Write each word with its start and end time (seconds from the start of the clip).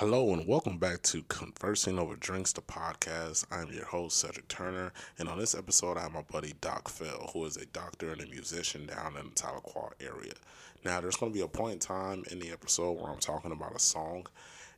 Hello 0.00 0.34
and 0.34 0.46
welcome 0.46 0.76
back 0.76 1.00
to 1.04 1.22
Conversing 1.22 1.98
Over 1.98 2.16
Drinks, 2.16 2.52
the 2.52 2.60
podcast. 2.60 3.46
I'm 3.50 3.72
your 3.72 3.86
host, 3.86 4.18
Cedric 4.18 4.46
Turner, 4.46 4.92
and 5.18 5.26
on 5.26 5.38
this 5.38 5.54
episode, 5.54 5.96
I 5.96 6.02
have 6.02 6.12
my 6.12 6.20
buddy 6.20 6.52
Doc 6.60 6.90
Fell, 6.90 7.30
who 7.32 7.46
is 7.46 7.56
a 7.56 7.64
doctor 7.64 8.12
and 8.12 8.20
a 8.20 8.26
musician 8.26 8.84
down 8.84 9.16
in 9.16 9.30
the 9.30 9.34
Tahlequah 9.34 9.92
area. 9.98 10.34
Now, 10.84 11.00
there's 11.00 11.16
going 11.16 11.32
to 11.32 11.34
be 11.34 11.42
a 11.42 11.48
point 11.48 11.72
in 11.72 11.78
time 11.78 12.24
in 12.30 12.40
the 12.40 12.50
episode 12.50 13.00
where 13.00 13.10
I'm 13.10 13.20
talking 13.20 13.52
about 13.52 13.74
a 13.74 13.78
song, 13.78 14.26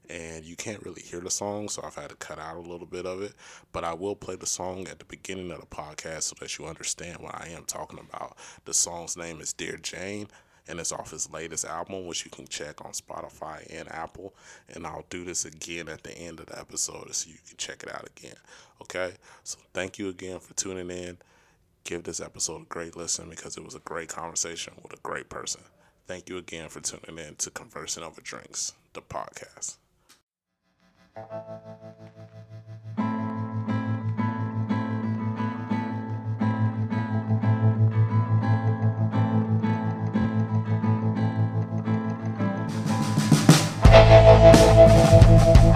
and 0.09 0.45
you 0.45 0.55
can't 0.55 0.85
really 0.85 1.03
hear 1.03 1.19
the 1.19 1.33
song, 1.33 1.69
so 1.69 1.83
I've 1.85 1.97
had 1.97 2.11
to 2.11 2.17
cut 2.17 2.39
out 2.39 2.57
a 2.57 2.61
little 2.61 2.87
bit 2.87 3.05
of 3.05 3.21
it. 3.21 3.35
But 3.73 3.83
I 3.83 3.95
will 3.95 4.15
play 4.15 4.37
the 4.37 4.47
song 4.47 4.87
at 4.87 5.01
the 5.01 5.05
beginning 5.05 5.51
of 5.51 5.59
the 5.59 5.67
podcast 5.67 6.23
so 6.23 6.37
that 6.39 6.57
you 6.57 6.67
understand 6.67 7.19
what 7.19 7.35
I 7.35 7.49
am 7.49 7.65
talking 7.65 7.99
about. 7.99 8.37
The 8.67 8.73
song's 8.73 9.17
name 9.17 9.41
is 9.41 9.53
Dear 9.53 9.79
Jane 9.79 10.29
and 10.69 10.79
it's 10.79 10.93
off 10.93 11.11
his 11.11 11.31
latest 11.31 11.65
album, 11.65 12.07
which 12.07 12.25
you 12.25 12.31
can 12.31 12.47
check 12.47 12.85
on 12.85 12.93
Spotify 12.93 13.67
and 13.71 13.91
Apple. 13.91 14.35
And 14.75 14.87
I'll 14.87 15.07
do 15.11 15.25
this 15.25 15.45
again 15.45 15.89
at 15.89 16.03
the 16.03 16.17
end 16.17 16.41
of 16.41 16.47
the 16.47 16.59
episode 16.59 17.15
so 17.15 17.31
you 17.31 17.39
can 17.47 17.57
check 17.57 17.83
it 17.83 17.93
out 17.93 18.09
again. 18.17 18.37
Okay? 18.83 19.15
So 19.45 19.59
thank 19.73 19.99
you 19.99 20.09
again 20.09 20.39
for 20.41 20.55
tuning 20.55 20.91
in. 20.91 21.19
Give 21.85 22.03
this 22.03 22.21
episode 22.21 22.63
a 22.63 22.67
great 22.67 22.97
listen 22.97 23.31
because 23.31 23.57
it 23.57 23.65
was 23.65 23.75
a 23.75 23.81
great 23.81 24.09
conversation 24.09 24.75
with 24.83 24.93
a 24.93 25.01
great 25.03 25.29
person. 25.29 25.63
Thank 26.07 26.29
you 26.29 26.37
again 26.37 26.69
for 26.69 26.81
tuning 26.81 27.19
in 27.19 27.37
to 27.37 27.51
Conversing 27.51 28.03
Over 28.03 28.21
Drinks, 28.21 28.73
the 28.93 29.03
podcast. 29.03 29.77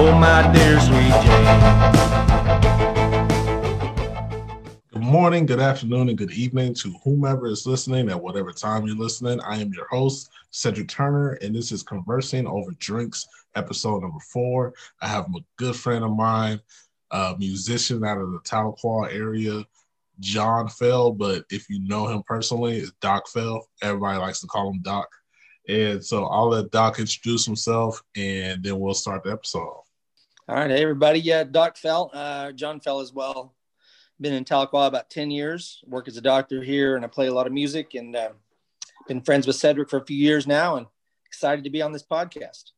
Oh, 0.00 0.16
my 0.16 0.48
dear 0.52 0.78
sweet 0.78 1.10
Jane. 1.24 1.58
Good 4.92 5.02
morning, 5.02 5.44
good 5.44 5.58
afternoon, 5.58 6.08
and 6.08 6.16
good 6.16 6.30
evening 6.30 6.74
to 6.74 6.94
whomever 7.02 7.48
is 7.48 7.66
listening 7.66 8.08
at 8.08 8.22
whatever 8.22 8.52
time 8.52 8.86
you're 8.86 8.94
listening. 8.94 9.40
I 9.40 9.60
am 9.60 9.72
your 9.72 9.88
host, 9.88 10.30
Cedric 10.52 10.86
Turner, 10.86 11.32
and 11.42 11.52
this 11.52 11.72
is 11.72 11.82
Conversing 11.82 12.46
Over 12.46 12.70
Drinks, 12.78 13.26
episode 13.56 14.02
number 14.02 14.20
four. 14.20 14.72
I 15.02 15.08
have 15.08 15.24
a 15.34 15.40
good 15.56 15.74
friend 15.74 16.04
of 16.04 16.12
mine, 16.12 16.60
a 17.10 17.34
musician 17.36 18.04
out 18.04 18.20
of 18.20 18.30
the 18.30 18.38
Tahlequah 18.38 19.12
area, 19.12 19.64
John 20.20 20.68
Fell, 20.68 21.10
but 21.10 21.44
if 21.50 21.68
you 21.68 21.80
know 21.80 22.06
him 22.06 22.22
personally, 22.24 22.76
it's 22.76 22.92
Doc 23.00 23.26
Fell. 23.26 23.66
Everybody 23.82 24.20
likes 24.20 24.42
to 24.42 24.46
call 24.46 24.70
him 24.70 24.80
Doc. 24.80 25.08
And 25.68 26.04
so 26.04 26.26
I'll 26.26 26.50
let 26.50 26.70
Doc 26.70 27.00
introduce 27.00 27.44
himself 27.44 28.00
and 28.14 28.62
then 28.62 28.78
we'll 28.78 28.94
start 28.94 29.24
the 29.24 29.32
episode. 29.32 29.82
All 30.48 30.54
right, 30.54 30.70
hey 30.70 30.80
everybody. 30.80 31.20
Yeah, 31.20 31.44
Doc 31.44 31.76
Fell, 31.76 32.10
uh, 32.14 32.52
John 32.52 32.80
Fell 32.80 33.00
as 33.00 33.12
well. 33.12 33.54
Been 34.18 34.32
in 34.32 34.46
Tahlequah 34.46 34.86
about 34.86 35.10
10 35.10 35.30
years, 35.30 35.84
work 35.86 36.08
as 36.08 36.16
a 36.16 36.22
doctor 36.22 36.62
here, 36.62 36.96
and 36.96 37.04
I 37.04 37.08
play 37.08 37.26
a 37.26 37.34
lot 37.34 37.46
of 37.46 37.52
music 37.52 37.92
and 37.94 38.16
uh, 38.16 38.30
been 39.06 39.20
friends 39.20 39.46
with 39.46 39.56
Cedric 39.56 39.90
for 39.90 39.98
a 39.98 40.06
few 40.06 40.16
years 40.16 40.46
now 40.46 40.76
and 40.76 40.86
excited 41.26 41.64
to 41.64 41.70
be 41.70 41.82
on 41.82 41.92
this 41.92 42.02
podcast. 42.02 42.70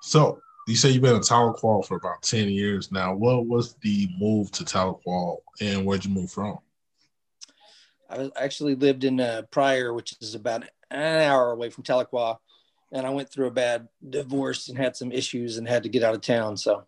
So 0.00 0.40
you 0.66 0.74
say 0.74 0.90
you've 0.90 1.02
been 1.02 1.14
in 1.14 1.20
Tahlequah 1.20 1.86
for 1.86 1.96
about 1.96 2.22
10 2.22 2.48
years 2.48 2.90
now. 2.90 3.14
What 3.14 3.46
was 3.46 3.74
the 3.74 4.08
move 4.18 4.50
to 4.50 4.64
Tahlequah 4.64 5.36
and 5.60 5.86
where'd 5.86 6.04
you 6.04 6.10
move 6.10 6.32
from? 6.32 6.58
I 8.10 8.18
was- 8.18 8.32
actually 8.36 8.74
lived 8.74 9.04
in 9.04 9.20
uh, 9.20 9.42
Pryor, 9.52 9.94
which 9.94 10.16
is 10.20 10.34
about 10.34 10.64
an 10.90 11.22
hour 11.22 11.52
away 11.52 11.70
from 11.70 11.84
Tahlequah, 11.84 12.38
and 12.92 13.06
I 13.06 13.10
went 13.10 13.30
through 13.30 13.46
a 13.46 13.52
bad 13.52 13.88
divorce 14.08 14.68
and 14.68 14.76
had 14.76 14.96
some 14.96 15.10
issues 15.10 15.56
and 15.56 15.66
had 15.66 15.82
to 15.82 15.88
get 15.88 16.02
out 16.02 16.14
of 16.14 16.20
town. 16.20 16.56
So 16.56 16.84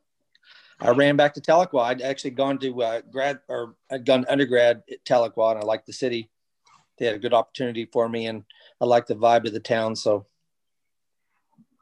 I 0.80 0.90
ran 0.90 1.16
back 1.16 1.34
to 1.34 1.40
Tahlequah. 1.40 1.84
I'd 1.84 2.02
actually 2.02 2.32
gone 2.32 2.58
to 2.58 2.82
uh, 2.82 3.00
grad 3.10 3.40
or 3.48 3.76
I'd 3.90 4.04
gone 4.04 4.26
undergrad 4.28 4.82
at 4.90 5.04
Tahlequah, 5.04 5.52
and 5.52 5.60
I 5.60 5.64
liked 5.64 5.86
the 5.86 5.92
city. 5.92 6.30
They 6.98 7.06
had 7.06 7.14
a 7.14 7.20
good 7.20 7.34
opportunity 7.34 7.86
for 7.86 8.08
me, 8.08 8.26
and 8.26 8.44
I 8.80 8.84
liked 8.84 9.08
the 9.08 9.16
vibe 9.16 9.46
of 9.46 9.52
the 9.52 9.60
town. 9.60 9.96
So 9.96 10.26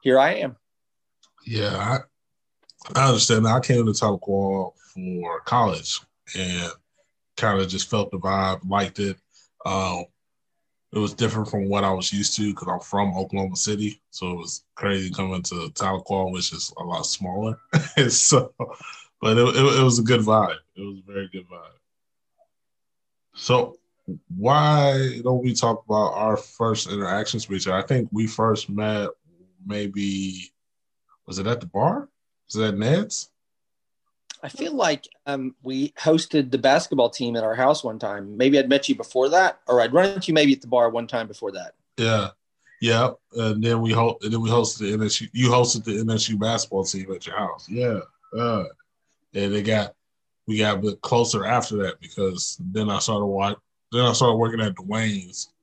here 0.01 0.19
I 0.19 0.35
am. 0.35 0.55
Yeah, 1.45 1.75
I, 2.95 2.99
I 2.99 3.07
understand. 3.07 3.47
I 3.47 3.59
came 3.59 3.85
to 3.85 3.91
Tahlequah 3.91 4.71
for 4.93 5.41
college 5.41 5.99
and 6.37 6.71
kind 7.35 7.59
of 7.59 7.67
just 7.67 7.89
felt 7.89 8.11
the 8.11 8.17
vibe, 8.17 8.61
liked 8.67 8.99
it. 8.99 9.17
Um, 9.65 10.05
it 10.93 10.99
was 10.99 11.13
different 11.13 11.49
from 11.49 11.67
what 11.69 11.83
I 11.83 11.91
was 11.91 12.13
used 12.13 12.35
to 12.35 12.49
because 12.49 12.67
I'm 12.67 12.79
from 12.79 13.17
Oklahoma 13.17 13.55
City, 13.55 13.99
so 14.11 14.31
it 14.31 14.37
was 14.37 14.63
crazy 14.75 15.09
coming 15.09 15.41
to 15.43 15.71
Tahlequah, 15.73 16.31
which 16.31 16.53
is 16.53 16.71
a 16.77 16.83
lot 16.83 17.05
smaller. 17.05 17.59
so, 18.09 18.53
but 19.19 19.37
it, 19.37 19.55
it, 19.55 19.79
it 19.79 19.83
was 19.83 19.97
a 19.97 20.03
good 20.03 20.21
vibe. 20.21 20.57
It 20.75 20.81
was 20.81 20.99
a 20.99 21.11
very 21.11 21.29
good 21.29 21.49
vibe. 21.49 21.79
So, 23.33 23.77
why 24.37 25.19
don't 25.23 25.43
we 25.43 25.53
talk 25.53 25.83
about 25.85 26.13
our 26.13 26.37
first 26.37 26.91
interactions 26.91 27.49
with 27.49 27.61
each 27.61 27.67
other? 27.67 27.77
I 27.77 27.87
think 27.87 28.09
we 28.11 28.27
first 28.27 28.69
met 28.69 29.09
maybe 29.65 30.51
was 31.25 31.39
it 31.39 31.47
at 31.47 31.61
the 31.61 31.67
bar? 31.67 32.07
Was 32.47 32.55
it 32.57 32.67
at 32.67 32.77
Ned's? 32.77 33.31
I 34.43 34.49
feel 34.49 34.73
like 34.73 35.07
um, 35.25 35.55
we 35.63 35.89
hosted 35.91 36.51
the 36.51 36.57
basketball 36.57 37.09
team 37.09 37.37
at 37.37 37.45
our 37.45 37.55
house 37.55 37.81
one 37.81 37.97
time. 37.97 38.35
Maybe 38.35 38.59
I'd 38.59 38.67
met 38.67 38.89
you 38.89 38.95
before 38.95 39.29
that, 39.29 39.61
or 39.69 39.79
I'd 39.79 39.93
run 39.93 40.09
into 40.09 40.27
you 40.27 40.33
maybe 40.33 40.51
at 40.51 40.59
the 40.61 40.67
bar 40.67 40.89
one 40.89 41.07
time 41.07 41.27
before 41.29 41.53
that. 41.53 41.75
Yeah, 41.97 42.27
yeah. 42.81 43.11
And 43.37 43.63
then 43.63 43.81
we 43.81 43.93
ho- 43.93 44.17
and 44.21 44.33
then 44.33 44.41
we 44.41 44.49
hosted 44.49 44.79
the 44.79 44.97
NSU. 44.97 45.29
You 45.31 45.49
hosted 45.49 45.85
the 45.85 45.91
NSU 46.03 46.37
basketball 46.37 46.83
team 46.83 47.09
at 47.13 47.25
your 47.25 47.37
house. 47.37 47.69
Yeah, 47.69 47.99
uh, 48.37 48.65
and 49.33 49.53
they 49.53 49.61
got 49.63 49.93
we 50.45 50.57
got 50.57 50.77
a 50.77 50.81
bit 50.81 50.99
closer 50.99 51.45
after 51.45 51.77
that 51.77 52.01
because 52.01 52.57
then 52.59 52.89
I 52.89 52.99
started 52.99 53.25
watch. 53.25 53.57
Then 53.93 54.01
I 54.05 54.11
started 54.11 54.35
working 54.35 54.59
at 54.59 54.75
Dwayne's, 54.75 55.53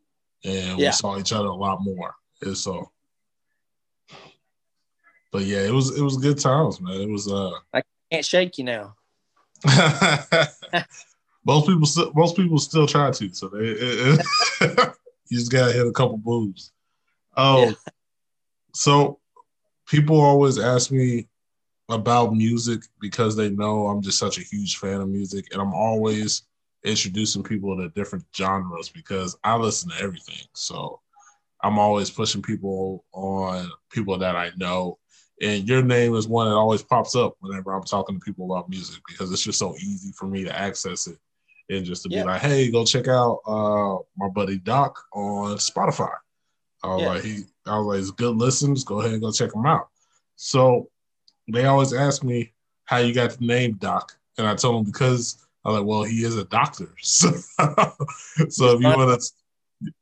and 0.42 0.78
we 0.78 0.84
Yeah. 0.84 0.92
saw 0.92 1.18
each 1.18 1.34
other 1.34 1.48
a 1.48 1.54
lot 1.54 1.82
more. 1.82 2.14
And 2.40 2.56
so, 2.56 2.90
but 5.32 5.42
yeah, 5.42 5.66
it 5.66 5.72
was 5.72 5.98
it 5.98 6.02
was 6.02 6.16
good 6.16 6.38
times, 6.38 6.80
man. 6.80 6.98
It 6.98 7.10
was 7.10 7.30
uh. 7.30 7.50
Can't 8.10 8.24
shake 8.24 8.58
you 8.58 8.64
now. 8.64 8.96
most 11.44 11.66
people 11.66 11.86
still 11.86 12.12
most 12.14 12.36
people 12.36 12.58
still 12.58 12.86
try 12.86 13.10
to, 13.10 13.32
so 13.34 13.48
they 13.48 13.58
it, 13.60 14.20
it- 14.60 14.94
you 15.28 15.38
just 15.38 15.50
gotta 15.52 15.72
hit 15.72 15.86
a 15.86 15.92
couple 15.92 16.20
moves. 16.24 16.72
Oh, 17.36 17.66
Yeah. 17.66 17.72
so 18.74 19.18
people 19.86 20.20
always 20.20 20.58
ask 20.58 20.90
me 20.90 21.28
about 21.88 22.34
music 22.34 22.82
because 23.00 23.36
they 23.36 23.50
know 23.50 23.86
I'm 23.88 24.00
just 24.02 24.18
such 24.18 24.38
a 24.38 24.42
huge 24.42 24.76
fan 24.78 25.00
of 25.00 25.08
music, 25.08 25.46
and 25.52 25.60
I'm 25.60 25.74
always 25.74 26.42
introducing 26.84 27.42
people 27.42 27.76
to 27.76 27.88
different 27.90 28.24
genres 28.34 28.88
because 28.88 29.36
I 29.44 29.56
listen 29.56 29.90
to 29.90 30.00
everything. 30.00 30.46
So 30.54 31.00
I'm 31.62 31.78
always 31.78 32.10
pushing 32.10 32.40
people 32.42 33.04
on 33.12 33.70
people 33.90 34.16
that 34.18 34.34
I 34.36 34.50
know 34.56 34.98
and 35.40 35.66
your 35.66 35.82
name 35.82 36.14
is 36.14 36.28
one 36.28 36.48
that 36.48 36.54
always 36.54 36.82
pops 36.82 37.14
up 37.16 37.34
whenever 37.40 37.72
I'm 37.72 37.84
talking 37.84 38.18
to 38.18 38.24
people 38.24 38.44
about 38.52 38.68
music 38.68 39.02
because 39.08 39.32
it's 39.32 39.42
just 39.42 39.58
so 39.58 39.74
easy 39.76 40.12
for 40.12 40.26
me 40.26 40.44
to 40.44 40.58
access 40.58 41.06
it 41.06 41.18
and 41.70 41.84
just 41.84 42.02
to 42.02 42.08
be 42.08 42.22
like, 42.22 42.40
hey, 42.42 42.70
go 42.70 42.84
check 42.84 43.08
out 43.08 43.40
uh, 43.46 43.96
my 44.16 44.28
buddy 44.28 44.58
Doc 44.58 44.98
on 45.12 45.56
Spotify. 45.56 46.12
I 46.82 46.88
was 46.88 47.02
Yeah. 47.02 47.08
like, 47.08 47.22
he, 47.22 47.44
I 47.66 47.78
was 47.78 47.86
like, 47.86 47.98
it's 48.00 48.10
good 48.10 48.36
listens. 48.36 48.84
Go 48.84 49.00
ahead 49.00 49.12
and 49.12 49.22
go 49.22 49.30
check 49.32 49.54
him 49.54 49.66
out. 49.66 49.88
So 50.36 50.88
they 51.52 51.66
always 51.66 51.92
ask 51.92 52.22
me 52.24 52.52
how 52.84 52.98
you 52.98 53.14
got 53.14 53.30
the 53.30 53.46
name 53.46 53.74
Doc, 53.74 54.16
and 54.36 54.46
I 54.46 54.54
told 54.56 54.76
them 54.76 54.90
because 54.92 55.46
I 55.64 55.68
was 55.70 55.78
like, 55.78 55.86
well, 55.86 56.02
he 56.02 56.24
is 56.24 56.36
a 56.36 56.44
doctor. 56.44 56.94
So, 57.02 57.30
so 58.48 58.74
if 58.74 58.80
you 58.80 58.88
want 58.88 59.20
to, 59.20 59.92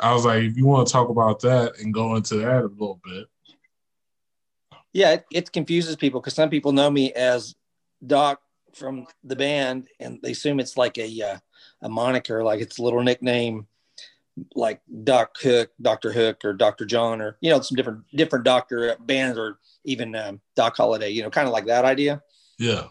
I 0.00 0.12
was 0.14 0.24
like, 0.24 0.42
if 0.42 0.56
you 0.56 0.66
want 0.66 0.86
to 0.86 0.92
talk 0.92 1.08
about 1.10 1.40
that 1.40 1.78
and 1.80 1.92
go 1.92 2.16
into 2.16 2.36
that 2.36 2.62
a 2.62 2.66
little 2.66 3.00
bit. 3.04 3.26
Yeah, 4.92 5.12
it, 5.12 5.24
it 5.32 5.52
confuses 5.52 5.96
people 5.96 6.20
because 6.20 6.34
some 6.34 6.50
people 6.50 6.72
know 6.72 6.90
me 6.90 7.12
as 7.12 7.54
Doc 8.04 8.40
from 8.74 9.06
the 9.24 9.36
band, 9.36 9.88
and 9.98 10.18
they 10.22 10.32
assume 10.32 10.60
it's 10.60 10.76
like 10.76 10.98
a 10.98 11.22
uh, 11.22 11.38
a 11.82 11.88
moniker, 11.88 12.42
like 12.42 12.60
it's 12.60 12.78
a 12.78 12.82
little 12.82 13.02
nickname. 13.02 13.66
like 14.54 14.80
Doc 15.04 15.36
Hook, 15.40 15.70
Doctor 15.80 16.12
Hook, 16.12 16.44
or 16.44 16.52
Doctor 16.52 16.84
John, 16.86 17.20
or 17.20 17.36
you 17.40 17.50
know 17.50 17.60
some 17.60 17.76
different 17.76 18.04
different 18.14 18.44
doctor 18.44 18.96
bands, 19.00 19.38
or 19.38 19.58
even 19.84 20.14
um, 20.14 20.40
Doc 20.56 20.76
Holliday, 20.76 21.10
You 21.10 21.22
know, 21.22 21.30
kind 21.30 21.46
of 21.46 21.52
like 21.52 21.66
that 21.66 21.84
idea. 21.84 22.22
Yeah. 22.58 22.88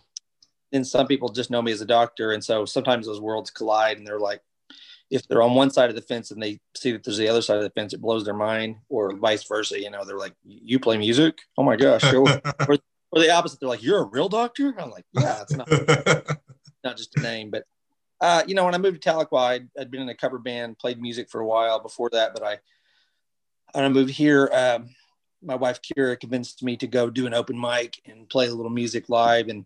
And 0.72 0.86
some 0.86 1.08
people 1.08 1.30
just 1.30 1.50
know 1.50 1.62
me 1.62 1.72
as 1.72 1.82
a 1.82 1.86
doctor, 1.86 2.32
and 2.32 2.44
so 2.44 2.66
sometimes 2.66 3.08
those 3.08 3.22
worlds 3.22 3.50
collide, 3.50 3.98
and 3.98 4.06
they're 4.06 4.20
like, 4.20 4.42
if 5.10 5.28
they're 5.28 5.42
on 5.42 5.56
one 5.56 5.72
side 5.72 5.90
of 5.90 5.96
the 5.96 6.02
fence 6.02 6.32
and 6.32 6.42
they 6.42 6.60
see 6.76 6.92
that 6.92 7.04
there's 7.04 7.18
the 7.18 7.28
other 7.28 7.42
side 7.42 7.58
of 7.58 7.64
the 7.64 7.72
fence, 7.72 7.94
it 7.94 8.02
blows 8.02 8.26
their 8.26 8.36
mind, 8.36 8.78
or 8.90 9.16
vice 9.16 9.44
versa. 9.44 9.80
You 9.80 9.90
know, 9.90 10.06
they're 10.06 10.18
like, 10.18 10.36
"You 10.46 10.80
play 10.80 10.98
music? 10.98 11.40
Oh 11.58 11.64
my 11.64 11.76
gosh!" 11.76 12.04
or, 12.14 12.28
or, 12.68 12.78
or 13.12 13.20
the 13.20 13.32
opposite, 13.32 13.60
they're 13.60 13.70
like, 13.70 13.84
"You're 13.84 14.04
a 14.04 14.06
real 14.06 14.30
doctor?" 14.30 14.76
I'm 14.78 14.92
like, 14.92 15.06
"Yeah, 15.14 15.42
it's 15.42 15.54
not 15.54 15.70
not 16.84 16.98
just 16.98 17.18
a 17.18 17.22
name." 17.22 17.50
But 17.50 17.64
uh, 18.22 18.44
you 18.46 18.54
know, 18.54 18.66
when 18.66 18.76
I 18.76 18.78
moved 18.78 19.02
to 19.02 19.10
Tahlequah, 19.10 19.40
I'd, 19.40 19.70
I'd, 19.80 19.92
been 19.92 20.02
in 20.02 20.10
a 20.10 20.16
cover 20.16 20.38
band, 20.38 20.78
played 20.78 21.02
music 21.02 21.30
for 21.30 21.42
a 21.42 21.48
while 21.48 21.80
before 21.80 22.10
that, 22.12 22.34
but 22.34 22.44
I 22.44 22.60
when 23.74 23.86
I 23.86 23.90
moved 23.90 24.12
here, 24.12 24.50
um, 24.54 24.90
my 25.42 25.56
wife 25.56 25.80
Kira 25.82 26.20
convinced 26.20 26.64
me 26.64 26.76
to 26.78 26.88
go 26.88 27.10
do 27.10 27.28
an 27.28 27.34
open 27.34 27.60
mic 27.60 28.02
and 28.06 28.30
play 28.30 28.48
a 28.48 28.54
little 28.54 28.72
music 28.72 29.10
live, 29.10 29.48
and 29.48 29.66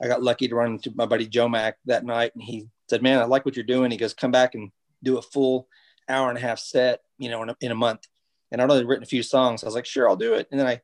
I 0.00 0.06
got 0.06 0.22
lucky 0.22 0.46
to 0.46 0.54
run 0.54 0.72
into 0.72 0.92
my 0.94 1.06
buddy 1.06 1.26
Joe 1.26 1.48
Mack 1.48 1.78
that 1.86 2.04
night, 2.04 2.32
and 2.34 2.42
he 2.42 2.68
said, 2.88 3.02
"Man, 3.02 3.18
I 3.18 3.24
like 3.24 3.44
what 3.44 3.56
you're 3.56 3.64
doing." 3.64 3.90
He 3.90 3.96
goes, 3.96 4.14
"Come 4.14 4.30
back 4.30 4.54
and 4.54 4.70
do 5.06 5.18
a 5.18 5.22
full 5.22 5.68
hour 6.08 6.28
and 6.28 6.38
a 6.38 6.40
half 6.40 6.58
set, 6.58 7.02
you 7.18 7.30
know, 7.30 7.42
in 7.42 7.50
a, 7.50 7.56
in 7.60 7.72
a 7.72 7.76
month." 7.76 8.06
And 8.52 8.60
I'd 8.60 8.70
already 8.70 8.86
written 8.86 9.02
a 9.02 9.06
few 9.06 9.22
songs. 9.22 9.62
I 9.62 9.66
was 9.66 9.74
like, 9.74 9.86
"Sure, 9.86 10.08
I'll 10.08 10.16
do 10.16 10.34
it." 10.34 10.48
And 10.50 10.60
then 10.60 10.66
I 10.66 10.80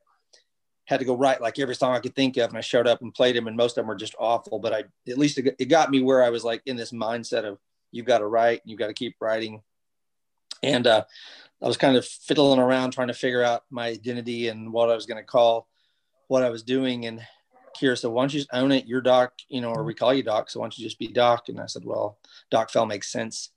had 0.85 0.99
to 0.99 1.05
go 1.05 1.15
write 1.15 1.41
like 1.41 1.59
every 1.59 1.75
song 1.75 1.95
I 1.95 1.99
could 1.99 2.15
think 2.15 2.37
of, 2.37 2.49
and 2.49 2.57
I 2.57 2.61
showed 2.61 2.87
up 2.87 3.01
and 3.01 3.13
played 3.13 3.35
them, 3.35 3.47
and 3.47 3.55
most 3.55 3.77
of 3.77 3.83
them 3.83 3.87
were 3.87 3.95
just 3.95 4.15
awful. 4.19 4.59
But 4.59 4.73
I 4.73 4.83
at 5.09 5.17
least 5.17 5.37
it, 5.37 5.55
it 5.59 5.65
got 5.65 5.91
me 5.91 6.01
where 6.01 6.23
I 6.23 6.29
was 6.29 6.43
like 6.43 6.61
in 6.65 6.75
this 6.75 6.91
mindset 6.91 7.45
of 7.45 7.59
you've 7.91 8.05
got 8.05 8.19
to 8.19 8.27
write, 8.27 8.61
you've 8.65 8.79
got 8.79 8.87
to 8.87 8.93
keep 8.93 9.15
writing, 9.21 9.61
and 10.61 10.85
uh, 10.85 11.03
I 11.61 11.67
was 11.67 11.77
kind 11.77 11.95
of 11.95 12.05
fiddling 12.05 12.59
around 12.59 12.91
trying 12.91 13.07
to 13.07 13.13
figure 13.13 13.43
out 13.43 13.63
my 13.69 13.87
identity 13.87 14.49
and 14.49 14.73
what 14.73 14.89
I 14.89 14.95
was 14.95 15.05
going 15.05 15.21
to 15.21 15.23
call 15.23 15.67
what 16.27 16.43
I 16.43 16.49
was 16.49 16.63
doing. 16.63 17.05
And 17.05 17.21
Kira 17.79 17.97
said, 17.97 18.11
"Why 18.11 18.23
don't 18.23 18.33
you 18.33 18.39
just 18.41 18.53
own 18.53 18.71
it? 18.73 18.85
You're 18.85 19.01
Doc, 19.01 19.33
you 19.47 19.61
know, 19.61 19.69
or 19.69 19.83
we 19.83 19.93
call 19.93 20.13
you 20.13 20.23
Doc. 20.23 20.49
So 20.49 20.59
why 20.59 20.65
don't 20.65 20.77
you 20.77 20.83
just 20.83 20.99
be 20.99 21.07
Doc?" 21.07 21.47
And 21.47 21.61
I 21.61 21.67
said, 21.67 21.85
"Well, 21.85 22.17
Doc 22.51 22.71
Fell 22.71 22.85
makes 22.85 23.09
sense." 23.09 23.51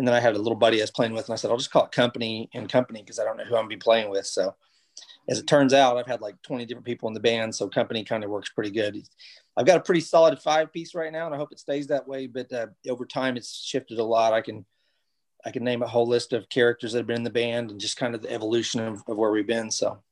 And 0.00 0.08
then 0.08 0.14
I 0.14 0.20
had 0.20 0.34
a 0.34 0.38
little 0.38 0.56
buddy 0.56 0.80
I 0.80 0.82
was 0.82 0.90
playing 0.90 1.12
with, 1.12 1.26
and 1.26 1.34
I 1.34 1.36
said, 1.36 1.50
"I'll 1.50 1.58
just 1.58 1.70
call 1.70 1.84
it 1.84 1.92
Company 1.92 2.48
and 2.54 2.70
Company 2.70 3.02
because 3.02 3.18
I 3.18 3.24
don't 3.24 3.36
know 3.36 3.44
who 3.44 3.54
I'm 3.54 3.64
gonna 3.64 3.68
be 3.68 3.76
playing 3.76 4.08
with." 4.08 4.24
So, 4.24 4.54
as 5.28 5.38
it 5.38 5.46
turns 5.46 5.74
out, 5.74 5.98
I've 5.98 6.06
had 6.06 6.22
like 6.22 6.40
20 6.40 6.64
different 6.64 6.86
people 6.86 7.06
in 7.08 7.12
the 7.12 7.20
band, 7.20 7.54
so 7.54 7.68
Company 7.68 8.02
kind 8.02 8.24
of 8.24 8.30
works 8.30 8.48
pretty 8.48 8.70
good. 8.70 8.96
I've 9.58 9.66
got 9.66 9.76
a 9.76 9.82
pretty 9.82 10.00
solid 10.00 10.38
five 10.40 10.72
piece 10.72 10.94
right 10.94 11.12
now, 11.12 11.26
and 11.26 11.34
I 11.34 11.38
hope 11.38 11.52
it 11.52 11.58
stays 11.58 11.86
that 11.88 12.08
way. 12.08 12.26
But 12.26 12.50
uh, 12.50 12.68
over 12.88 13.04
time, 13.04 13.36
it's 13.36 13.62
shifted 13.62 13.98
a 13.98 14.02
lot. 14.02 14.32
I 14.32 14.40
can 14.40 14.64
I 15.44 15.50
can 15.50 15.64
name 15.64 15.82
a 15.82 15.86
whole 15.86 16.08
list 16.08 16.32
of 16.32 16.48
characters 16.48 16.92
that 16.92 17.00
have 17.00 17.06
been 17.06 17.16
in 17.16 17.22
the 17.22 17.28
band 17.28 17.70
and 17.70 17.78
just 17.78 17.98
kind 17.98 18.14
of 18.14 18.22
the 18.22 18.32
evolution 18.32 18.80
of, 18.80 19.02
of 19.06 19.18
where 19.18 19.30
we've 19.30 19.46
been. 19.46 19.70
So 19.70 20.02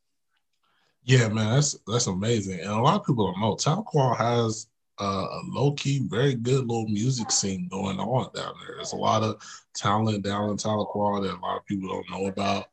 yeah, 1.05 1.29
man, 1.29 1.55
that's 1.55 1.79
that's 1.87 2.09
amazing. 2.09 2.61
And 2.61 2.69
a 2.69 2.83
lot 2.83 3.01
of 3.01 3.07
people 3.07 3.33
don't 3.33 3.41
know 3.41 3.55
Tahlequah 3.55 4.19
has 4.19 4.67
uh, 5.01 5.27
a 5.31 5.41
low 5.47 5.73
key, 5.73 6.01
very 6.09 6.35
good 6.35 6.67
little 6.67 6.89
music 6.89 7.31
scene 7.31 7.69
going 7.71 7.99
on 7.99 8.31
down 8.35 8.55
there. 8.61 8.77
There's 8.77 8.93
a 8.93 8.97
lot 8.97 9.23
of 9.23 9.41
talent 9.75 10.25
down 10.25 10.51
in 10.51 10.57
Tahlequah 10.57 11.23
that 11.23 11.37
a 11.37 11.41
lot 11.41 11.59
of 11.59 11.67
people 11.67 11.89
don't 11.89 12.11
know 12.11 12.27
about 12.27 12.67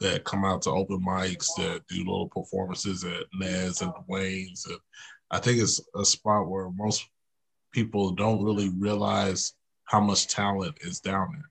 that 0.00 0.24
come 0.24 0.44
out 0.44 0.62
to 0.62 0.70
open 0.70 1.04
mics 1.04 1.48
that 1.56 1.82
do 1.88 1.98
little 1.98 2.28
performances 2.28 3.04
at 3.04 3.24
Nez 3.38 3.82
and 3.82 3.92
Dwayne's. 4.08 4.66
And 4.66 4.78
I 5.30 5.38
think 5.38 5.60
it's 5.60 5.80
a 5.94 6.04
spot 6.04 6.48
where 6.48 6.70
most 6.70 7.08
people 7.72 8.10
don't 8.12 8.42
really 8.42 8.70
realize 8.70 9.54
how 9.84 10.00
much 10.00 10.28
talent 10.28 10.76
is 10.80 11.00
down 11.00 11.28
there. 11.32 11.49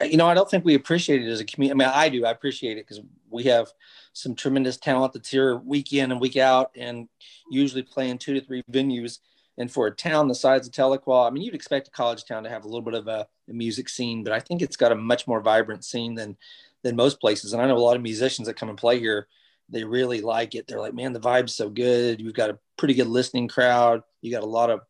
You 0.00 0.16
know, 0.16 0.26
I 0.26 0.34
don't 0.34 0.48
think 0.48 0.64
we 0.64 0.74
appreciate 0.74 1.22
it 1.22 1.30
as 1.30 1.40
a 1.40 1.44
community. 1.44 1.82
I 1.82 1.86
mean, 1.86 1.94
I 1.94 2.08
do. 2.08 2.24
I 2.24 2.30
appreciate 2.30 2.78
it 2.78 2.86
because 2.86 3.04
we 3.30 3.44
have 3.44 3.72
some 4.12 4.34
tremendous 4.34 4.76
talent 4.76 5.12
that's 5.12 5.28
here 5.28 5.56
week 5.56 5.92
in 5.92 6.12
and 6.12 6.20
week 6.20 6.36
out, 6.36 6.70
and 6.76 7.08
usually 7.50 7.82
playing 7.82 8.18
two 8.18 8.34
to 8.34 8.40
three 8.40 8.62
venues. 8.70 9.18
And 9.58 9.70
for 9.70 9.86
a 9.86 9.90
town 9.90 10.28
the 10.28 10.34
size 10.34 10.66
of 10.66 10.72
Tahlequah, 10.72 11.28
I 11.28 11.30
mean, 11.30 11.42
you'd 11.42 11.54
expect 11.54 11.88
a 11.88 11.90
college 11.90 12.24
town 12.24 12.42
to 12.44 12.50
have 12.50 12.64
a 12.64 12.68
little 12.68 12.82
bit 12.82 12.94
of 12.94 13.06
a, 13.06 13.26
a, 13.48 13.52
music 13.52 13.88
scene, 13.88 14.24
but 14.24 14.32
I 14.32 14.40
think 14.40 14.62
it's 14.62 14.76
got 14.76 14.90
a 14.90 14.96
much 14.96 15.28
more 15.28 15.40
vibrant 15.40 15.84
scene 15.84 16.14
than 16.14 16.36
than 16.82 16.96
most 16.96 17.20
places. 17.20 17.52
And 17.52 17.62
I 17.62 17.66
know 17.66 17.76
a 17.76 17.78
lot 17.78 17.96
of 17.96 18.02
musicians 18.02 18.48
that 18.48 18.56
come 18.56 18.68
and 18.68 18.76
play 18.78 18.98
here, 18.98 19.28
they 19.68 19.84
really 19.84 20.20
like 20.20 20.54
it. 20.54 20.66
They're 20.66 20.80
like, 20.80 20.94
man, 20.94 21.12
the 21.12 21.20
vibe's 21.20 21.54
so 21.54 21.70
good. 21.70 22.20
You've 22.20 22.34
got 22.34 22.50
a 22.50 22.58
pretty 22.76 22.94
good 22.94 23.06
listening 23.06 23.48
crowd. 23.48 24.02
You 24.20 24.30
got 24.30 24.42
a 24.42 24.46
lot 24.46 24.70
of 24.70 24.80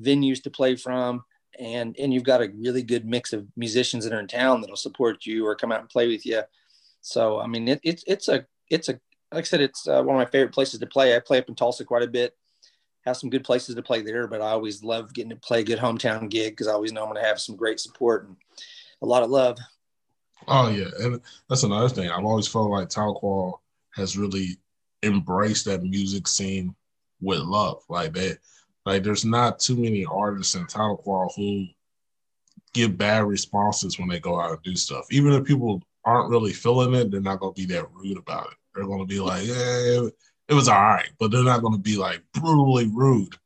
venues 0.00 0.42
to 0.44 0.50
play 0.50 0.76
from 0.76 1.24
and 1.58 1.96
and 1.98 2.12
you've 2.12 2.24
got 2.24 2.42
a 2.42 2.50
really 2.56 2.82
good 2.82 3.06
mix 3.06 3.32
of 3.32 3.46
musicians 3.56 4.04
that 4.04 4.12
are 4.12 4.20
in 4.20 4.28
town 4.28 4.60
that'll 4.60 4.76
support 4.76 5.26
you 5.26 5.46
or 5.46 5.54
come 5.54 5.72
out 5.72 5.80
and 5.80 5.88
play 5.88 6.08
with 6.08 6.24
you. 6.24 6.42
So 7.00 7.40
I 7.40 7.46
mean, 7.46 7.68
it, 7.68 7.80
it's 7.82 8.04
it's 8.06 8.28
a 8.28 8.46
it's 8.70 8.88
a 8.88 9.00
like 9.32 9.44
I 9.44 9.46
said, 9.46 9.60
it's 9.60 9.88
uh, 9.88 10.02
one 10.02 10.16
of 10.16 10.20
my 10.20 10.30
favorite 10.30 10.52
places 10.52 10.80
to 10.80 10.86
play. 10.86 11.16
I 11.16 11.20
play 11.20 11.38
up 11.38 11.48
in 11.48 11.54
Tulsa 11.54 11.84
quite 11.84 12.02
a 12.02 12.08
bit. 12.08 12.36
Have 13.04 13.16
some 13.16 13.30
good 13.30 13.44
places 13.44 13.74
to 13.74 13.82
play 13.82 14.02
there, 14.02 14.28
but 14.28 14.40
I 14.40 14.50
always 14.50 14.84
love 14.84 15.12
getting 15.12 15.30
to 15.30 15.36
play 15.36 15.60
a 15.60 15.64
good 15.64 15.78
hometown 15.78 16.28
gig 16.28 16.52
because 16.52 16.68
I 16.68 16.72
always 16.72 16.92
know 16.92 17.02
I'm 17.02 17.10
going 17.10 17.20
to 17.20 17.28
have 17.28 17.40
some 17.40 17.56
great 17.56 17.80
support 17.80 18.28
and 18.28 18.36
a 19.00 19.06
lot 19.06 19.22
of 19.22 19.30
love. 19.30 19.58
Oh 20.48 20.68
yeah, 20.68 20.88
and 21.00 21.20
that's 21.48 21.62
another 21.62 21.88
thing. 21.88 22.10
I've 22.10 22.24
always 22.24 22.48
felt 22.48 22.70
like 22.70 22.88
Tahlequah 22.88 23.54
has 23.94 24.16
really 24.16 24.58
embraced 25.02 25.64
that 25.64 25.82
music 25.82 26.28
scene 26.28 26.74
with 27.20 27.40
love. 27.40 27.82
Like 27.88 28.12
that, 28.14 28.38
like 28.84 29.02
there's 29.02 29.24
not 29.24 29.58
too 29.58 29.76
many 29.76 30.04
artists 30.04 30.54
in 30.54 30.66
Tahlequah 30.66 31.34
who 31.36 31.66
give 32.72 32.96
bad 32.96 33.24
responses 33.24 33.98
when 33.98 34.08
they 34.08 34.18
go 34.18 34.40
out 34.40 34.52
and 34.52 34.62
do 34.62 34.74
stuff. 34.76 35.06
Even 35.10 35.32
if 35.32 35.44
people 35.44 35.82
aren't 36.04 36.30
really 36.30 36.52
feeling 36.52 36.94
it, 36.94 37.10
they're 37.10 37.20
not 37.20 37.40
gonna 37.40 37.52
be 37.52 37.66
that 37.66 37.90
rude 37.92 38.18
about 38.18 38.46
it. 38.46 38.56
They're 38.74 38.86
gonna 38.86 39.06
be 39.06 39.20
like, 39.20 39.44
yeah, 39.44 40.08
it 40.48 40.54
was 40.54 40.68
all 40.68 40.80
right, 40.80 41.10
but 41.18 41.30
they're 41.30 41.44
not 41.44 41.62
gonna 41.62 41.78
be 41.78 41.96
like 41.96 42.22
brutally 42.32 42.88
rude. 42.92 43.36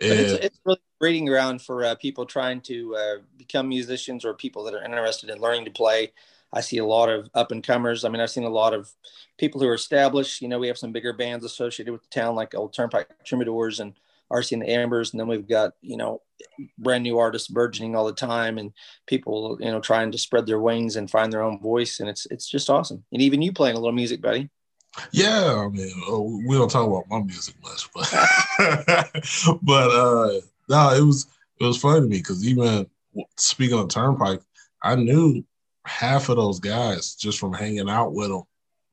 And, 0.00 0.12
it's, 0.12 0.44
it's 0.46 0.60
really 0.64 0.80
breeding 0.98 1.26
ground 1.26 1.60
for 1.60 1.84
uh, 1.84 1.94
people 1.96 2.24
trying 2.24 2.62
to 2.62 2.96
uh, 2.96 3.16
become 3.36 3.68
musicians 3.68 4.24
or 4.24 4.32
people 4.32 4.64
that 4.64 4.74
are 4.74 4.82
interested 4.82 5.28
in 5.28 5.40
learning 5.40 5.66
to 5.66 5.70
play. 5.70 6.12
I 6.52 6.62
see 6.62 6.78
a 6.78 6.84
lot 6.84 7.08
of 7.08 7.28
up 7.34 7.52
and 7.52 7.62
comers. 7.62 8.04
I 8.04 8.08
mean, 8.08 8.20
I've 8.20 8.30
seen 8.30 8.44
a 8.44 8.48
lot 8.48 8.74
of 8.74 8.90
people 9.38 9.60
who 9.60 9.68
are 9.68 9.74
established. 9.74 10.42
You 10.42 10.48
know, 10.48 10.58
we 10.58 10.68
have 10.68 10.78
some 10.78 10.90
bigger 10.90 11.12
bands 11.12 11.44
associated 11.44 11.92
with 11.92 12.02
the 12.02 12.08
town, 12.08 12.34
like 12.34 12.54
Old 12.54 12.72
Turnpike 12.72 13.08
Troubadours 13.24 13.80
and 13.80 13.94
RC 14.30 14.52
and 14.52 14.62
the 14.62 14.70
Ambers, 14.70 15.12
and 15.12 15.20
then 15.20 15.28
we've 15.28 15.48
got 15.48 15.72
you 15.80 15.96
know 15.96 16.22
brand 16.78 17.02
new 17.02 17.18
artists 17.18 17.48
burgeoning 17.48 17.94
all 17.94 18.06
the 18.06 18.12
time, 18.12 18.58
and 18.58 18.72
people 19.06 19.58
you 19.60 19.70
know 19.70 19.80
trying 19.80 20.12
to 20.12 20.18
spread 20.18 20.46
their 20.46 20.60
wings 20.60 20.96
and 20.96 21.10
find 21.10 21.32
their 21.32 21.42
own 21.42 21.60
voice, 21.60 22.00
and 22.00 22.08
it's 22.08 22.26
it's 22.26 22.48
just 22.48 22.70
awesome. 22.70 23.04
And 23.12 23.22
even 23.22 23.42
you 23.42 23.52
playing 23.52 23.76
a 23.76 23.80
little 23.80 23.92
music, 23.92 24.20
buddy. 24.20 24.50
Yeah, 25.12 25.64
I 25.66 25.68
mean, 25.68 25.92
oh, 26.08 26.42
we 26.46 26.56
don't 26.56 26.70
talk 26.70 26.86
about 26.86 27.08
my 27.08 27.22
music 27.24 27.54
much, 27.62 27.88
but 27.94 28.10
but 29.62 29.90
uh 29.90 30.40
no, 30.68 30.94
it 30.94 31.04
was 31.04 31.26
it 31.60 31.64
was 31.64 31.78
funny 31.78 32.00
to 32.00 32.06
me 32.06 32.18
because 32.18 32.46
even 32.46 32.86
speaking 33.36 33.78
of 33.78 33.88
Turnpike, 33.88 34.40
I 34.82 34.96
knew 34.96 35.44
half 35.84 36.28
of 36.28 36.36
those 36.36 36.60
guys 36.60 37.14
just 37.14 37.38
from 37.38 37.52
hanging 37.52 37.88
out 37.90 38.12
with 38.12 38.28
them 38.28 38.42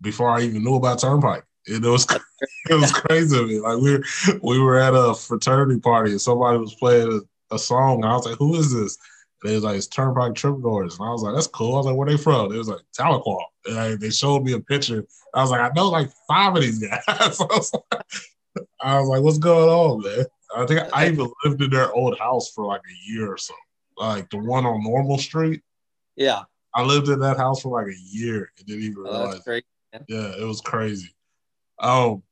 before 0.01 0.29
I 0.29 0.41
even 0.41 0.63
knew 0.63 0.75
about 0.75 0.99
Turnpike. 0.99 1.43
It 1.67 1.83
was 1.83 2.07
it 2.69 2.73
was 2.73 2.91
crazy 2.91 3.37
to 3.37 3.45
me. 3.45 3.59
Like 3.59 3.77
we 3.77 3.97
were 3.97 4.03
we 4.41 4.59
were 4.59 4.77
at 4.77 4.93
a 4.93 5.13
fraternity 5.13 5.79
party 5.79 6.11
and 6.11 6.21
somebody 6.21 6.57
was 6.57 6.75
playing 6.75 7.21
a, 7.51 7.55
a 7.55 7.59
song. 7.59 8.03
And 8.03 8.05
I 8.05 8.15
was 8.15 8.25
like, 8.25 8.37
"Who 8.37 8.55
is 8.55 8.73
this?" 8.73 8.97
And 9.41 9.51
they 9.51 9.55
was 9.55 9.63
like, 9.63 9.77
"It's 9.77 9.87
Turnpike 9.87 10.35
Troubadours." 10.35 10.97
And 10.97 11.07
I 11.07 11.11
was 11.11 11.23
like, 11.23 11.35
"That's 11.35 11.47
cool." 11.47 11.75
I 11.75 11.77
was 11.77 11.85
like, 11.85 11.95
"Where 11.95 12.07
they 12.07 12.17
from?" 12.17 12.53
It 12.53 12.57
was 12.57 12.69
like 12.69 12.81
Tahlequah. 12.97 13.43
And 13.65 13.79
I, 13.79 13.95
they 13.95 14.09
showed 14.09 14.43
me 14.43 14.53
a 14.53 14.59
picture. 14.59 15.05
I 15.33 15.41
was 15.41 15.51
like, 15.51 15.61
"I 15.61 15.71
know 15.75 15.89
like 15.89 16.09
five 16.27 16.55
of 16.55 16.61
these 16.61 16.79
guys." 16.79 17.01
I, 17.07 17.27
was 17.27 17.73
like, 17.73 18.01
I 18.81 18.99
was 18.99 19.09
like, 19.09 19.21
"What's 19.21 19.37
going 19.37 19.69
on, 19.69 20.01
man?" 20.03 20.25
I 20.55 20.65
think 20.65 20.81
I 20.93 21.09
even 21.09 21.29
lived 21.43 21.61
in 21.61 21.69
their 21.69 21.91
old 21.93 22.17
house 22.17 22.49
for 22.51 22.65
like 22.65 22.81
a 22.81 23.11
year 23.11 23.31
or 23.33 23.37
so, 23.37 23.53
like 23.97 24.29
the 24.29 24.37
one 24.37 24.65
on 24.65 24.81
Normal 24.83 25.17
Street. 25.17 25.61
Yeah, 26.15 26.43
I 26.73 26.83
lived 26.83 27.09
in 27.09 27.19
that 27.19 27.37
house 27.37 27.61
for 27.61 27.81
like 27.81 27.91
a 27.93 27.99
year 27.99 28.51
and 28.57 28.65
didn't 28.65 28.83
even 28.83 29.03
oh, 29.05 29.11
realize. 29.11 29.41
Yeah, 30.07 30.41
it 30.41 30.45
was 30.45 30.61
crazy. 30.61 31.09
Oh, 31.79 32.23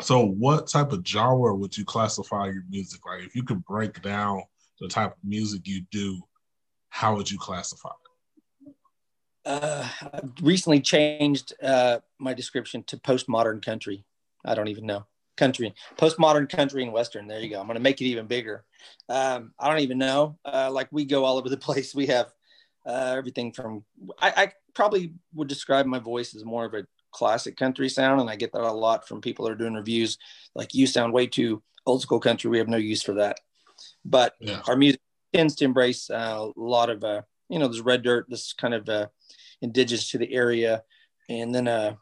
so 0.00 0.24
what 0.24 0.66
type 0.66 0.92
of 0.92 1.06
genre 1.06 1.54
would 1.54 1.76
you 1.76 1.84
classify 1.84 2.46
your 2.46 2.64
music? 2.68 3.00
Like, 3.06 3.22
if 3.22 3.34
you 3.34 3.42
could 3.42 3.64
break 3.64 4.02
down 4.02 4.42
the 4.80 4.88
type 4.88 5.12
of 5.12 5.18
music 5.24 5.62
you 5.64 5.82
do, 5.90 6.20
how 6.88 7.16
would 7.16 7.30
you 7.30 7.38
classify 7.38 7.88
it? 7.88 8.74
Uh, 9.44 9.88
I 10.12 10.20
recently 10.40 10.80
changed 10.80 11.52
uh, 11.62 11.98
my 12.18 12.34
description 12.34 12.82
to 12.84 12.96
postmodern 12.96 13.64
country. 13.64 14.04
I 14.44 14.54
don't 14.54 14.68
even 14.68 14.86
know 14.86 15.06
country, 15.36 15.74
postmodern 15.96 16.48
country 16.48 16.82
and 16.82 16.92
western. 16.92 17.26
There 17.26 17.40
you 17.40 17.50
go. 17.50 17.60
I'm 17.60 17.66
going 17.66 17.76
to 17.76 17.82
make 17.82 18.00
it 18.00 18.04
even 18.04 18.26
bigger. 18.26 18.64
Um, 19.08 19.52
I 19.58 19.68
don't 19.68 19.80
even 19.80 19.98
know. 19.98 20.38
Uh, 20.44 20.70
like 20.70 20.88
we 20.90 21.04
go 21.04 21.24
all 21.24 21.38
over 21.38 21.48
the 21.48 21.56
place. 21.68 21.94
We 21.94 22.06
have 22.06 22.32
uh, 22.86 23.14
everything 23.16 23.52
from. 23.52 23.84
I, 24.20 24.32
I, 24.36 24.52
probably 24.74 25.12
would 25.34 25.48
describe 25.48 25.84
my 25.84 25.98
voice 25.98 26.34
as 26.34 26.46
more 26.46 26.64
of 26.64 26.72
a 26.72 26.86
classic 27.12 27.56
country 27.56 27.88
sound, 27.88 28.20
and 28.20 28.30
I 28.30 28.36
get 28.36 28.52
that 28.52 28.62
a 28.62 28.72
lot 28.72 29.06
from 29.06 29.20
people 29.20 29.44
that 29.44 29.52
are 29.52 29.56
doing 29.56 29.74
reviews. 29.74 30.18
Like 30.54 30.74
you 30.74 30.86
sound 30.86 31.12
way 31.12 31.26
too 31.26 31.62
old 31.86 32.02
school 32.02 32.20
country. 32.20 32.50
We 32.50 32.58
have 32.58 32.68
no 32.68 32.76
use 32.76 33.02
for 33.02 33.14
that. 33.14 33.38
But 34.04 34.34
yeah. 34.40 34.62
our 34.68 34.76
music 34.76 35.00
tends 35.34 35.54
to 35.56 35.64
embrace 35.64 36.10
uh, 36.10 36.48
a 36.56 36.60
lot 36.60 36.90
of 36.90 37.04
uh, 37.04 37.22
you 37.52 37.58
know, 37.58 37.66
there's 37.66 37.82
red 37.82 38.02
dirt, 38.02 38.26
this 38.30 38.54
kind 38.54 38.72
of 38.72 38.88
uh, 38.88 39.08
indigenous 39.60 40.10
to 40.10 40.18
the 40.18 40.32
area, 40.32 40.82
and 41.28 41.54
then 41.54 41.68
uh, 41.68 41.94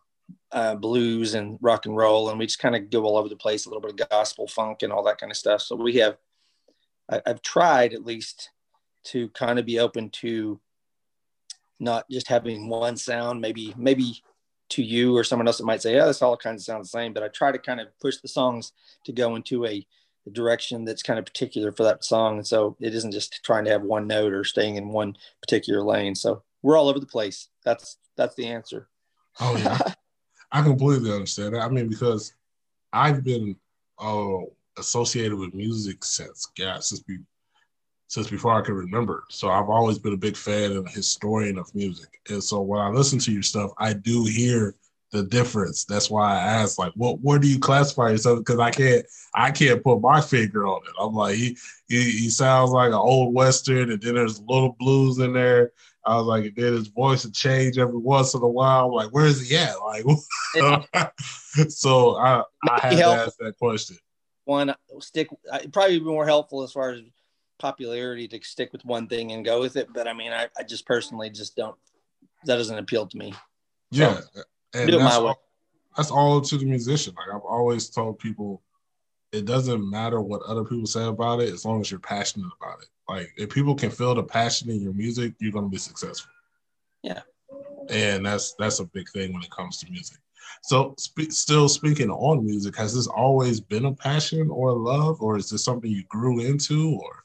uh, 0.52 0.76
blues 0.76 1.34
and 1.34 1.58
rock 1.60 1.86
and 1.86 1.96
roll, 1.96 2.30
and 2.30 2.38
we 2.38 2.46
just 2.46 2.60
kind 2.60 2.76
of 2.76 2.88
go 2.88 3.02
all 3.02 3.16
over 3.16 3.28
the 3.28 3.34
place, 3.34 3.66
a 3.66 3.68
little 3.68 3.80
bit 3.80 4.00
of 4.00 4.08
gospel, 4.08 4.46
funk, 4.46 4.82
and 4.82 4.92
all 4.92 5.02
that 5.02 5.18
kind 5.18 5.32
of 5.32 5.36
stuff. 5.36 5.60
So 5.60 5.74
we 5.74 5.96
have, 5.96 6.16
I, 7.10 7.20
I've 7.26 7.42
tried 7.42 7.94
at 7.94 8.06
least 8.06 8.50
to 9.06 9.28
kind 9.30 9.58
of 9.58 9.66
be 9.66 9.80
open 9.80 10.10
to 10.10 10.60
not 11.80 12.08
just 12.08 12.28
having 12.28 12.68
one 12.68 12.96
sound, 12.96 13.40
maybe 13.40 13.74
maybe 13.76 14.22
to 14.70 14.82
you 14.82 15.16
or 15.16 15.24
someone 15.24 15.46
else 15.46 15.58
that 15.58 15.64
might 15.64 15.82
say, 15.82 15.94
yeah, 15.94 16.06
this 16.06 16.22
all 16.22 16.36
kind 16.36 16.56
of 16.56 16.62
sounds 16.62 16.90
the 16.90 16.98
same. 16.98 17.12
But 17.12 17.22
I 17.22 17.28
try 17.28 17.52
to 17.52 17.58
kind 17.58 17.80
of 17.80 17.88
push 18.00 18.18
the 18.18 18.28
songs 18.28 18.72
to 19.04 19.12
go 19.12 19.36
into 19.36 19.66
a, 19.66 19.86
direction 20.32 20.84
that's 20.84 21.02
kind 21.02 21.18
of 21.18 21.24
particular 21.24 21.72
for 21.72 21.84
that 21.84 22.04
song. 22.04 22.36
And 22.36 22.46
so 22.46 22.76
it 22.80 22.94
isn't 22.94 23.12
just 23.12 23.42
trying 23.44 23.64
to 23.64 23.70
have 23.70 23.82
one 23.82 24.06
note 24.06 24.32
or 24.32 24.44
staying 24.44 24.76
in 24.76 24.88
one 24.88 25.16
particular 25.40 25.82
lane. 25.82 26.14
So 26.14 26.42
we're 26.62 26.76
all 26.76 26.88
over 26.88 27.00
the 27.00 27.06
place. 27.06 27.48
That's 27.64 27.98
that's 28.16 28.34
the 28.34 28.46
answer. 28.46 28.88
Oh 29.40 29.56
yeah. 29.56 29.78
I 30.52 30.62
completely 30.62 31.12
understand 31.12 31.54
that. 31.54 31.62
I 31.62 31.68
mean, 31.68 31.88
because 31.88 32.34
I've 32.92 33.22
been 33.22 33.56
uh, 33.98 34.38
associated 34.78 35.38
with 35.38 35.54
music 35.54 36.04
since 36.04 36.48
yeah, 36.58 36.78
since 36.80 37.00
be, 37.00 37.18
since 38.10 38.28
before 38.28 38.52
I 38.52 38.60
can 38.60 38.74
remember. 38.74 39.24
So 39.30 39.48
I've 39.50 39.68
always 39.68 39.96
been 39.96 40.12
a 40.12 40.18
big 40.18 40.36
fan 40.36 40.72
and 40.72 40.84
a 40.84 40.90
historian 40.90 41.56
of 41.58 41.72
music. 41.76 42.20
And 42.28 42.42
so 42.42 42.60
when 42.60 42.80
I 42.80 42.88
listen 42.88 43.20
to 43.20 43.32
your 43.32 43.44
stuff, 43.44 43.70
I 43.78 43.92
do 43.92 44.24
hear 44.24 44.74
the 45.12 45.22
difference. 45.22 45.84
That's 45.84 46.10
why 46.10 46.32
I 46.34 46.40
asked, 46.40 46.76
like, 46.76 46.92
what 46.96 47.20
where 47.20 47.38
do 47.38 47.46
you 47.46 47.60
classify 47.60 48.10
yourself? 48.10 48.40
Because 48.40 48.58
I 48.58 48.72
can't 48.72 49.06
I 49.32 49.52
can't 49.52 49.82
put 49.84 50.00
my 50.00 50.20
finger 50.20 50.66
on 50.66 50.82
it. 50.82 50.92
I'm 51.00 51.14
like, 51.14 51.36
he, 51.36 51.56
he 51.88 52.10
he 52.10 52.30
sounds 52.30 52.72
like 52.72 52.88
an 52.88 52.94
old 52.94 53.32
western, 53.32 53.92
and 53.92 54.02
then 54.02 54.16
there's 54.16 54.40
a 54.40 54.44
little 54.44 54.74
blues 54.80 55.18
in 55.18 55.32
there. 55.32 55.70
I 56.04 56.16
was 56.16 56.26
like, 56.26 56.52
then 56.56 56.72
his 56.72 56.88
voice 56.88 57.24
would 57.24 57.34
change 57.34 57.78
every 57.78 57.98
once 57.98 58.34
in 58.34 58.42
a 58.42 58.48
while. 58.48 58.86
I'm 58.86 58.92
like, 58.92 59.10
where 59.10 59.26
is 59.26 59.48
he 59.48 59.56
at? 59.56 59.76
Like, 59.80 60.04
so 61.68 62.16
I 62.16 62.42
I 62.68 62.80
had 62.80 62.96
to 62.96 63.04
ask 63.04 63.36
that 63.38 63.56
question. 63.56 63.98
One 64.46 64.74
stick, 64.98 65.28
uh, 65.52 65.60
probably 65.72 66.00
be 66.00 66.04
more 66.04 66.26
helpful 66.26 66.64
as 66.64 66.72
far 66.72 66.90
as 66.90 67.02
popularity 67.60 68.26
to 68.28 68.40
stick 68.42 68.72
with 68.72 68.84
one 68.84 69.06
thing 69.06 69.32
and 69.32 69.44
go 69.44 69.60
with 69.60 69.76
it. 69.76 69.92
But 69.92 70.08
I 70.08 70.12
mean, 70.12 70.32
I, 70.32 70.48
I 70.58 70.64
just 70.64 70.86
personally 70.86 71.30
just 71.30 71.54
don't. 71.54 71.76
That 72.44 72.56
doesn't 72.56 72.78
appeal 72.78 73.06
to 73.06 73.16
me. 73.16 73.34
Yeah, 73.90 74.20
so, 74.34 74.42
and 74.74 74.90
do 74.90 74.98
it 74.98 75.02
my 75.02 75.20
way. 75.20 75.34
that's 75.96 76.10
all 76.10 76.40
to 76.40 76.58
the 76.58 76.64
musician. 76.64 77.14
Like 77.16 77.34
I've 77.34 77.46
always 77.46 77.88
told 77.88 78.18
people, 78.18 78.62
it 79.32 79.44
doesn't 79.44 79.88
matter 79.88 80.20
what 80.20 80.42
other 80.42 80.64
people 80.64 80.86
say 80.86 81.04
about 81.04 81.40
it 81.40 81.52
as 81.52 81.64
long 81.64 81.80
as 81.80 81.90
you're 81.90 82.00
passionate 82.00 82.50
about 82.60 82.82
it. 82.82 82.88
Like 83.08 83.32
if 83.36 83.50
people 83.50 83.74
can 83.74 83.90
feel 83.90 84.14
the 84.14 84.22
passion 84.22 84.70
in 84.70 84.80
your 84.80 84.94
music, 84.94 85.34
you're 85.38 85.52
gonna 85.52 85.68
be 85.68 85.78
successful. 85.78 86.32
Yeah, 87.02 87.20
and 87.90 88.24
that's 88.24 88.54
that's 88.58 88.80
a 88.80 88.84
big 88.86 89.08
thing 89.10 89.32
when 89.32 89.42
it 89.42 89.50
comes 89.50 89.78
to 89.78 89.90
music. 89.90 90.18
So, 90.62 90.94
sp- 90.98 91.30
still 91.32 91.68
speaking 91.68 92.10
on 92.10 92.44
music, 92.44 92.76
has 92.76 92.94
this 92.94 93.06
always 93.06 93.60
been 93.60 93.86
a 93.86 93.94
passion 93.94 94.50
or 94.50 94.70
a 94.70 94.74
love, 94.74 95.20
or 95.22 95.36
is 95.36 95.50
this 95.50 95.64
something 95.64 95.90
you 95.90 96.04
grew 96.04 96.40
into, 96.40 96.98
or? 97.02 97.24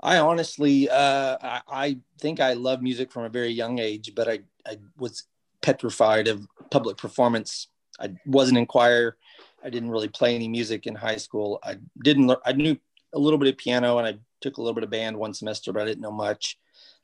I 0.00 0.18
honestly, 0.18 0.88
uh, 0.88 1.36
I, 1.42 1.60
I, 1.68 1.98
think 2.20 2.40
I 2.40 2.52
love 2.52 2.82
music 2.82 3.10
from 3.10 3.24
a 3.24 3.28
very 3.28 3.50
young 3.50 3.78
age, 3.78 4.12
but 4.14 4.28
I, 4.28 4.40
I 4.66 4.78
was 4.96 5.24
petrified 5.60 6.28
of 6.28 6.46
public 6.70 6.96
performance. 6.96 7.68
I 8.00 8.14
wasn't 8.26 8.58
in 8.58 8.66
choir. 8.66 9.16
I 9.64 9.70
didn't 9.70 9.90
really 9.90 10.08
play 10.08 10.34
any 10.34 10.48
music 10.48 10.86
in 10.86 10.94
high 10.94 11.16
school. 11.16 11.58
I 11.64 11.78
didn't. 12.02 12.32
I 12.44 12.52
knew 12.52 12.76
a 13.12 13.18
little 13.18 13.38
bit 13.38 13.48
of 13.48 13.58
piano, 13.58 13.98
and 13.98 14.06
I 14.06 14.18
took 14.40 14.58
a 14.58 14.60
little 14.60 14.74
bit 14.74 14.84
of 14.84 14.90
band 14.90 15.16
one 15.16 15.34
semester, 15.34 15.72
but 15.72 15.82
I 15.82 15.86
didn't 15.86 16.02
know 16.02 16.12
much. 16.12 16.58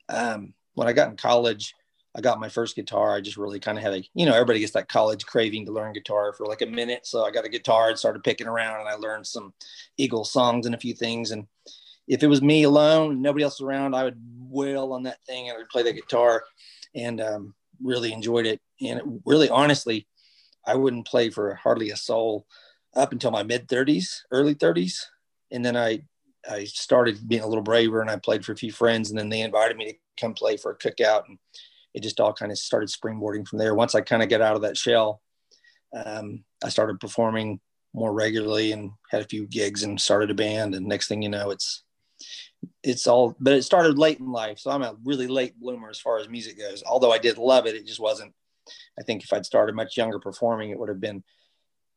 Um, 0.07 0.53
when 0.75 0.87
I 0.87 0.93
got 0.93 1.09
in 1.09 1.17
college, 1.17 1.75
I 2.15 2.21
got 2.21 2.39
my 2.39 2.47
first 2.47 2.75
guitar. 2.75 3.15
I 3.15 3.21
just 3.21 3.35
really 3.35 3.59
kind 3.59 3.77
of 3.77 3.83
had 3.83 3.93
a, 3.93 4.03
you 4.13 4.25
know, 4.25 4.33
everybody 4.33 4.59
gets 4.59 4.71
that 4.73 4.87
college 4.87 5.25
craving 5.25 5.65
to 5.65 5.73
learn 5.73 5.91
guitar 5.91 6.31
for 6.31 6.45
like 6.45 6.61
a 6.61 6.65
minute. 6.65 7.05
So 7.05 7.25
I 7.25 7.31
got 7.31 7.45
a 7.45 7.49
guitar 7.49 7.89
and 7.89 7.99
started 7.99 8.23
picking 8.23 8.47
around, 8.47 8.79
and 8.79 8.87
I 8.87 8.95
learned 8.95 9.27
some 9.27 9.53
Eagle 9.97 10.23
songs 10.23 10.65
and 10.65 10.73
a 10.73 10.79
few 10.79 10.93
things. 10.93 11.31
And 11.31 11.47
if 12.07 12.23
it 12.23 12.27
was 12.27 12.41
me 12.41 12.63
alone, 12.63 13.21
nobody 13.21 13.43
else 13.43 13.61
around, 13.61 13.95
I 13.95 14.03
would 14.03 14.21
wail 14.39 14.93
on 14.93 15.03
that 15.03 15.23
thing 15.25 15.49
and 15.49 15.55
I 15.55 15.57
would 15.59 15.69
play 15.69 15.83
the 15.83 15.93
guitar 15.93 16.43
and 16.93 17.19
um, 17.19 17.55
really 17.81 18.13
enjoyed 18.13 18.45
it. 18.45 18.61
And 18.81 18.99
it 18.99 19.05
really, 19.25 19.49
honestly, 19.49 20.07
I 20.65 20.75
wouldn't 20.75 21.07
play 21.07 21.29
for 21.29 21.55
hardly 21.55 21.89
a 21.91 21.97
soul 21.97 22.45
up 22.95 23.11
until 23.11 23.31
my 23.31 23.43
mid 23.43 23.67
30s, 23.67 24.21
early 24.31 24.55
30s. 24.55 24.99
And 25.51 25.65
then 25.65 25.75
I, 25.75 26.03
I 26.49 26.65
started 26.65 27.27
being 27.27 27.41
a 27.41 27.47
little 27.47 27.63
braver 27.63 28.01
and 28.01 28.09
I 28.09 28.17
played 28.17 28.45
for 28.45 28.51
a 28.51 28.57
few 28.57 28.71
friends 28.71 29.09
and 29.09 29.17
then 29.17 29.29
they 29.29 29.41
invited 29.41 29.77
me 29.77 29.85
to 29.85 29.97
come 30.19 30.33
play 30.33 30.57
for 30.57 30.71
a 30.71 30.77
cookout 30.77 31.23
and 31.27 31.37
it 31.93 32.03
just 32.03 32.19
all 32.19 32.33
kind 32.33 32.51
of 32.51 32.57
started 32.57 32.89
springboarding 32.89 33.47
from 33.47 33.57
there. 33.59 33.73
Once 33.73 33.95
I 33.95 34.01
kind 34.01 34.21
of 34.21 34.29
get 34.29 34.41
out 34.41 34.55
of 34.55 34.61
that 34.63 34.77
shell, 34.77 35.21
um, 35.95 36.43
I 36.63 36.69
started 36.69 36.99
performing 36.99 37.59
more 37.93 38.13
regularly 38.13 38.73
and 38.73 38.91
had 39.09 39.21
a 39.21 39.27
few 39.27 39.47
gigs 39.47 39.83
and 39.83 39.99
started 39.99 40.29
a 40.29 40.33
band. 40.33 40.75
And 40.75 40.85
next 40.85 41.07
thing 41.07 41.21
you 41.21 41.29
know, 41.29 41.51
it's 41.51 41.84
it's 42.83 43.07
all 43.07 43.35
but 43.39 43.53
it 43.53 43.63
started 43.63 43.97
late 43.97 44.19
in 44.19 44.31
life. 44.31 44.59
So 44.59 44.71
i'm 44.71 44.83
a 44.83 44.95
really 45.03 45.27
late 45.27 45.59
bloomer 45.59 45.89
as 45.89 45.99
far 45.99 46.19
as 46.19 46.29
music 46.29 46.57
goes. 46.57 46.83
Although 46.85 47.11
i 47.11 47.17
did 47.17 47.37
love 47.37 47.65
it 47.65 47.75
it 47.75 47.85
just 47.85 47.99
wasn't 47.99 48.33
i 48.99 49.03
think 49.03 49.23
if 49.23 49.31
i'd 49.33 49.45
started 49.45 49.75
much 49.75 49.97
younger 49.97 50.19
performing 50.19 50.69
it 50.69 50.79
would 50.79 50.89
have 50.89 51.01
been 51.01 51.23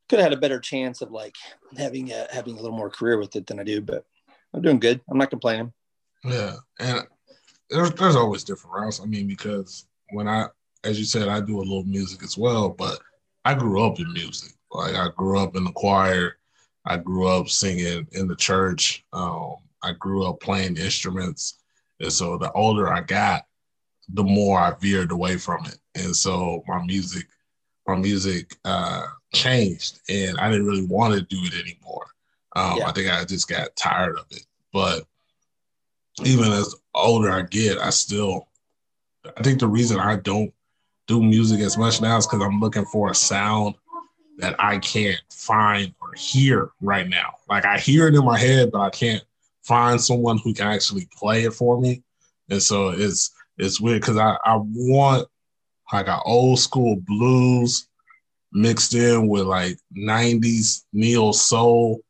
could 0.08 0.18
have 0.18 0.30
had 0.30 0.38
a 0.38 0.40
better 0.40 0.58
chance 0.58 1.02
of 1.02 1.10
like 1.10 1.36
having 1.76 2.10
a, 2.12 2.26
having 2.32 2.54
a 2.54 2.60
little 2.60 2.76
more 2.76 2.90
career 2.90 3.18
with 3.18 3.36
it 3.36 3.46
than 3.46 3.60
i 3.60 3.62
do 3.62 3.80
but 3.80 4.04
i'm 4.54 4.62
doing 4.62 4.78
good. 4.78 5.00
I'm 5.10 5.18
not 5.18 5.30
complaining. 5.30 5.72
Yeah. 6.24 6.56
And 6.80 7.02
there's, 7.70 7.90
there's 7.92 8.16
always 8.16 8.44
different 8.44 8.76
routes. 8.76 9.00
I 9.00 9.04
mean 9.04 9.28
because 9.28 9.86
when 10.10 10.28
i 10.28 10.46
as 10.84 10.98
you 10.98 11.04
said 11.04 11.28
i 11.28 11.40
do 11.40 11.58
a 11.58 11.60
little 11.60 11.84
music 11.84 12.22
as 12.22 12.38
well 12.38 12.70
but 12.70 12.98
i 13.44 13.54
grew 13.54 13.84
up 13.84 13.98
in 14.00 14.12
music. 14.12 14.52
Like 14.72 14.94
i 14.94 15.08
grew 15.16 15.38
up 15.38 15.56
in 15.56 15.64
the 15.64 15.72
choir. 15.72 16.36
I 16.84 16.96
grew 16.96 17.26
up 17.28 17.50
singing 17.50 18.06
in 18.12 18.28
the 18.28 18.36
church. 18.36 19.04
Um, 19.12 19.56
I 19.82 19.92
grew 19.92 20.26
up 20.26 20.40
playing 20.40 20.76
instruments. 20.76 21.58
And 22.00 22.12
so 22.12 22.38
the 22.38 22.52
older 22.52 22.92
I 22.92 23.00
got, 23.00 23.44
the 24.08 24.22
more 24.24 24.58
I 24.58 24.74
veered 24.80 25.10
away 25.10 25.36
from 25.36 25.64
it. 25.66 25.78
And 25.94 26.14
so 26.14 26.62
my 26.66 26.82
music, 26.84 27.26
my 27.86 27.96
music 27.96 28.56
uh, 28.64 29.04
changed 29.34 30.00
and 30.08 30.38
I 30.38 30.50
didn't 30.50 30.66
really 30.66 30.86
want 30.86 31.14
to 31.14 31.22
do 31.22 31.38
it 31.42 31.54
anymore. 31.54 32.06
Um, 32.56 32.78
yeah. 32.78 32.86
I 32.86 32.92
think 32.92 33.10
I 33.10 33.24
just 33.24 33.48
got 33.48 33.76
tired 33.76 34.18
of 34.18 34.26
it. 34.30 34.46
But 34.72 35.04
even 36.24 36.52
as 36.52 36.74
older 36.94 37.30
I 37.30 37.42
get, 37.42 37.78
I 37.78 37.90
still, 37.90 38.48
I 39.36 39.42
think 39.42 39.60
the 39.60 39.68
reason 39.68 39.98
I 39.98 40.16
don't 40.16 40.52
do 41.06 41.22
music 41.22 41.60
as 41.60 41.76
much 41.76 42.00
now 42.00 42.16
is 42.16 42.26
because 42.26 42.42
I'm 42.42 42.60
looking 42.60 42.84
for 42.86 43.10
a 43.10 43.14
sound 43.14 43.74
that 44.38 44.54
I 44.58 44.78
can't 44.78 45.20
find 45.30 45.92
or 46.00 46.12
hear 46.14 46.70
right 46.80 47.08
now. 47.08 47.34
Like 47.48 47.64
I 47.64 47.78
hear 47.78 48.08
it 48.08 48.14
in 48.14 48.24
my 48.24 48.38
head, 48.38 48.70
but 48.70 48.80
I 48.80 48.90
can't 48.90 49.24
find 49.68 50.00
someone 50.00 50.38
who 50.38 50.54
can 50.54 50.66
actually 50.66 51.06
play 51.16 51.44
it 51.44 51.52
for 51.52 51.78
me. 51.78 52.02
And 52.48 52.62
so 52.62 52.88
it's 52.88 53.30
it's 53.58 53.80
weird 53.80 54.00
because 54.00 54.16
I, 54.16 54.36
I 54.44 54.56
want 54.56 55.28
like 55.92 56.08
an 56.08 56.20
old 56.24 56.58
school 56.58 56.96
blues 56.96 57.88
mixed 58.52 58.94
in 58.94 59.28
with 59.28 59.42
like 59.42 59.78
90s 59.96 60.84
neo 60.92 61.32
soul 61.32 62.00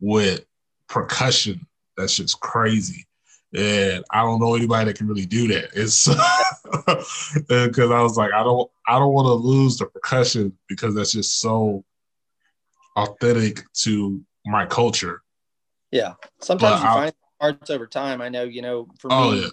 with 0.00 0.44
percussion. 0.88 1.66
That's 1.96 2.16
just 2.16 2.38
crazy. 2.40 3.06
And 3.52 4.04
I 4.10 4.22
don't 4.22 4.40
know 4.40 4.54
anybody 4.54 4.86
that 4.86 4.98
can 4.98 5.08
really 5.08 5.26
do 5.26 5.48
that. 5.48 5.70
It's 5.74 6.08
because 7.48 7.90
I 7.90 8.02
was 8.02 8.16
like, 8.16 8.32
I 8.32 8.44
don't 8.44 8.70
I 8.86 8.98
don't 8.98 9.12
want 9.12 9.26
to 9.26 9.32
lose 9.32 9.78
the 9.78 9.86
percussion 9.86 10.56
because 10.68 10.94
that's 10.94 11.12
just 11.12 11.40
so 11.40 11.84
authentic 12.96 13.64
to 13.82 14.20
my 14.46 14.66
culture. 14.66 15.23
Yeah. 15.94 16.14
Sometimes 16.40 16.82
you 16.82 16.88
find 16.88 17.12
parts 17.40 17.70
over 17.70 17.86
time. 17.86 18.20
I 18.20 18.28
know, 18.28 18.42
you 18.42 18.62
know, 18.62 18.88
for 18.98 19.12
oh, 19.12 19.30
me, 19.30 19.46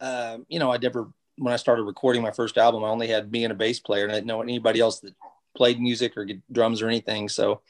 yeah. 0.00 0.06
um, 0.08 0.46
you 0.48 0.58
know, 0.58 0.72
I 0.72 0.78
never, 0.78 1.10
when 1.36 1.52
I 1.52 1.56
started 1.56 1.82
recording 1.82 2.22
my 2.22 2.30
first 2.30 2.56
album, 2.56 2.82
I 2.82 2.88
only 2.88 3.08
had 3.08 3.30
me 3.30 3.44
and 3.44 3.52
a 3.52 3.54
bass 3.54 3.78
player 3.78 4.04
and 4.04 4.12
I 4.12 4.14
didn't 4.14 4.26
know 4.26 4.40
anybody 4.40 4.80
else 4.80 5.00
that 5.00 5.14
played 5.54 5.78
music 5.78 6.16
or 6.16 6.26
drums 6.50 6.80
or 6.80 6.88
anything. 6.88 7.28
So 7.28 7.60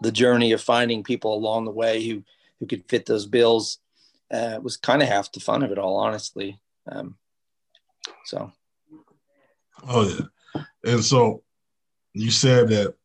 the 0.00 0.10
journey 0.10 0.50
of 0.50 0.60
finding 0.60 1.04
people 1.04 1.32
along 1.32 1.64
the 1.64 1.70
way 1.70 2.04
who, 2.04 2.24
who 2.58 2.66
could 2.66 2.88
fit 2.88 3.06
those 3.06 3.26
bills 3.26 3.78
uh, 4.32 4.58
was 4.60 4.76
kind 4.76 5.00
of 5.00 5.06
half 5.06 5.30
the 5.30 5.38
fun 5.38 5.62
of 5.62 5.70
it 5.70 5.78
all, 5.78 5.98
honestly. 5.98 6.58
Um, 6.90 7.14
so. 8.24 8.50
Oh 9.86 10.08
yeah. 10.08 10.62
And 10.84 11.04
so 11.04 11.44
you 12.14 12.32
said 12.32 12.68
that 12.70 12.96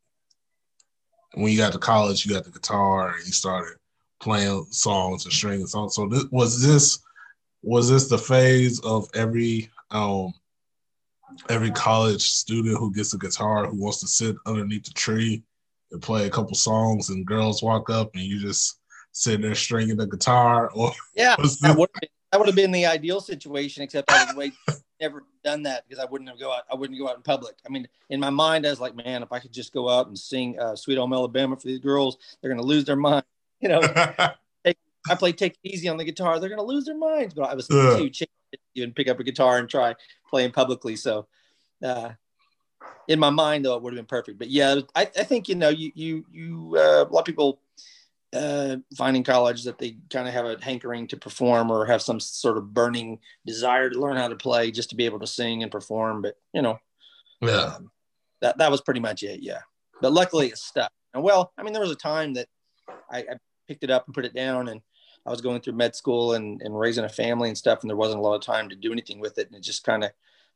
when 1.36 1.52
you 1.52 1.58
got 1.60 1.74
to 1.74 1.78
college, 1.78 2.26
you 2.26 2.34
got 2.34 2.46
the 2.46 2.52
guitar 2.52 3.10
and 3.16 3.26
you 3.28 3.32
started 3.32 3.77
playing 4.20 4.66
songs 4.72 5.26
and 5.26 5.34
stringing 5.34 5.68
songs. 5.68 5.96
So 5.96 6.08
this, 6.08 6.26
was 6.32 6.62
this 6.62 7.00
was 7.64 7.90
this 7.90 8.08
the 8.08 8.18
phase 8.18 8.80
of 8.82 9.10
every 9.14 9.70
um 9.92 10.34
every 11.50 11.72
college 11.72 12.22
student 12.22 12.78
who 12.78 12.94
gets 12.94 13.14
a 13.14 13.18
guitar 13.18 13.68
who 13.68 13.82
wants 13.82 14.00
to 14.00 14.08
sit 14.08 14.36
underneath 14.46 14.86
the 14.86 14.94
tree 14.94 15.44
and 15.92 16.02
play 16.02 16.26
a 16.26 16.30
couple 16.30 16.56
songs 16.56 17.10
and 17.10 17.26
girls 17.26 17.62
walk 17.62 17.90
up 17.90 18.12
and 18.16 18.24
you 18.24 18.40
just 18.40 18.80
sit 19.12 19.42
there 19.42 19.56
stringing 19.56 19.98
the 19.98 20.08
guitar 20.08 20.70
or 20.76 20.92
yeah 21.16 21.36
that 21.62 21.76
would, 21.78 21.90
been, 22.00 22.10
that 22.32 22.40
would 22.40 22.48
have 22.48 22.56
been 22.56 22.72
the 22.72 22.86
ideal 22.86 23.22
situation, 23.22 23.84
except 23.84 24.12
I 24.12 24.26
would 24.26 24.36
wait 24.36 24.54
never 25.00 25.24
done 25.44 25.64
that 25.64 25.88
because 25.88 26.04
I 26.04 26.10
wouldn't 26.10 26.30
have 26.30 26.40
go 26.40 26.52
out. 26.52 26.64
I 26.72 26.76
wouldn't 26.76 27.00
go 27.00 27.08
out 27.08 27.16
in 27.16 27.22
public. 27.22 27.56
I 27.66 27.70
mean, 27.70 27.88
in 28.10 28.20
my 28.20 28.30
mind, 28.30 28.66
I 28.66 28.70
was 28.70 28.80
like, 28.80 28.96
man, 28.96 29.24
if 29.24 29.32
I 29.32 29.40
could 29.40 29.54
just 29.54 29.74
go 29.74 29.90
out 29.90 30.08
and 30.08 30.18
sing 30.18 30.60
uh, 30.60 30.76
"Sweet 30.76 30.98
Home 30.98 31.14
Alabama" 31.14 31.56
for 31.56 31.68
these 31.68 31.80
girls, 31.80 32.18
they're 32.42 32.52
gonna 32.52 32.64
lose 32.64 32.86
their 32.86 32.96
mind. 32.96 33.24
You 33.62 33.70
know, 33.70 33.82
take, 34.66 34.78
I 35.10 35.16
play 35.16 35.32
"Take 35.32 35.58
It 35.64 35.70
Easy" 35.74 35.88
on 35.90 35.98
the 35.98 36.04
guitar, 36.06 36.40
they're 36.40 36.50
gonna 36.50 36.62
lose 36.62 36.86
their 36.86 36.98
minds. 36.98 37.34
But 37.34 37.50
I 37.50 37.56
was 37.56 37.68
Yeah. 37.70 37.98
too 37.98 38.10
cheap 38.10 38.30
to 38.54 38.60
even 38.76 38.94
pick 38.94 39.08
up 39.08 39.20
a 39.20 39.24
guitar 39.24 39.58
and 39.58 39.68
try 39.68 39.96
playing 40.30 40.52
publicly. 40.52 40.96
So, 40.96 41.28
uh, 41.84 42.12
in 43.08 43.20
my 43.20 43.32
mind, 43.32 43.66
though, 43.66 43.76
it 43.76 43.82
would 43.82 43.94
have 43.94 43.98
been 43.98 44.06
perfect. 44.06 44.38
But 44.38 44.50
yeah, 44.50 44.82
I, 44.96 45.02
I 45.02 45.24
think 45.24 45.50
you 45.50 45.56
know, 45.56 45.70
you 45.70 45.92
you 45.96 46.26
you 46.32 46.76
uh, 46.78 47.06
a 47.10 47.12
lot 47.12 47.22
of 47.22 47.26
people 47.26 47.62
uh, 48.34 48.78
find 48.96 49.18
in 49.18 49.24
college 49.24 49.64
that 49.64 49.80
they 49.80 49.98
kind 50.12 50.28
of 50.28 50.34
have 50.34 50.46
a 50.46 50.58
hankering 50.62 51.08
to 51.08 51.18
perform 51.18 51.72
or 51.72 51.86
have 51.86 52.02
some 52.02 52.20
sort 52.20 52.58
of 52.58 52.74
burning 52.74 53.20
desire 53.46 53.90
to 53.90 54.00
learn 54.00 54.18
how 54.18 54.28
to 54.28 54.36
play 54.36 54.70
just 54.70 54.90
to 54.92 54.96
be 54.96 55.06
able 55.06 55.20
to 55.20 55.28
sing 55.28 55.64
and 55.64 55.72
perform. 55.72 56.22
But 56.22 56.36
you 56.54 56.62
know, 56.62 56.78
yeah. 57.42 57.76
um, 57.76 57.92
that 58.42 58.58
that 58.60 58.70
was 58.70 58.82
pretty 58.82 59.00
much 59.00 59.24
it. 59.24 59.42
Yeah, 59.42 59.62
but 60.02 60.14
luckily 60.14 60.48
it 60.48 60.58
stuck. 60.58 60.92
And 61.14 61.24
well, 61.24 61.54
I 61.58 61.64
mean, 61.64 61.74
there 61.74 61.82
was 61.82 61.92
a 61.92 61.96
time 61.96 62.34
that 62.36 62.48
I, 63.10 63.20
I 63.20 63.36
picked 63.68 63.84
it 63.84 63.92
up 63.92 64.06
and 64.06 64.16
put 64.16 64.26
it 64.26 64.34
down, 64.34 64.68
and 64.70 64.82
I 65.26 65.32
was 65.32 65.42
going 65.42 65.62
through 65.62 65.74
med 65.74 65.96
school 65.96 66.34
and, 66.34 66.62
and 66.62 66.78
raising 66.78 67.06
a 67.06 67.10
family 67.10 67.50
and 67.50 67.58
stuff, 67.58 67.82
and 67.82 67.90
there 67.90 67.98
wasn't 67.98 68.20
a 68.20 68.24
lot 68.24 68.36
of 68.36 68.42
time 68.42 68.70
to 68.70 68.76
do 68.76 68.92
anything 68.92 69.20
with 69.20 69.38
it, 69.38 69.48
and 69.48 69.56
it 69.56 69.64
just 69.64 69.84
kind 69.84 70.04
of, 70.04 70.12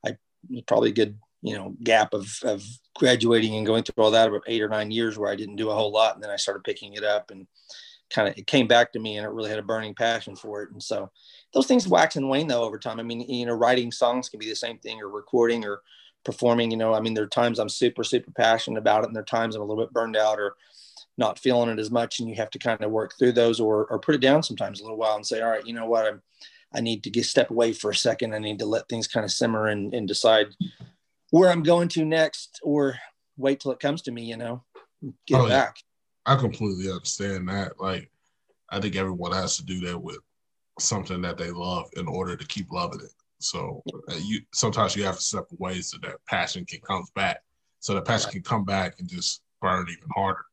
I 0.05 0.17
was 0.49 0.63
probably 0.63 0.89
a 0.89 0.93
good 0.93 1.17
you 1.41 1.55
know 1.55 1.75
gap 1.83 2.13
of 2.13 2.39
of 2.43 2.63
graduating 2.95 3.55
and 3.55 3.65
going 3.65 3.83
through 3.83 4.03
all 4.03 4.11
that 4.11 4.29
about 4.29 4.43
eight 4.47 4.61
or 4.61 4.69
nine 4.69 4.91
years 4.91 5.17
where 5.17 5.31
I 5.31 5.35
didn't 5.35 5.55
do 5.55 5.69
a 5.69 5.75
whole 5.75 5.91
lot, 5.91 6.15
and 6.15 6.23
then 6.23 6.31
I 6.31 6.35
started 6.35 6.63
picking 6.63 6.93
it 6.93 7.03
up 7.03 7.31
and 7.31 7.47
kind 8.11 8.27
of 8.27 8.37
it 8.37 8.45
came 8.45 8.67
back 8.67 8.91
to 8.91 8.99
me 8.99 9.17
and 9.17 9.25
it 9.25 9.29
really 9.29 9.49
had 9.49 9.59
a 9.59 9.63
burning 9.63 9.95
passion 9.95 10.35
for 10.35 10.61
it 10.61 10.71
and 10.71 10.83
so 10.83 11.09
those 11.53 11.65
things 11.65 11.87
wax 11.87 12.17
and 12.17 12.27
wane 12.27 12.45
though 12.45 12.63
over 12.63 12.77
time. 12.77 12.99
I 12.99 13.03
mean 13.03 13.21
you 13.21 13.45
know 13.45 13.53
writing 13.53 13.91
songs 13.91 14.27
can 14.27 14.39
be 14.39 14.49
the 14.49 14.55
same 14.55 14.77
thing 14.79 15.01
or 15.01 15.07
recording 15.07 15.63
or 15.63 15.81
performing 16.23 16.69
you 16.69 16.77
know 16.77 16.93
i 16.93 16.99
mean 16.99 17.13
there 17.13 17.23
are 17.23 17.27
times 17.27 17.57
i'm 17.57 17.69
super 17.69 18.03
super 18.03 18.31
passionate 18.31 18.77
about 18.77 19.03
it 19.03 19.07
and 19.07 19.15
there 19.15 19.23
are 19.23 19.25
times 19.25 19.55
i'm 19.55 19.61
a 19.61 19.65
little 19.65 19.83
bit 19.83 19.93
burned 19.93 20.15
out 20.15 20.39
or 20.39 20.55
not 21.21 21.39
feeling 21.39 21.69
it 21.69 21.79
as 21.79 21.91
much 21.91 22.19
and 22.19 22.27
you 22.27 22.35
have 22.35 22.49
to 22.49 22.59
kind 22.59 22.81
of 22.81 22.91
work 22.91 23.13
through 23.17 23.31
those 23.31 23.59
or, 23.59 23.85
or 23.85 23.99
put 23.99 24.15
it 24.15 24.21
down 24.21 24.43
sometimes 24.43 24.79
a 24.79 24.83
little 24.83 24.97
while 24.97 25.15
and 25.15 25.25
say 25.25 25.41
all 25.41 25.49
right 25.49 25.65
you 25.65 25.73
know 25.73 25.85
what 25.85 26.05
i'm 26.05 26.21
i 26.73 26.81
need 26.81 27.03
to 27.03 27.09
get 27.09 27.25
step 27.25 27.49
away 27.49 27.71
for 27.71 27.91
a 27.91 27.95
second 27.95 28.33
i 28.33 28.39
need 28.39 28.59
to 28.59 28.65
let 28.65 28.89
things 28.89 29.07
kind 29.07 29.23
of 29.23 29.31
simmer 29.31 29.67
and, 29.67 29.93
and 29.93 30.07
decide 30.07 30.47
where 31.29 31.49
i'm 31.49 31.63
going 31.63 31.87
to 31.87 32.03
next 32.03 32.59
or 32.63 32.95
wait 33.37 33.59
till 33.59 33.71
it 33.71 33.79
comes 33.79 34.01
to 34.01 34.11
me 34.11 34.23
you 34.23 34.35
know 34.35 34.63
get 35.27 35.39
Oh, 35.39 35.47
back 35.47 35.77
I 36.25 36.35
completely 36.35 36.91
understand 36.91 37.49
that. 37.49 37.79
Like, 37.79 38.11
I 38.69 38.79
think 38.79 38.95
everyone 38.95 39.31
has 39.33 39.57
to 39.57 39.65
do 39.65 39.79
that 39.87 39.97
with 39.97 40.19
something 40.79 41.21
that 41.21 41.37
they 41.37 41.51
love 41.51 41.89
in 41.97 42.07
order 42.07 42.35
to 42.35 42.47
keep 42.47 42.71
loving 42.71 43.01
it. 43.01 43.13
So 43.39 43.81
uh, 44.09 44.15
you 44.21 44.41
sometimes 44.53 44.95
you 44.95 45.03
have 45.03 45.15
to 45.15 45.21
step 45.21 45.47
away 45.51 45.81
so 45.81 45.97
that 46.03 46.23
passion 46.27 46.65
can 46.65 46.79
come 46.81 47.05
back. 47.15 47.41
So 47.79 47.95
the 47.95 48.01
passion 48.01 48.31
can 48.31 48.43
come 48.43 48.63
back 48.63 48.99
and 48.99 49.09
just 49.09 49.41
burn 49.61 49.87
even 49.89 50.09
harder. 50.15 50.45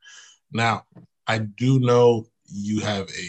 Now, 0.52 0.84
I 1.26 1.38
do 1.38 1.78
know 1.78 2.26
you 2.46 2.80
have 2.80 3.08
a 3.10 3.28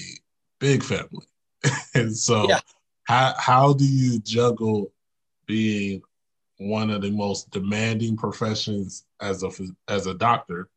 big 0.60 0.84
family. 0.84 1.28
and 1.94 2.16
so 2.16 2.48
Yeah. 2.48 2.60
how 3.04 3.34
how 3.38 3.74
do 3.74 3.86
you 3.86 4.20
juggle 4.20 4.94
being 5.46 6.02
one 6.58 6.90
of 6.90 7.02
the 7.02 7.12
most 7.12 7.50
demanding 7.52 8.16
professions 8.16 9.06
as 9.22 9.44
a 9.44 9.52
as 9.88 10.08
a 10.08 10.14
doctor 10.14 10.70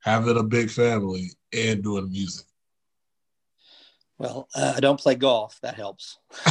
having 0.00 0.36
a 0.36 0.42
big 0.42 0.70
family 0.70 1.30
and 1.52 1.82
doing 1.82 2.10
music. 2.10 2.46
well 4.18 4.48
uh, 4.54 4.74
i 4.76 4.80
don't 4.80 5.00
play 5.00 5.14
golf 5.14 5.58
that 5.62 5.74
helps 5.74 6.18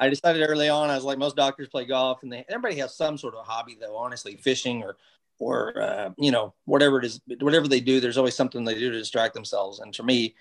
I 0.00 0.08
decided 0.08 0.48
early 0.48 0.68
on, 0.68 0.88
I 0.88 0.94
was 0.94 1.04
like, 1.04 1.18
most 1.18 1.36
doctors 1.36 1.68
play 1.68 1.84
golf, 1.84 2.22
and 2.22 2.32
they 2.32 2.44
everybody 2.48 2.76
has 2.76 2.96
some 2.96 3.18
sort 3.18 3.34
of 3.34 3.44
hobby, 3.44 3.76
though. 3.78 3.96
Honestly, 3.96 4.36
fishing 4.36 4.82
or 4.82 4.96
or 5.40 5.80
uh, 5.80 6.10
you 6.18 6.30
know 6.30 6.54
whatever 6.66 6.98
it 6.98 7.04
is, 7.04 7.20
whatever 7.40 7.66
they 7.66 7.80
do, 7.80 7.98
there's 7.98 8.18
always 8.18 8.36
something 8.36 8.64
they 8.64 8.78
do 8.78 8.92
to 8.92 8.98
distract 8.98 9.34
themselves. 9.34 9.80
And 9.80 9.96
for 9.96 10.04
me, 10.04 10.36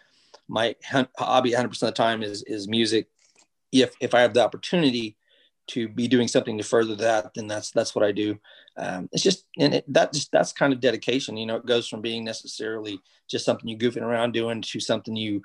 my 0.47 0.75
hobby 1.17 1.51
100 1.51 1.69
percent 1.69 1.89
of 1.89 1.95
the 1.95 2.03
time 2.03 2.21
is 2.21 2.43
is 2.43 2.67
music. 2.67 3.07
If 3.71 3.95
if 3.99 4.13
I 4.13 4.21
have 4.21 4.35
the 4.35 4.43
opportunity 4.43 5.15
to 5.67 5.87
be 5.87 6.07
doing 6.07 6.27
something 6.27 6.57
to 6.57 6.63
further 6.63 6.95
that, 6.95 7.33
then 7.33 7.47
that's 7.47 7.71
that's 7.71 7.95
what 7.95 8.03
I 8.03 8.11
do. 8.11 8.37
Um, 8.77 9.09
it's 9.11 9.23
just 9.23 9.45
and 9.57 9.75
it, 9.75 9.93
that 9.93 10.13
just 10.13 10.31
that's 10.31 10.51
kind 10.51 10.73
of 10.73 10.81
dedication. 10.81 11.37
You 11.37 11.45
know, 11.45 11.55
it 11.55 11.65
goes 11.65 11.87
from 11.87 12.01
being 12.01 12.23
necessarily 12.23 12.99
just 13.29 13.45
something 13.45 13.67
you 13.67 13.77
goofing 13.77 14.03
around 14.03 14.33
doing 14.33 14.61
to 14.61 14.79
something 14.79 15.15
you 15.15 15.41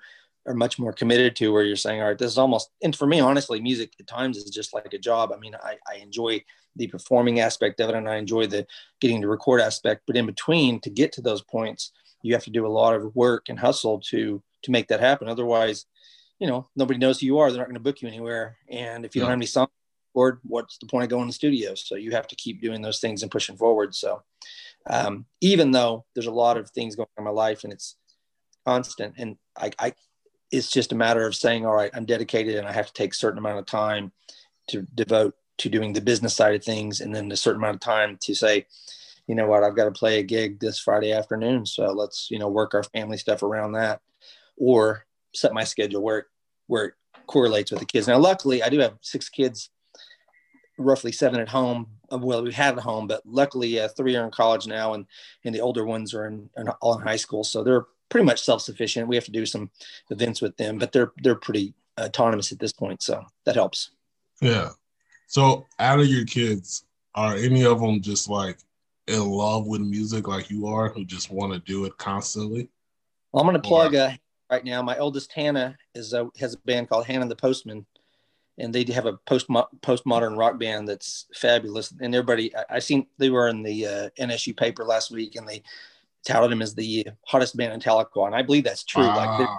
are 0.46 0.55
much 0.55 0.79
more 0.79 0.92
committed 0.92 1.37
to 1.37 1.52
where 1.52 1.62
you're 1.62 1.74
saying 1.74 2.02
all 2.02 2.09
right 2.09 2.18
this 2.18 2.31
is 2.31 2.37
almost 2.37 2.70
and 2.83 2.94
for 2.94 3.07
me 3.07 3.18
honestly 3.18 3.61
music 3.61 3.94
at 3.98 4.07
times 4.07 4.37
is 4.37 4.50
just 4.50 4.74
like 4.74 4.92
a 4.92 4.98
job 4.98 5.33
i 5.33 5.38
mean 5.38 5.55
i, 5.62 5.76
I 5.90 5.96
enjoy 5.96 6.42
the 6.76 6.87
performing 6.88 7.40
aspect 7.40 7.80
of 7.80 7.90
it 7.90 7.94
and 7.94 8.08
i 8.08 8.16
enjoy 8.16 8.46
the 8.46 8.66
getting 9.00 9.20
to 9.20 9.28
record 9.28 9.60
aspect 9.60 10.02
but 10.06 10.16
in 10.16 10.26
between 10.26 10.80
to 10.80 10.90
get 10.90 11.12
to 11.12 11.20
those 11.20 11.42
points 11.42 11.92
you 12.24 12.32
have 12.32 12.44
to 12.44 12.50
do 12.50 12.66
a 12.66 12.68
lot 12.68 12.96
of 12.96 13.14
work 13.14 13.48
and 13.48 13.60
hustle 13.60 14.00
to 14.00 14.42
to 14.62 14.70
make 14.70 14.88
that 14.88 14.98
happen. 14.98 15.28
Otherwise 15.28 15.87
you 16.40 16.48
know 16.48 16.68
nobody 16.74 16.98
knows 16.98 17.20
who 17.20 17.26
you 17.26 17.38
are. 17.38 17.50
They're 17.50 17.60
not 17.60 17.68
going 17.68 17.74
to 17.74 17.80
book 17.80 18.02
you 18.02 18.08
anywhere. 18.08 18.56
And 18.68 19.04
if 19.04 19.14
you 19.14 19.20
don't 19.20 19.30
have 19.30 19.38
any 19.38 19.46
songs 19.46 19.70
or 20.14 20.40
what's 20.42 20.78
the 20.78 20.87
point 20.87 21.04
of 21.04 21.10
going 21.10 21.24
to 21.24 21.28
the 21.28 21.32
studio? 21.32 21.74
So 21.74 21.94
you 21.94 22.10
have 22.12 22.26
to 22.28 22.37
keep 22.37 22.60
doing 22.60 22.82
those 22.82 22.98
things 22.98 23.22
and 23.22 23.30
pushing 23.30 23.56
forward. 23.56 23.94
So 23.94 24.22
um, 24.88 25.26
even 25.40 25.70
though 25.70 26.06
there's 26.14 26.26
a 26.26 26.32
lot 26.32 26.56
of 26.56 26.70
things 26.70 26.96
going 26.96 27.08
on 27.16 27.22
in 27.22 27.24
my 27.24 27.30
life 27.30 27.62
and 27.62 27.72
it's 27.72 27.96
constant 28.66 29.14
and 29.18 29.37
I, 29.56 29.70
I 29.78 29.92
it's 30.50 30.70
just 30.70 30.92
a 30.92 30.96
matter 30.96 31.26
of 31.26 31.34
saying, 31.34 31.66
all 31.66 31.74
right, 31.74 31.90
I'm 31.94 32.04
dedicated 32.04 32.56
and 32.56 32.66
I 32.66 32.72
have 32.72 32.87
to 32.87 32.92
take 32.92 33.12
a 33.12 33.16
certain 33.16 33.38
amount 33.38 33.58
of 33.58 33.66
time 33.66 34.12
to 34.68 34.82
devote 34.94 35.34
to 35.59 35.69
doing 35.69 35.93
the 35.93 36.01
business 36.01 36.35
side 36.35 36.55
of 36.55 36.64
things. 36.64 37.01
And 37.01 37.14
then 37.14 37.31
a 37.31 37.37
certain 37.37 37.61
amount 37.61 37.77
of 37.77 37.81
time 37.81 38.19
to 38.23 38.35
say, 38.35 38.67
you 39.27 39.35
know 39.35 39.47
what, 39.47 39.62
I've 39.62 39.77
got 39.77 39.85
to 39.85 39.90
play 39.93 40.19
a 40.19 40.23
gig 40.23 40.61
this 40.61 40.79
Friday 40.79 41.12
afternoon. 41.12 41.64
So 41.67 41.87
let's, 41.93 42.31
you 42.31 42.38
know, 42.38 42.49
work 42.49 42.75
our 42.75 42.83
family 42.83 43.17
stuff 43.17 43.43
around 43.43 43.73
that 43.73 44.01
or 44.57 45.07
set 45.35 45.55
my 45.55 45.64
schedule 45.64 46.03
where, 46.03 46.19
it- 46.19 46.27
where 46.67 46.85
it 46.87 46.95
correlates 47.27 47.71
with 47.71 47.81
the 47.81 47.87
kids. 47.87 48.07
Now, 48.07 48.19
luckily 48.19 48.62
I 48.62 48.69
do 48.69 48.79
have 48.81 48.95
six 49.01 49.29
kids, 49.29 49.71
roughly 50.79 51.12
seven 51.12 51.40
at 51.40 51.49
home. 51.49 51.87
Uh, 52.12 52.19
Well, 52.19 52.43
we 52.43 52.53
had 52.53 52.77
at 52.77 52.83
home, 52.83 53.07
but 53.07 53.23
luckily 53.25 53.81
uh, 53.81 53.88
three 53.88 54.17
are 54.17 54.25
in 54.25 54.31
college 54.31 54.67
now 54.67 54.95
and, 54.95 55.07
and 55.45 55.55
the 55.55 55.61
older 55.61 55.85
ones 55.85 56.14
are 56.14 56.27
in, 56.27 56.51
in 56.57 56.69
all 56.69 56.99
in 56.99 57.07
high 57.07 57.17
school. 57.17 57.45
So 57.45 57.62
they're 57.64 57.87
pretty 58.11 58.27
much 58.27 58.43
self-sufficient. 58.43 59.09
We 59.09 59.17
have 59.17 59.25
to 59.25 59.31
do 59.31 59.47
some 59.47 59.71
events 60.11 60.43
with 60.43 60.57
them, 60.57 60.79
but 60.79 60.93
they're 60.93 61.12
they're 61.23 61.35
pretty 61.35 61.75
autonomous 61.99 62.53
at 62.53 62.59
this 62.59 62.73
point, 62.73 63.03
so 63.03 63.25
that 63.45 63.55
helps. 63.55 63.90
Yeah. 64.40 64.71
So 65.35 65.66
out 65.81 65.99
of 65.99 66.07
your 66.07 66.25
kids, 66.25 66.85
are 67.16 67.35
any 67.35 67.64
of 67.64 67.81
them 67.81 68.01
just 68.01 68.29
like 68.29 68.57
in 69.09 69.29
love 69.29 69.66
with 69.66 69.81
music 69.81 70.29
like 70.29 70.49
you 70.49 70.68
are, 70.68 70.88
who 70.90 71.05
just 71.05 71.29
want 71.29 71.53
to 71.53 71.59
do 71.59 71.87
it 71.87 71.99
constantly? 71.99 72.68
Well, 73.33 73.42
I'm 73.42 73.51
going 73.51 73.61
to 73.61 73.68
plug 73.68 73.97
uh, 73.97 74.12
right 74.49 74.64
now. 74.64 74.81
My 74.81 74.97
oldest 74.97 75.33
Hannah 75.33 75.77
is 75.92 76.12
a, 76.12 76.31
has 76.38 76.55
a 76.55 76.59
band 76.59 76.88
called 76.88 77.07
Hannah 77.07 77.27
the 77.27 77.35
Postman, 77.35 77.85
and 78.59 78.73
they 78.73 78.85
have 78.92 79.07
a 79.07 79.14
post 79.27 79.49
postmodern 79.49 80.38
rock 80.38 80.61
band 80.61 80.87
that's 80.87 81.27
fabulous. 81.35 81.92
And 82.01 82.14
everybody, 82.14 82.55
I, 82.55 82.77
I 82.77 82.79
seen 82.79 83.09
they 83.18 83.31
were 83.31 83.49
in 83.49 83.64
the 83.64 83.87
uh, 83.88 84.11
NSU 84.16 84.57
paper 84.57 84.85
last 84.85 85.11
week, 85.11 85.35
and 85.35 85.49
they 85.49 85.64
touted 86.25 86.53
them 86.53 86.62
as 86.62 86.77
the 86.77 87.09
hottest 87.27 87.57
band 87.57 87.73
in 87.73 87.81
Tahlequah, 87.81 88.27
and 88.27 88.37
I 88.37 88.42
believe 88.42 88.62
that's 88.62 88.85
true. 88.85 89.03
Like 89.03 89.38
they're, 89.38 89.59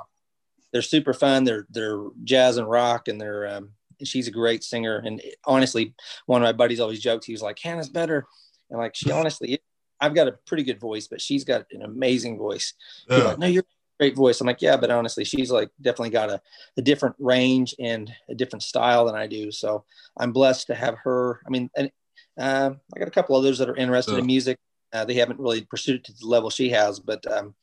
they're 0.72 0.82
super 0.82 1.14
fun. 1.14 1.44
They're 1.44 1.68
they're 1.70 2.02
jazz 2.24 2.56
and 2.56 2.70
rock, 2.70 3.10
and 3.10 3.20
they're 3.20 3.58
um, 3.58 3.72
she's 4.04 4.28
a 4.28 4.32
great 4.32 4.64
singer. 4.64 5.02
And 5.06 5.22
honestly, 5.46 5.94
one 6.26 6.42
of 6.42 6.46
my 6.46 6.52
buddies 6.54 6.80
always 6.80 7.00
joked, 7.02 7.26
He 7.26 7.32
was 7.34 7.42
like, 7.42 7.60
"Hannah's 7.60 7.90
better," 7.90 8.26
and 8.70 8.80
like 8.80 8.96
she 8.96 9.12
honestly, 9.20 9.60
I've 10.02 10.16
got 10.16 10.28
a 10.28 10.34
pretty 10.46 10.64
good 10.64 10.80
voice, 10.80 11.08
but 11.08 11.22
she's 11.22 11.44
got 11.44 11.66
an 11.72 11.82
amazing 11.84 12.38
voice. 12.38 12.74
Yeah. 13.10 13.18
like, 13.24 13.40
"No, 13.40 13.48
you're 13.48 13.64
a 13.64 13.98
great 14.04 14.16
voice." 14.16 14.42
I'm 14.42 14.48
like, 14.48 14.62
"Yeah, 14.62 14.78
but 14.78 14.92
honestly, 14.92 15.24
she's 15.24 15.52
like 15.52 15.70
definitely 15.82 16.10
got 16.12 16.30
a, 16.30 16.42
a 16.78 16.82
different 16.82 17.16
range 17.20 17.74
and 17.80 18.12
a 18.30 18.36
different 18.36 18.64
style 18.64 19.06
than 19.06 19.16
I 19.16 19.28
do." 19.28 19.52
So 19.52 19.86
I'm 20.18 20.32
blessed 20.34 20.68
to 20.68 20.76
have 20.76 20.96
her. 21.04 21.40
I 21.46 21.50
mean, 21.50 21.70
and 21.78 21.92
um, 22.38 22.80
I 22.96 23.00
got 23.00 23.08
a 23.08 23.12
couple 23.12 23.36
others 23.36 23.58
that 23.60 23.70
are 23.70 23.76
interested 23.76 24.14
Yeah. 24.14 24.20
in 24.20 24.26
music. 24.26 24.58
Uh, 24.94 25.06
they 25.06 25.16
haven't 25.16 25.40
really 25.40 25.62
pursued 25.62 25.96
it 25.98 26.04
to 26.06 26.14
the 26.14 26.28
level 26.28 26.50
she 26.50 26.70
has, 26.70 27.00
but 27.00 27.26
um, 27.32 27.54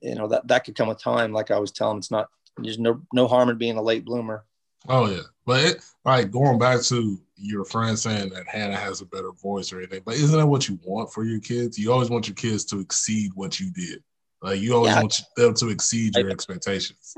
you 0.00 0.14
know 0.14 0.28
that 0.28 0.46
that 0.48 0.64
could 0.64 0.74
come 0.74 0.88
with 0.88 1.00
time. 1.00 1.32
Like 1.32 1.50
I 1.50 1.58
was 1.58 1.70
telling, 1.72 1.94
them, 1.94 1.98
it's 1.98 2.10
not 2.10 2.28
there's 2.58 2.78
no 2.78 3.00
no 3.12 3.26
harm 3.26 3.48
in 3.48 3.58
being 3.58 3.76
a 3.76 3.82
late 3.82 4.04
bloomer. 4.04 4.44
Oh 4.88 5.08
yeah. 5.10 5.20
But 5.46 5.64
it 5.64 5.84
like 6.04 6.30
going 6.30 6.58
back 6.58 6.82
to 6.82 7.20
your 7.36 7.64
friend 7.64 7.98
saying 7.98 8.30
that 8.30 8.46
Hannah 8.46 8.76
has 8.76 9.00
a 9.00 9.06
better 9.06 9.32
voice 9.32 9.72
or 9.72 9.78
anything, 9.78 10.02
but 10.04 10.14
isn't 10.14 10.38
that 10.38 10.46
what 10.46 10.68
you 10.68 10.78
want 10.84 11.12
for 11.12 11.24
your 11.24 11.40
kids? 11.40 11.78
You 11.78 11.92
always 11.92 12.10
want 12.10 12.28
your 12.28 12.34
kids 12.34 12.64
to 12.66 12.80
exceed 12.80 13.32
what 13.34 13.58
you 13.60 13.70
did. 13.72 14.02
Like 14.42 14.60
you 14.60 14.74
always 14.74 14.92
Yeah. 14.92 15.00
want 15.00 15.22
them 15.36 15.54
to 15.54 15.68
exceed 15.70 16.16
your 16.16 16.28
I- 16.28 16.32
expectations. 16.32 17.14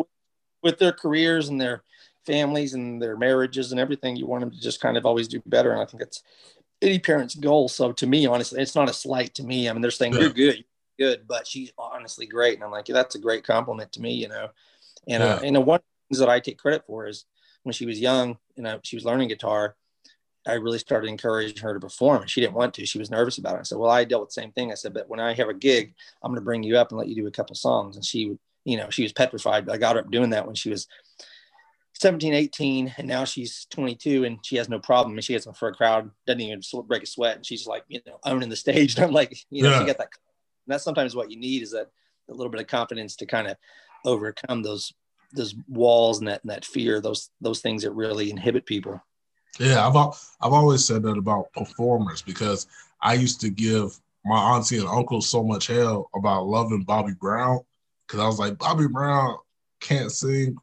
with 0.62 0.78
their 0.78 0.92
careers 0.92 1.48
and 1.48 1.60
their 1.60 1.84
families 2.24 2.74
and 2.74 3.00
their 3.00 3.16
marriages 3.16 3.70
and 3.70 3.80
everything, 3.80 4.16
you 4.16 4.26
want 4.26 4.40
them 4.40 4.50
to 4.50 4.60
just 4.60 4.80
kind 4.80 4.96
of 4.96 5.06
always 5.06 5.28
do 5.28 5.40
better. 5.46 5.70
And 5.70 5.80
I 5.80 5.84
think 5.84 6.02
it's 6.02 6.24
any 6.82 6.98
parent's 6.98 7.36
goal. 7.36 7.68
So 7.68 7.92
to 7.92 8.06
me, 8.06 8.26
honestly, 8.26 8.60
it's 8.60 8.74
not 8.74 8.88
a 8.88 8.92
slight 8.92 9.34
to 9.34 9.44
me. 9.44 9.68
I 9.68 9.72
mean, 9.72 9.82
they're 9.82 9.92
saying 9.92 10.14
Yeah. 10.14 10.20
you're 10.22 10.30
good, 10.30 10.64
you're 10.98 11.10
good, 11.10 11.28
but 11.28 11.46
she's 11.46 11.72
honestly 11.78 12.26
great. 12.26 12.54
And 12.54 12.64
I'm 12.64 12.72
like, 12.72 12.88
yeah, 12.88 12.94
that's 12.94 13.14
a 13.14 13.20
great 13.20 13.44
compliment 13.44 13.92
to 13.92 14.00
me, 14.00 14.14
you 14.14 14.28
know. 14.28 14.48
And 15.06 15.22
uh, 15.22 15.38
Yeah. 15.40 15.46
you 15.46 15.52
know, 15.52 15.60
one 15.60 15.76
of 15.76 15.82
things 16.08 16.18
that 16.18 16.28
I 16.28 16.40
take 16.40 16.58
credit 16.58 16.84
for 16.86 17.06
is 17.06 17.26
when 17.66 17.72
she 17.72 17.84
was 17.84 17.98
young 17.98 18.38
and 18.56 18.68
I, 18.68 18.78
she 18.84 18.94
was 18.94 19.04
learning 19.04 19.26
guitar, 19.26 19.74
I 20.46 20.52
really 20.52 20.78
started 20.78 21.08
encouraging 21.08 21.60
her 21.64 21.74
to 21.74 21.80
perform 21.80 22.22
and 22.22 22.30
she 22.30 22.40
didn't 22.40 22.54
want 22.54 22.74
to. 22.74 22.86
She 22.86 23.00
was 23.00 23.10
nervous 23.10 23.38
about 23.38 23.56
it. 23.56 23.58
I 23.58 23.62
said, 23.64 23.78
well, 23.78 23.90
I 23.90 24.04
dealt 24.04 24.22
with 24.22 24.28
the 24.28 24.40
same 24.40 24.52
thing. 24.52 24.70
I 24.70 24.76
said, 24.76 24.94
but 24.94 25.08
when 25.08 25.18
I 25.18 25.34
have 25.34 25.48
a 25.48 25.54
gig, 25.54 25.92
I'm 26.22 26.30
going 26.30 26.40
to 26.40 26.44
bring 26.44 26.62
you 26.62 26.78
up 26.78 26.92
and 26.92 26.98
let 26.98 27.08
you 27.08 27.16
do 27.16 27.26
a 27.26 27.32
couple 27.32 27.56
songs. 27.56 27.96
And 27.96 28.04
she, 28.04 28.38
you 28.64 28.76
know, 28.76 28.88
she 28.88 29.02
was 29.02 29.12
petrified, 29.12 29.66
but 29.66 29.74
I 29.74 29.78
got 29.78 29.96
her 29.96 30.02
up 30.02 30.12
doing 30.12 30.30
that 30.30 30.46
when 30.46 30.54
she 30.54 30.70
was 30.70 30.86
17, 31.94 32.34
18, 32.34 32.94
and 32.98 33.08
now 33.08 33.24
she's 33.24 33.66
22 33.70 34.24
and 34.24 34.38
she 34.46 34.54
has 34.58 34.68
no 34.68 34.78
problem. 34.78 35.16
And 35.16 35.24
she 35.24 35.32
gets 35.32 35.46
in 35.46 35.52
for 35.52 35.66
a 35.66 35.74
crowd, 35.74 36.08
doesn't 36.24 36.40
even 36.40 36.62
break 36.86 37.02
a 37.02 37.06
sweat. 37.06 37.34
And 37.34 37.44
she's 37.44 37.66
like, 37.66 37.82
you 37.88 38.00
know, 38.06 38.20
owning 38.24 38.48
the 38.48 38.54
stage. 38.54 38.94
And 38.94 39.04
I'm 39.06 39.12
like, 39.12 39.36
you 39.50 39.64
know, 39.64 39.70
yeah. 39.70 39.80
she 39.80 39.86
got 39.86 39.98
that. 39.98 40.10
And 40.66 40.72
that's 40.72 40.84
sometimes 40.84 41.16
what 41.16 41.32
you 41.32 41.36
need 41.40 41.64
is 41.64 41.72
that 41.72 41.90
a 42.30 42.32
little 42.32 42.52
bit 42.52 42.60
of 42.60 42.68
confidence 42.68 43.16
to 43.16 43.26
kind 43.26 43.48
of 43.48 43.56
overcome 44.04 44.62
those 44.62 44.92
those 45.32 45.54
walls 45.68 46.18
and 46.18 46.28
that 46.28 46.42
and 46.42 46.50
that 46.50 46.64
fear, 46.64 47.00
those 47.00 47.30
those 47.40 47.60
things 47.60 47.82
that 47.82 47.92
really 47.92 48.30
inhibit 48.30 48.66
people. 48.66 49.00
Yeah, 49.58 49.86
I've 49.86 49.96
I've 50.40 50.52
always 50.52 50.84
said 50.84 51.02
that 51.02 51.16
about 51.16 51.52
performers 51.52 52.22
because 52.22 52.66
I 53.00 53.14
used 53.14 53.40
to 53.42 53.50
give 53.50 53.98
my 54.24 54.36
auntie 54.56 54.78
and 54.78 54.88
uncle 54.88 55.22
so 55.22 55.42
much 55.42 55.68
hell 55.68 56.10
about 56.14 56.46
loving 56.46 56.82
Bobby 56.82 57.14
Brown 57.14 57.60
because 58.06 58.20
I 58.20 58.26
was 58.26 58.38
like 58.38 58.58
Bobby 58.58 58.88
Brown 58.88 59.36
can't 59.80 60.10
sing 60.10 60.56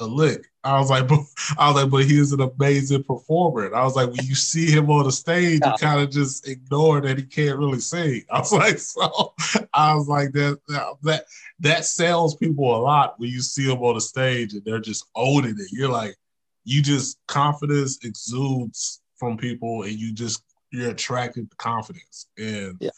a 0.00 0.06
lick. 0.06 0.46
I 0.64 0.78
was 0.78 0.90
like, 0.90 1.08
but, 1.08 1.20
I 1.58 1.68
was 1.70 1.82
like, 1.82 1.90
but 1.90 2.04
he's 2.04 2.32
an 2.32 2.40
amazing 2.40 3.04
performer. 3.04 3.66
And 3.66 3.74
I 3.74 3.84
was 3.84 3.96
like, 3.96 4.08
when 4.08 4.24
you 4.26 4.34
see 4.34 4.70
him 4.70 4.90
on 4.90 5.04
the 5.04 5.12
stage, 5.12 5.60
yeah. 5.62 5.72
you 5.72 5.78
kind 5.78 6.00
of 6.00 6.10
just 6.10 6.46
ignore 6.48 7.00
that 7.00 7.18
he 7.18 7.24
can't 7.24 7.58
really 7.58 7.80
sing. 7.80 8.24
I 8.30 8.38
was 8.38 8.52
like, 8.52 8.78
so 8.78 9.34
I 9.74 9.94
was 9.94 10.08
like, 10.08 10.32
that 10.32 10.58
that 11.02 11.24
that 11.60 11.84
sells 11.84 12.36
people 12.36 12.74
a 12.76 12.78
lot 12.78 13.18
when 13.18 13.30
you 13.30 13.40
see 13.40 13.66
them 13.66 13.82
on 13.82 13.94
the 13.94 14.00
stage 14.00 14.54
and 14.54 14.64
they're 14.64 14.80
just 14.80 15.06
owning 15.14 15.56
it. 15.58 15.72
You're 15.72 15.90
like, 15.90 16.16
you 16.64 16.82
just 16.82 17.18
confidence 17.26 17.98
exudes 18.04 19.00
from 19.16 19.36
people, 19.36 19.82
and 19.82 19.92
you 19.92 20.12
just 20.12 20.42
you're 20.70 20.90
attracted 20.90 21.50
to 21.50 21.56
confidence. 21.56 22.26
And 22.38 22.76
yeah, 22.80 22.90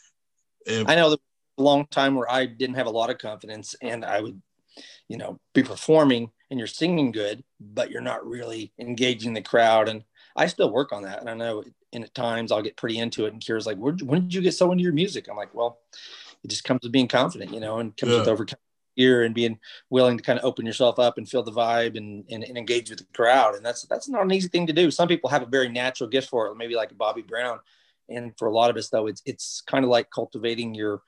if, 0.67 0.89
I 0.89 0.95
know 0.95 1.11
the 1.11 1.19
long 1.57 1.87
time 1.87 2.15
where 2.15 2.31
I 2.31 2.47
didn't 2.47 2.77
have 2.77 2.87
a 2.87 2.91
lot 2.91 3.11
of 3.11 3.19
confidence, 3.19 3.75
and 3.81 4.05
I 4.05 4.21
would, 4.21 4.41
you 5.09 5.17
know, 5.17 5.39
be 5.55 5.63
performing 5.63 6.31
and 6.51 6.59
you're 6.59 6.67
singing 6.67 7.13
good, 7.13 7.43
but 7.61 7.91
you're 7.91 8.01
not 8.01 8.27
really 8.27 8.73
engaging 8.79 9.35
the 9.35 9.43
crowd. 9.43 9.89
And 9.89 10.05
I 10.37 10.47
still 10.47 10.71
work 10.71 10.93
on 10.93 11.03
that. 11.03 11.21
And 11.21 11.31
I 11.31 11.35
know 11.35 11.65
and 11.95 12.05
at 12.05 12.15
times 12.15 12.53
I'll 12.53 12.63
get 12.63 12.77
pretty 12.77 12.99
into 12.99 13.27
it. 13.27 13.33
And 13.33 13.43
Kira's 13.43 13.67
like, 13.67 13.79
when 13.79 13.97
did 13.97 14.35
you 14.35 14.43
get 14.43 14.55
so 14.55 14.73
into 14.73 14.85
your 14.85 14.93
music? 14.93 15.29
I'm 15.29 15.37
like, 15.37 15.55
well, 15.55 15.79
it 16.43 16.49
just 16.49 16.65
comes 16.65 16.81
with 16.83 16.93
being 16.93 17.09
confident, 17.09 17.53
you 17.53 17.61
know, 17.61 17.79
and 17.79 17.97
comes 17.97 18.13
yeah. 18.13 18.19
with 18.19 18.29
overcoming 18.29 18.61
fear 18.97 19.25
and 19.25 19.35
being 19.35 19.59
willing 19.91 20.17
to 20.17 20.23
kind 20.23 20.39
of 20.39 20.45
open 20.45 20.67
yourself 20.67 20.99
up 20.99 21.19
and 21.19 21.29
feel 21.29 21.43
the 21.43 21.51
vibe 21.51 21.97
and, 21.97 22.25
and, 22.31 22.45
and, 22.45 22.57
engage 22.57 22.91
with 22.91 23.01
the 23.01 23.07
crowd. 23.13 23.55
And 23.57 23.65
that's, 23.65 23.83
that's 23.83 24.09
not 24.09 24.23
an 24.23 24.33
easy 24.33 24.49
thing 24.49 24.67
to 24.69 24.73
do. 24.73 24.91
Some 24.91 25.09
people 25.09 25.31
have 25.31 25.43
a 25.43 25.47
very 25.47 25.69
natural 25.69 26.09
gift 26.09 26.29
for 26.29 26.47
it, 26.47 26.57
maybe 26.57 26.77
like 26.77 26.97
Bobby 26.97 27.23
Brown. 27.23 27.59
And 28.09 28.33
for 28.39 28.47
a 28.47 28.53
lot 28.53 28.71
of 28.71 28.77
us 28.77 28.91
though, 28.91 29.07
it's, 29.07 29.23
it's 29.25 29.63
kind 29.67 29.85
of 29.85 29.91
like 29.91 30.11
cultivating 30.11 30.75
your, 30.75 31.03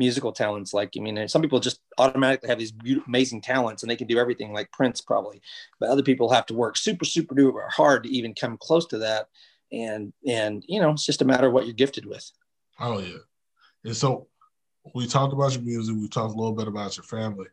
musical 0.00 0.32
talents. 0.32 0.72
Like, 0.74 0.90
I 0.96 1.00
mean, 1.00 1.28
some 1.28 1.42
people 1.42 1.60
just 1.60 1.80
automatically 1.98 2.48
have 2.48 2.58
these 2.58 2.72
amazing 3.06 3.42
talents 3.42 3.82
and 3.82 3.90
they 3.90 3.96
can 3.96 4.08
do 4.08 4.18
everything 4.18 4.52
like 4.52 4.72
Prince 4.72 5.00
probably, 5.00 5.40
but 5.78 5.90
other 5.90 6.02
people 6.02 6.32
have 6.32 6.46
to 6.46 6.54
work 6.54 6.76
super, 6.76 7.04
super 7.04 7.34
duper 7.34 7.70
hard 7.70 8.04
to 8.04 8.10
even 8.10 8.34
come 8.34 8.56
close 8.56 8.86
to 8.86 8.98
that. 8.98 9.28
And, 9.70 10.12
and, 10.26 10.64
you 10.66 10.80
know, 10.80 10.90
it's 10.90 11.06
just 11.06 11.22
a 11.22 11.26
matter 11.26 11.46
of 11.46 11.52
what 11.52 11.66
you're 11.66 11.74
gifted 11.74 12.06
with. 12.06 12.28
Oh 12.80 12.98
yeah. 12.98 13.18
And 13.84 13.94
so 13.94 14.26
we 14.94 15.06
talked 15.06 15.34
about 15.34 15.52
your 15.52 15.62
music. 15.62 15.94
We 15.94 16.08
talked 16.08 16.34
a 16.34 16.36
little 16.36 16.56
bit 16.56 16.66
about 16.66 16.96
your 16.96 17.04
family. 17.04 17.46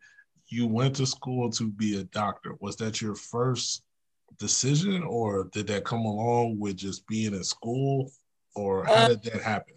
You 0.48 0.66
went 0.68 0.96
to 0.96 1.06
school 1.06 1.52
to 1.52 1.70
be 1.70 2.00
a 2.00 2.06
doctor. 2.06 2.56
Was 2.62 2.78
that 2.78 3.02
your 3.02 3.16
first 3.16 3.84
decision 4.40 5.04
or 5.04 5.50
did 5.52 5.68
that 5.68 5.84
come 5.84 6.06
along 6.06 6.60
with 6.60 6.78
just 6.78 7.06
being 7.08 7.34
in 7.34 7.44
school 7.44 8.10
or 8.56 8.86
how 8.86 8.94
uh, 8.94 9.08
did 9.10 9.24
that 9.24 9.42
happen? 9.42 9.76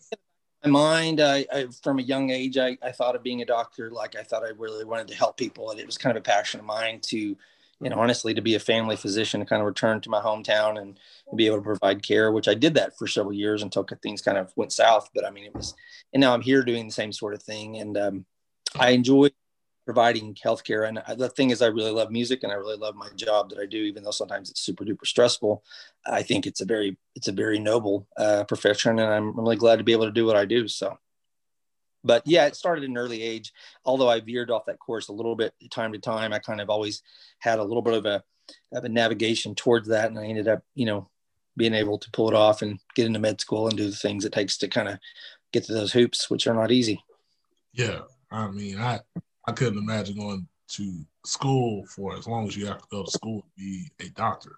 My 0.64 0.70
mind, 0.70 1.20
I, 1.20 1.46
I, 1.52 1.66
from 1.82 1.98
a 1.98 2.02
young 2.02 2.30
age, 2.30 2.58
I, 2.58 2.76
I 2.82 2.92
thought 2.92 3.16
of 3.16 3.22
being 3.22 3.42
a 3.42 3.46
doctor. 3.46 3.90
Like 3.90 4.16
I 4.16 4.22
thought 4.22 4.44
I 4.44 4.50
really 4.58 4.84
wanted 4.84 5.08
to 5.08 5.14
help 5.14 5.36
people, 5.36 5.70
and 5.70 5.80
it 5.80 5.86
was 5.86 5.98
kind 5.98 6.16
of 6.16 6.20
a 6.20 6.24
passion 6.24 6.60
of 6.60 6.66
mine 6.66 7.00
to, 7.04 7.18
you 7.18 7.36
know, 7.80 7.98
honestly, 7.98 8.34
to 8.34 8.42
be 8.42 8.54
a 8.56 8.60
family 8.60 8.96
physician, 8.96 9.40
to 9.40 9.46
kind 9.46 9.60
of 9.62 9.66
return 9.66 10.00
to 10.02 10.10
my 10.10 10.20
hometown 10.20 10.80
and, 10.80 10.98
be 11.36 11.46
able 11.46 11.58
to 11.58 11.62
provide 11.62 12.02
care. 12.02 12.32
Which 12.32 12.48
I 12.48 12.54
did 12.54 12.74
that 12.74 12.98
for 12.98 13.06
several 13.06 13.32
years 13.32 13.62
until 13.62 13.86
things 14.02 14.20
kind 14.20 14.36
of 14.36 14.52
went 14.56 14.72
south. 14.72 15.10
But 15.14 15.24
I 15.24 15.30
mean, 15.30 15.44
it 15.44 15.54
was, 15.54 15.74
and 16.12 16.20
now 16.20 16.34
I'm 16.34 16.42
here 16.42 16.64
doing 16.64 16.86
the 16.86 16.92
same 16.92 17.12
sort 17.12 17.34
of 17.34 17.42
thing, 17.42 17.76
and 17.76 17.96
um, 17.96 18.24
I 18.76 18.90
enjoy 18.90 19.28
providing 19.84 20.34
healthcare. 20.34 20.86
And 20.86 21.02
the 21.18 21.28
thing 21.28 21.50
is, 21.50 21.62
I 21.62 21.66
really 21.66 21.90
love 21.90 22.10
music 22.10 22.42
and 22.42 22.52
I 22.52 22.56
really 22.56 22.76
love 22.76 22.94
my 22.94 23.08
job 23.16 23.50
that 23.50 23.58
I 23.58 23.66
do, 23.66 23.78
even 23.78 24.02
though 24.02 24.10
sometimes 24.10 24.50
it's 24.50 24.60
super 24.60 24.84
duper 24.84 25.06
stressful. 25.06 25.64
I 26.06 26.22
think 26.22 26.46
it's 26.46 26.60
a 26.60 26.64
very, 26.64 26.96
it's 27.14 27.28
a 27.28 27.32
very 27.32 27.58
noble 27.58 28.06
uh, 28.16 28.44
profession, 28.44 28.98
and 28.98 29.12
I'm 29.12 29.36
really 29.36 29.56
glad 29.56 29.76
to 29.76 29.84
be 29.84 29.92
able 29.92 30.06
to 30.06 30.12
do 30.12 30.26
what 30.26 30.36
I 30.36 30.44
do. 30.44 30.68
So, 30.68 30.98
but 32.04 32.22
yeah, 32.26 32.46
it 32.46 32.56
started 32.56 32.84
at 32.84 32.90
an 32.90 32.98
early 32.98 33.22
age. 33.22 33.52
Although 33.84 34.08
I 34.08 34.20
veered 34.20 34.50
off 34.50 34.66
that 34.66 34.78
course 34.78 35.08
a 35.08 35.12
little 35.12 35.36
bit 35.36 35.54
time 35.70 35.92
to 35.92 35.98
time, 35.98 36.32
I 36.32 36.38
kind 36.38 36.60
of 36.60 36.70
always 36.70 37.02
had 37.38 37.58
a 37.58 37.64
little 37.64 37.82
bit 37.82 37.94
of 37.94 38.06
a, 38.06 38.22
of 38.72 38.84
a 38.84 38.88
navigation 38.88 39.54
towards 39.54 39.88
that, 39.88 40.10
and 40.10 40.18
I 40.18 40.26
ended 40.26 40.48
up, 40.48 40.62
you 40.74 40.86
know, 40.86 41.08
being 41.56 41.74
able 41.74 41.98
to 41.98 42.10
pull 42.12 42.28
it 42.28 42.34
off 42.34 42.62
and 42.62 42.78
get 42.94 43.06
into 43.06 43.18
med 43.18 43.40
school 43.40 43.68
and 43.68 43.76
do 43.76 43.90
the 43.90 43.96
things 43.96 44.24
it 44.24 44.32
takes 44.32 44.56
to 44.58 44.68
kind 44.68 44.88
of 44.88 44.98
get 45.52 45.64
to 45.64 45.72
those 45.72 45.92
hoops, 45.92 46.30
which 46.30 46.46
are 46.46 46.54
not 46.54 46.70
easy. 46.70 47.02
Yeah, 47.72 48.00
I 48.30 48.48
mean, 48.48 48.78
I 48.78 49.00
I 49.46 49.52
couldn't 49.52 49.78
imagine 49.78 50.16
going 50.16 50.46
to 50.68 51.04
school 51.24 51.84
for 51.86 52.16
as 52.16 52.26
long 52.26 52.46
as 52.46 52.56
you 52.56 52.66
have 52.66 52.78
to 52.78 52.88
go 52.90 53.04
to 53.04 53.10
school 53.10 53.42
to 53.42 53.48
be 53.56 53.90
a 54.00 54.08
doctor. 54.10 54.56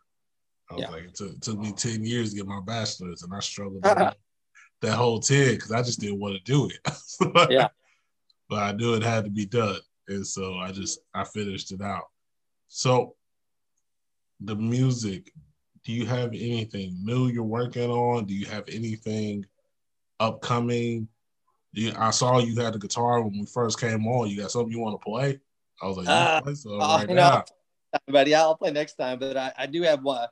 I 0.71 0.75
was 0.75 0.83
yeah. 0.83 0.91
like, 0.91 1.05
it 1.05 1.15
took, 1.15 1.33
it 1.33 1.43
took, 1.43 1.59
me 1.59 1.73
10 1.73 2.05
years 2.05 2.31
to 2.31 2.37
get 2.37 2.47
my 2.47 2.61
bachelor's 2.61 3.23
and 3.23 3.35
I 3.35 3.41
struggled 3.41 3.85
uh-huh. 3.85 4.13
that 4.83 4.95
whole 4.95 5.21
10 5.21 5.55
because 5.55 5.73
I 5.73 5.83
just 5.83 6.01
didn't 6.01 6.21
want 6.21 6.35
to 6.35 6.43
do 6.45 6.69
it. 6.69 7.51
yeah. 7.51 7.69
But 8.49 8.63
I 8.63 8.73
knew 8.73 8.95
it 8.95 9.03
had 9.03 9.25
to 9.25 9.31
be 9.31 9.47
done. 9.47 9.79
And 10.09 10.27
so 10.27 10.55
I 10.55 10.73
just, 10.73 11.01
I 11.15 11.25
finished 11.25 11.73
it 11.73 11.81
out. 11.81 12.09
So 12.69 13.15
the 14.41 14.57
music, 14.57 15.33
do 15.85 15.93
you 15.93 16.07
have 16.07 16.31
anything 16.31 16.99
new 17.03 17.29
you're 17.29 17.45
working 17.45 17.91
on? 17.91 18.25
Do 18.25 18.35
you 18.35 18.47
have 18.47 18.65
anything 18.69 19.45
upcoming 20.21 21.09
you, 21.73 21.93
I 21.97 22.11
saw 22.11 22.39
you 22.39 22.61
had 22.61 22.75
the 22.75 22.79
guitar 22.79 23.23
when 23.23 23.39
we 23.39 23.47
first 23.47 23.81
came 23.81 24.07
on. 24.07 24.29
You 24.29 24.43
got 24.43 24.51
something 24.51 24.71
you 24.71 24.81
want 24.81 25.01
to 25.01 25.05
play? 25.05 25.41
I 25.83 25.87
was 25.87 25.97
like, 25.97 26.09
uh, 26.09 26.55
so 26.55 26.81
uh, 26.81 26.99
right 26.99 27.09
now. 27.09 27.45
buddy, 28.09 28.35
I'll 28.35 28.57
play 28.57 28.71
next 28.71 28.95
time. 28.95 29.19
But 29.19 29.37
I, 29.37 29.53
I 29.57 29.67
do 29.67 29.83
have 29.83 30.03
one. 30.03 30.29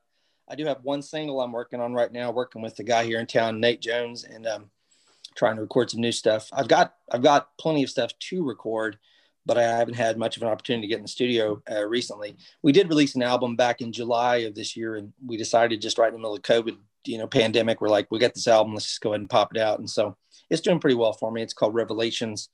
I 0.48 0.54
do 0.54 0.66
have 0.66 0.78
one 0.82 1.02
single 1.02 1.40
I'm 1.40 1.52
working 1.52 1.80
on 1.80 1.94
right 1.94 2.12
now, 2.12 2.30
working 2.30 2.60
with 2.62 2.76
the 2.76 2.82
guy 2.82 3.04
here 3.04 3.20
in 3.20 3.26
town, 3.26 3.60
Nate 3.60 3.80
Jones, 3.80 4.24
and 4.24 4.46
um, 4.46 4.70
trying 5.36 5.56
to 5.56 5.62
record 5.62 5.90
some 5.90 6.00
new 6.00 6.12
stuff. 6.12 6.48
I've 6.52 6.68
got 6.68 6.94
I've 7.10 7.22
got 7.22 7.56
plenty 7.58 7.82
of 7.84 7.90
stuff 7.90 8.10
to 8.18 8.44
record, 8.44 8.98
but 9.46 9.58
I 9.58 9.62
haven't 9.62 9.94
had 9.94 10.18
much 10.18 10.36
of 10.36 10.42
an 10.42 10.48
opportunity 10.48 10.86
to 10.86 10.90
get 10.90 10.98
in 10.98 11.04
the 11.04 11.08
studio 11.08 11.62
uh, 11.70 11.86
recently. 11.86 12.36
We 12.62 12.72
did 12.72 12.88
release 12.88 13.14
an 13.14 13.22
album 13.22 13.56
back 13.56 13.80
in 13.80 13.92
July 13.92 14.38
of 14.38 14.54
this 14.54 14.76
year, 14.76 14.96
and 14.96 15.12
we 15.24 15.36
decided 15.36 15.80
just 15.80 15.98
right 15.98 16.08
in 16.08 16.14
the 16.14 16.18
middle 16.18 16.36
of 16.36 16.42
COVID, 16.42 16.76
you 17.06 17.18
know, 17.18 17.26
pandemic, 17.26 17.80
we're 17.80 17.88
like, 17.88 18.10
we 18.10 18.18
got 18.18 18.34
this 18.34 18.48
album, 18.48 18.74
let's 18.74 18.86
just 18.86 19.00
go 19.00 19.10
ahead 19.10 19.20
and 19.20 19.30
pop 19.30 19.54
it 19.54 19.60
out. 19.60 19.78
And 19.78 19.88
so 19.88 20.16
it's 20.50 20.60
doing 20.60 20.80
pretty 20.80 20.96
well 20.96 21.12
for 21.12 21.30
me. 21.30 21.42
It's 21.42 21.54
called 21.54 21.74
Revelations, 21.74 22.48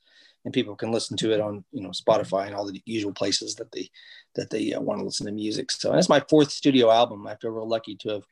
and 0.45 0.53
people 0.53 0.75
can 0.75 0.91
listen 0.91 1.17
to 1.17 1.33
it 1.33 1.41
on 1.41 1.65
you 1.71 1.81
know 1.81 1.89
Spotify 1.89 2.45
and 2.45 2.55
all 2.55 2.65
the 2.65 2.81
usual 2.85 3.13
places 3.13 3.55
that 3.55 3.71
they 3.71 3.89
that 4.35 4.49
they 4.49 4.73
uh, 4.73 4.81
want 4.81 4.99
to 4.99 5.05
listen 5.05 5.25
to 5.25 5.31
music. 5.31 5.71
So 5.71 5.91
that's 5.91 6.09
my 6.09 6.23
fourth 6.29 6.51
studio 6.51 6.91
album. 6.91 7.27
I 7.27 7.35
feel 7.35 7.51
real 7.51 7.67
lucky 7.67 7.95
to 7.97 8.09
have 8.09 8.23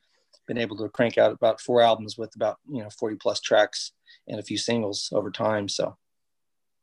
been 0.47 0.58
able 0.58 0.78
to 0.78 0.89
crank 0.89 1.17
out 1.17 1.32
about 1.32 1.60
four 1.60 1.82
albums 1.82 2.17
with 2.17 2.36
about 2.36 2.58
you 2.69 2.84
know 2.84 2.89
40 2.89 3.17
plus 3.17 3.41
tracks 3.41 3.91
and 4.28 4.39
a 4.39 4.43
few 4.43 4.58
singles 4.58 5.10
over 5.13 5.32
time. 5.32 5.67
So 5.67 5.97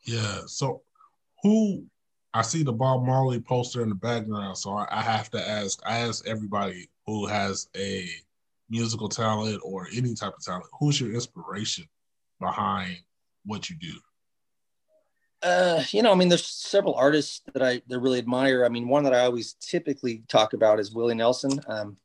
yeah. 0.04 0.40
So 0.46 0.82
who 1.42 1.84
I 2.34 2.42
see 2.42 2.62
the 2.62 2.72
Bob 2.72 3.04
Marley 3.04 3.40
poster 3.40 3.82
in 3.82 3.90
the 3.90 3.94
background, 3.94 4.56
so 4.56 4.72
I, 4.72 4.88
I 4.90 5.02
have 5.02 5.30
to 5.30 5.48
ask. 5.48 5.80
I 5.86 5.98
ask 5.98 6.26
everybody 6.26 6.88
who 7.06 7.26
has 7.26 7.68
a 7.76 8.08
musical 8.70 9.08
talent 9.08 9.60
or 9.62 9.86
any 9.94 10.14
type 10.14 10.34
of 10.36 10.42
talent, 10.42 10.64
who's 10.78 11.00
your 11.00 11.12
inspiration 11.12 11.86
behind 12.42 12.98
what 13.46 13.70
you 13.70 13.76
do? 13.76 13.94
Uh, 15.42 15.82
you 15.90 16.02
know, 16.02 16.12
I 16.12 16.14
mean, 16.14 16.28
there's 16.28 16.46
several 16.46 16.94
artists 16.94 17.40
that 17.52 17.62
I 17.62 17.82
that 17.88 17.98
really 17.98 18.18
admire. 18.18 18.64
I 18.64 18.68
mean, 18.68 18.86
one 18.86 19.04
that 19.04 19.14
I 19.14 19.20
always 19.20 19.54
typically 19.54 20.22
talk 20.28 20.52
about 20.52 20.78
is 20.78 20.92
Willie 20.92 21.14
Nelson, 21.14 21.58
um, 21.66 21.96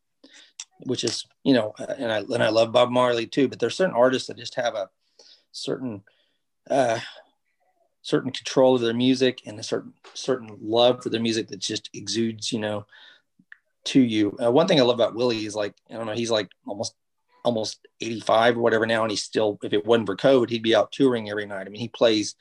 which 0.85 1.03
is 1.03 1.25
you 1.43 1.53
know, 1.53 1.73
uh, 1.77 1.93
and 1.97 2.11
I 2.11 2.19
and 2.19 2.41
I 2.41 2.49
love 2.49 2.71
Bob 2.71 2.89
Marley 2.89 3.27
too. 3.27 3.47
But 3.47 3.59
there's 3.59 3.75
certain 3.75 3.95
artists 3.95 4.27
that 4.27 4.37
just 4.37 4.55
have 4.55 4.73
a 4.73 4.89
certain 5.51 6.01
uh, 6.69 6.99
certain 8.01 8.31
control 8.31 8.75
of 8.75 8.81
their 8.81 8.93
music 8.93 9.41
and 9.45 9.59
a 9.59 9.63
certain 9.63 9.93
certain 10.15 10.57
love 10.59 11.03
for 11.03 11.09
their 11.09 11.21
music 11.21 11.47
that 11.49 11.59
just 11.59 11.91
exudes, 11.93 12.51
you 12.51 12.59
know, 12.59 12.87
to 13.83 14.01
you. 14.01 14.35
Uh, 14.43 14.51
one 14.51 14.67
thing 14.67 14.79
I 14.79 14.83
love 14.83 14.95
about 14.95 15.13
Willie 15.13 15.45
is 15.45 15.55
like 15.55 15.75
I 15.91 15.93
don't 15.93 16.07
know, 16.07 16.13
he's 16.13 16.31
like 16.31 16.49
almost 16.65 16.95
almost 17.43 17.87
85 18.01 18.57
or 18.57 18.61
whatever 18.61 18.85
now, 18.85 19.03
and 19.03 19.11
he's 19.11 19.23
still, 19.23 19.57
if 19.63 19.73
it 19.73 19.85
wasn't 19.85 20.07
for 20.07 20.15
COVID, 20.15 20.49
he'd 20.49 20.63
be 20.63 20.75
out 20.75 20.91
touring 20.91 21.29
every 21.29 21.45
night. 21.45 21.67
I 21.67 21.69
mean, 21.69 21.81
he 21.81 21.87
plays 21.87 22.35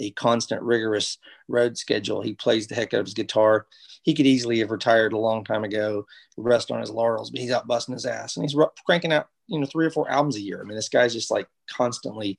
a 0.00 0.10
constant, 0.12 0.62
rigorous 0.62 1.18
road 1.48 1.78
schedule. 1.78 2.22
He 2.22 2.34
plays 2.34 2.66
the 2.66 2.74
heck 2.74 2.92
out 2.92 3.00
of 3.00 3.06
his 3.06 3.14
guitar. 3.14 3.66
He 4.02 4.14
could 4.14 4.26
easily 4.26 4.58
have 4.58 4.70
retired 4.70 5.12
a 5.12 5.18
long 5.18 5.44
time 5.44 5.64
ago, 5.64 6.06
rest 6.36 6.70
on 6.70 6.80
his 6.80 6.90
laurels, 6.90 7.30
but 7.30 7.40
he's 7.40 7.52
out 7.52 7.66
busting 7.66 7.94
his 7.94 8.06
ass 8.06 8.36
and 8.36 8.44
he's 8.44 8.58
cranking 8.84 9.12
out, 9.12 9.28
you 9.46 9.60
know, 9.60 9.66
three 9.66 9.86
or 9.86 9.90
four 9.90 10.10
albums 10.10 10.36
a 10.36 10.40
year. 10.40 10.60
I 10.60 10.64
mean, 10.64 10.76
this 10.76 10.88
guy's 10.88 11.12
just 11.12 11.30
like 11.30 11.46
constantly 11.70 12.38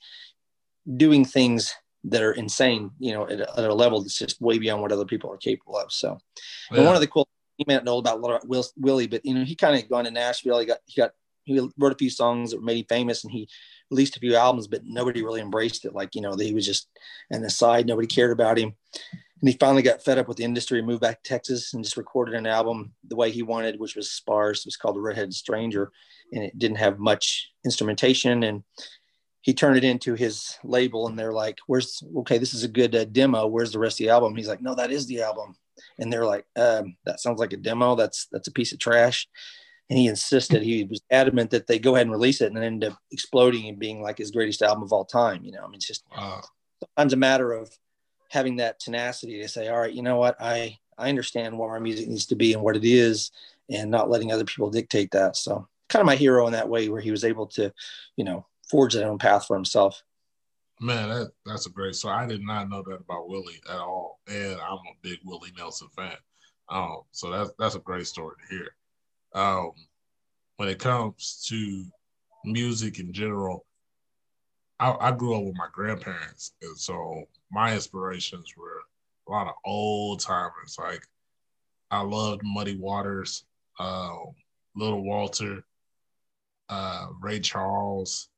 doing 0.98 1.24
things 1.24 1.74
that 2.06 2.22
are 2.22 2.34
insane, 2.34 2.92
you 3.00 3.14
know, 3.14 3.28
at 3.30 3.40
a, 3.40 3.60
at 3.60 3.70
a 3.70 3.74
level 3.74 4.02
that's 4.02 4.18
just 4.18 4.42
way 4.42 4.60
beyond 4.60 4.82
what 4.82 4.92
other 4.92 5.06
people 5.06 5.32
are 5.32 5.38
capable 5.38 5.78
of. 5.78 5.92
So, 5.92 6.20
yeah. 6.70 6.78
and 6.78 6.86
one 6.86 6.96
of 6.96 7.02
the 7.02 7.08
cool, 7.08 7.24
things 7.24 7.60
you 7.60 7.66
may 7.68 7.76
not 7.76 7.86
know 7.86 7.98
about 7.98 8.20
Will, 8.46 8.66
Willie, 8.78 9.08
but 9.08 9.26
you 9.26 9.34
know, 9.34 9.46
he 9.46 9.56
kind 9.56 9.82
of 9.82 9.90
gone 9.90 10.04
to 10.04 10.12
Nashville. 10.12 10.60
He 10.60 10.66
got, 10.66 10.80
he 10.86 11.00
got, 11.00 11.12
he 11.44 11.60
wrote 11.78 11.94
a 11.94 11.98
few 11.98 12.10
songs 12.10 12.52
that 12.52 12.64
made 12.64 12.78
him 12.78 12.86
famous 12.88 13.24
and 13.24 13.32
he 13.32 13.48
released 13.90 14.18
a 14.18 14.20
few 14.20 14.36
albums, 14.36 14.68
but 14.68 14.82
nobody 14.84 15.24
really 15.24 15.42
embraced 15.42 15.86
it. 15.86 15.94
Like, 15.94 16.16
you 16.16 16.22
know, 16.22 16.36
he 16.36 16.54
was 16.54 16.66
just 16.66 16.90
an 17.30 17.44
aside. 17.44 17.86
Nobody 17.86 18.08
cared 18.08 18.32
about 18.32 18.58
him. 18.58 18.74
And 19.42 19.50
he 19.50 19.58
finally 19.58 19.82
got 19.82 20.04
fed 20.04 20.18
up 20.18 20.30
with 20.30 20.38
the 20.38 20.46
industry 20.46 20.80
and 20.80 20.88
moved 20.88 21.02
back 21.02 21.22
to 21.22 21.30
Texas 21.30 21.74
and 21.74 21.84
just 21.84 21.98
recorded 21.98 22.34
an 22.34 22.48
album 22.48 22.94
the 23.08 23.18
way 23.18 23.30
he 23.30 23.44
wanted, 23.44 23.80
which 23.80 23.96
was 23.96 24.10
sparse. 24.10 24.60
It 24.60 24.68
was 24.68 24.78
called 24.78 24.96
The 24.96 25.02
Redheaded 25.02 25.34
Stranger. 25.34 25.92
And 26.32 26.44
it 26.44 26.58
didn't 26.58 26.78
have 26.78 26.98
much 26.98 27.52
instrumentation. 27.66 28.44
And 28.44 28.64
he 29.42 29.54
turned 29.54 29.78
it 29.78 29.84
into 29.84 30.14
his 30.14 30.58
label 30.64 31.08
and 31.08 31.20
they're 31.20 31.34
like, 31.34 31.60
where's, 31.68 32.02
okay, 32.20 32.38
this 32.38 32.54
is 32.54 32.64
a 32.64 32.70
good 32.70 32.96
uh, 32.96 33.04
demo. 33.04 33.46
Where's 33.48 33.74
the 33.74 33.80
rest 33.80 34.00
of 34.00 34.06
the 34.06 34.12
album? 34.12 34.36
He's 34.36 34.48
like, 34.48 34.62
no, 34.62 34.76
that 34.76 34.92
is 34.92 35.06
the 35.06 35.22
album. 35.22 35.58
And 36.00 36.12
they're 36.12 36.26
like, 36.26 36.46
um, 36.56 36.96
that 37.06 37.20
sounds 37.20 37.40
like 37.40 37.52
a 37.52 37.58
demo. 37.58 37.96
That's, 37.96 38.28
that's 38.32 38.48
a 38.48 38.54
piece 38.54 38.72
of 38.72 38.80
trash 38.80 39.28
and 39.90 40.00
he 40.00 40.08
insisted 40.08 40.62
he 40.62 40.84
was 40.86 41.02
adamant 41.12 41.52
that 41.52 41.68
they 41.68 41.80
go 41.80 41.96
ahead 41.96 42.08
and 42.08 42.12
release 42.12 42.42
it 42.42 42.52
and 42.52 42.64
end 42.64 42.84
up 42.84 42.98
exploding 43.12 43.68
and 43.68 43.80
being 43.80 44.02
like 44.02 44.18
his 44.18 44.32
greatest 44.32 44.62
album 44.62 44.84
of 44.84 44.94
all 44.94 45.06
time 45.06 45.44
you 45.44 45.52
know 45.52 45.64
i 45.64 45.68
mean 45.68 45.76
it's 45.76 45.88
just 45.88 46.04
wow. 46.16 46.42
sometimes 46.80 47.14
a 47.14 47.18
matter 47.18 47.52
of 47.54 47.70
having 48.30 48.58
that 48.58 48.80
tenacity 48.80 49.42
to 49.42 49.48
say 49.48 49.68
all 49.68 49.80
right 49.80 49.94
you 49.94 50.02
know 50.02 50.18
what 50.18 50.36
i 50.40 50.78
i 50.98 51.10
understand 51.10 51.58
what 51.58 51.70
our 51.70 51.80
music 51.80 52.08
needs 52.08 52.26
to 52.26 52.36
be 52.36 52.54
and 52.54 52.62
what 52.62 52.76
it 52.76 52.86
is 52.86 53.32
and 53.70 53.90
not 53.90 54.10
letting 54.10 54.32
other 54.32 54.46
people 54.46 54.70
dictate 54.70 55.12
that 55.12 55.36
so 55.36 55.68
kind 55.90 56.02
of 56.02 56.08
my 56.08 56.16
hero 56.16 56.48
in 56.48 56.54
that 56.54 56.70
way 56.70 56.90
where 56.90 57.02
he 57.02 57.12
was 57.12 57.24
able 57.24 57.46
to 57.46 57.72
you 58.16 58.24
know 58.24 58.46
forge 58.70 58.94
that 58.94 59.06
own 59.06 59.18
path 59.18 59.46
for 59.46 59.56
himself 59.56 60.02
Man, 60.80 61.08
that, 61.08 61.32
that's 61.46 61.66
a 61.66 61.70
great 61.70 61.96
story. 61.96 62.16
I 62.16 62.26
did 62.26 62.42
not 62.42 62.68
know 62.68 62.84
that 62.88 63.02
about 63.02 63.30
Willie 63.30 63.62
at 63.70 63.78
all, 63.78 64.20
and 64.28 64.60
I'm 64.60 64.80
a 64.80 64.98
big 65.02 65.20
Willie 65.24 65.54
Nelson 65.56 65.88
fan. 65.96 66.18
Um, 66.68 67.02
so 67.12 67.30
that's 67.30 67.52
that's 67.58 67.76
a 67.76 67.80
great 67.80 68.08
story 68.08 68.36
to 68.42 68.56
hear 68.56 68.76
um, 69.34 69.72
when 70.58 70.70
it 70.70 70.80
comes 70.80 71.46
to 71.50 71.86
music 72.46 73.00
in 73.00 73.12
general, 73.12 73.66
I, 74.80 74.96
I, 75.00 75.12
grew 75.12 75.36
up 75.36 75.44
with 75.44 75.56
my 75.56 75.68
grandparents, 75.72 76.54
and 76.62 76.78
so 76.78 77.24
my 77.52 77.74
inspirations 77.74 78.54
were 78.58 78.82
a 79.28 79.32
lot 79.32 79.48
of 79.48 79.54
old 79.66 80.20
timers. 80.20 80.78
Like 80.78 81.04
I 81.90 82.02
loved 82.02 82.42
Muddy 82.44 82.78
Waters, 82.78 83.46
uh, 83.80 84.16
Little 84.76 85.04
Walter, 85.04 85.64
uh, 86.70 87.08
Ray 87.22 87.40
Charles, 87.40 88.30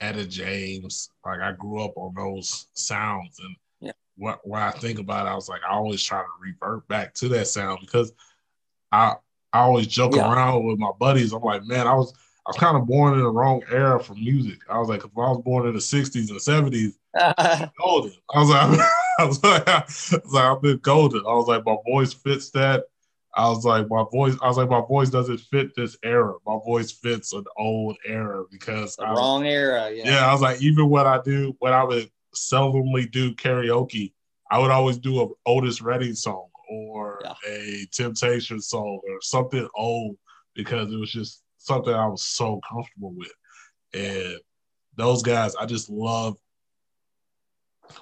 Etta 0.00 0.26
James. 0.26 1.10
Like 1.24 1.40
I 1.40 1.52
grew 1.52 1.82
up 1.82 1.96
on 1.96 2.14
those 2.14 2.68
sounds, 2.74 3.38
and 3.40 3.56
yeah. 3.80 3.92
what 4.16 4.40
when 4.44 4.62
I 4.62 4.70
think 4.70 4.98
about 4.98 5.26
it, 5.26 5.30
I 5.30 5.34
was 5.34 5.48
like, 5.48 5.62
I 5.68 5.72
always 5.72 6.02
try 6.02 6.20
to 6.20 6.26
revert 6.40 6.86
back 6.88 7.14
to 7.14 7.28
that 7.30 7.48
sound 7.48 7.80
because 7.80 8.12
I 8.92 9.16
I 9.52 9.60
always 9.60 9.86
joke 9.86 10.14
yeah. 10.14 10.30
around 10.30 10.64
with 10.64 10.78
my 10.78 10.90
buddies. 10.98 11.32
I'm 11.32 11.42
like, 11.42 11.64
man, 11.64 11.86
I 11.86 11.94
was 11.94 12.12
I 12.46 12.50
was 12.50 12.56
kind 12.56 12.76
of 12.76 12.86
born 12.86 13.14
in 13.14 13.20
the 13.20 13.30
wrong 13.30 13.62
era 13.70 14.02
for 14.02 14.14
music. 14.14 14.60
I 14.70 14.78
was 14.78 14.88
like, 14.88 15.00
if 15.00 15.10
I 15.16 15.30
was 15.30 15.42
born 15.44 15.66
in 15.66 15.74
the 15.74 15.80
'60s 15.80 16.30
and 16.30 16.38
'70s, 16.38 16.94
golden. 17.78 18.12
I 18.34 18.38
was 18.38 18.48
like, 18.48 18.88
I 19.18 19.24
was 19.24 19.44
like, 19.44 19.68
I 19.68 19.84
was 19.86 20.32
like, 20.32 20.44
I've 20.44 20.62
been 20.62 20.78
golden. 20.78 21.20
I 21.20 21.34
was 21.34 21.46
like, 21.46 21.64
my 21.66 21.76
voice 21.86 22.12
fits 22.12 22.50
that. 22.50 22.84
I 23.34 23.48
was 23.48 23.64
like, 23.64 23.88
my 23.88 24.04
voice. 24.10 24.34
I 24.42 24.48
was 24.48 24.56
like, 24.56 24.70
my 24.70 24.80
voice 24.80 25.10
doesn't 25.10 25.38
fit 25.38 25.74
this 25.74 25.96
era. 26.02 26.34
My 26.46 26.58
voice 26.64 26.90
fits 26.90 27.32
an 27.32 27.44
old 27.56 27.96
era 28.04 28.44
because 28.50 28.96
the 28.96 29.04
I, 29.04 29.12
wrong 29.12 29.46
era. 29.46 29.90
Yeah. 29.90 30.04
Yeah. 30.06 30.26
I 30.26 30.32
was 30.32 30.40
like, 30.40 30.62
even 30.62 30.88
when 30.88 31.06
I 31.06 31.20
do, 31.22 31.54
when 31.58 31.72
I 31.72 31.84
would 31.84 32.10
seldomly 32.34 33.10
do 33.10 33.34
karaoke, 33.34 34.12
I 34.50 34.58
would 34.58 34.70
always 34.70 34.98
do 34.98 35.20
a 35.20 35.28
Otis 35.46 35.82
Redding 35.82 36.14
song 36.14 36.47
or 36.68 37.20
yeah. 37.22 37.34
a 37.48 37.86
Temptation 37.92 38.60
song 38.60 39.00
or 39.08 39.20
something 39.20 39.68
old 39.74 40.16
because 40.54 40.92
it 40.92 40.96
was 40.96 41.12
just 41.12 41.42
something 41.58 41.92
I 41.92 42.06
was 42.06 42.24
so 42.24 42.60
comfortable 42.68 43.14
with. 43.14 43.32
And 43.94 44.38
those 44.96 45.22
guys, 45.22 45.54
I 45.56 45.66
just 45.66 45.88
love 45.90 46.36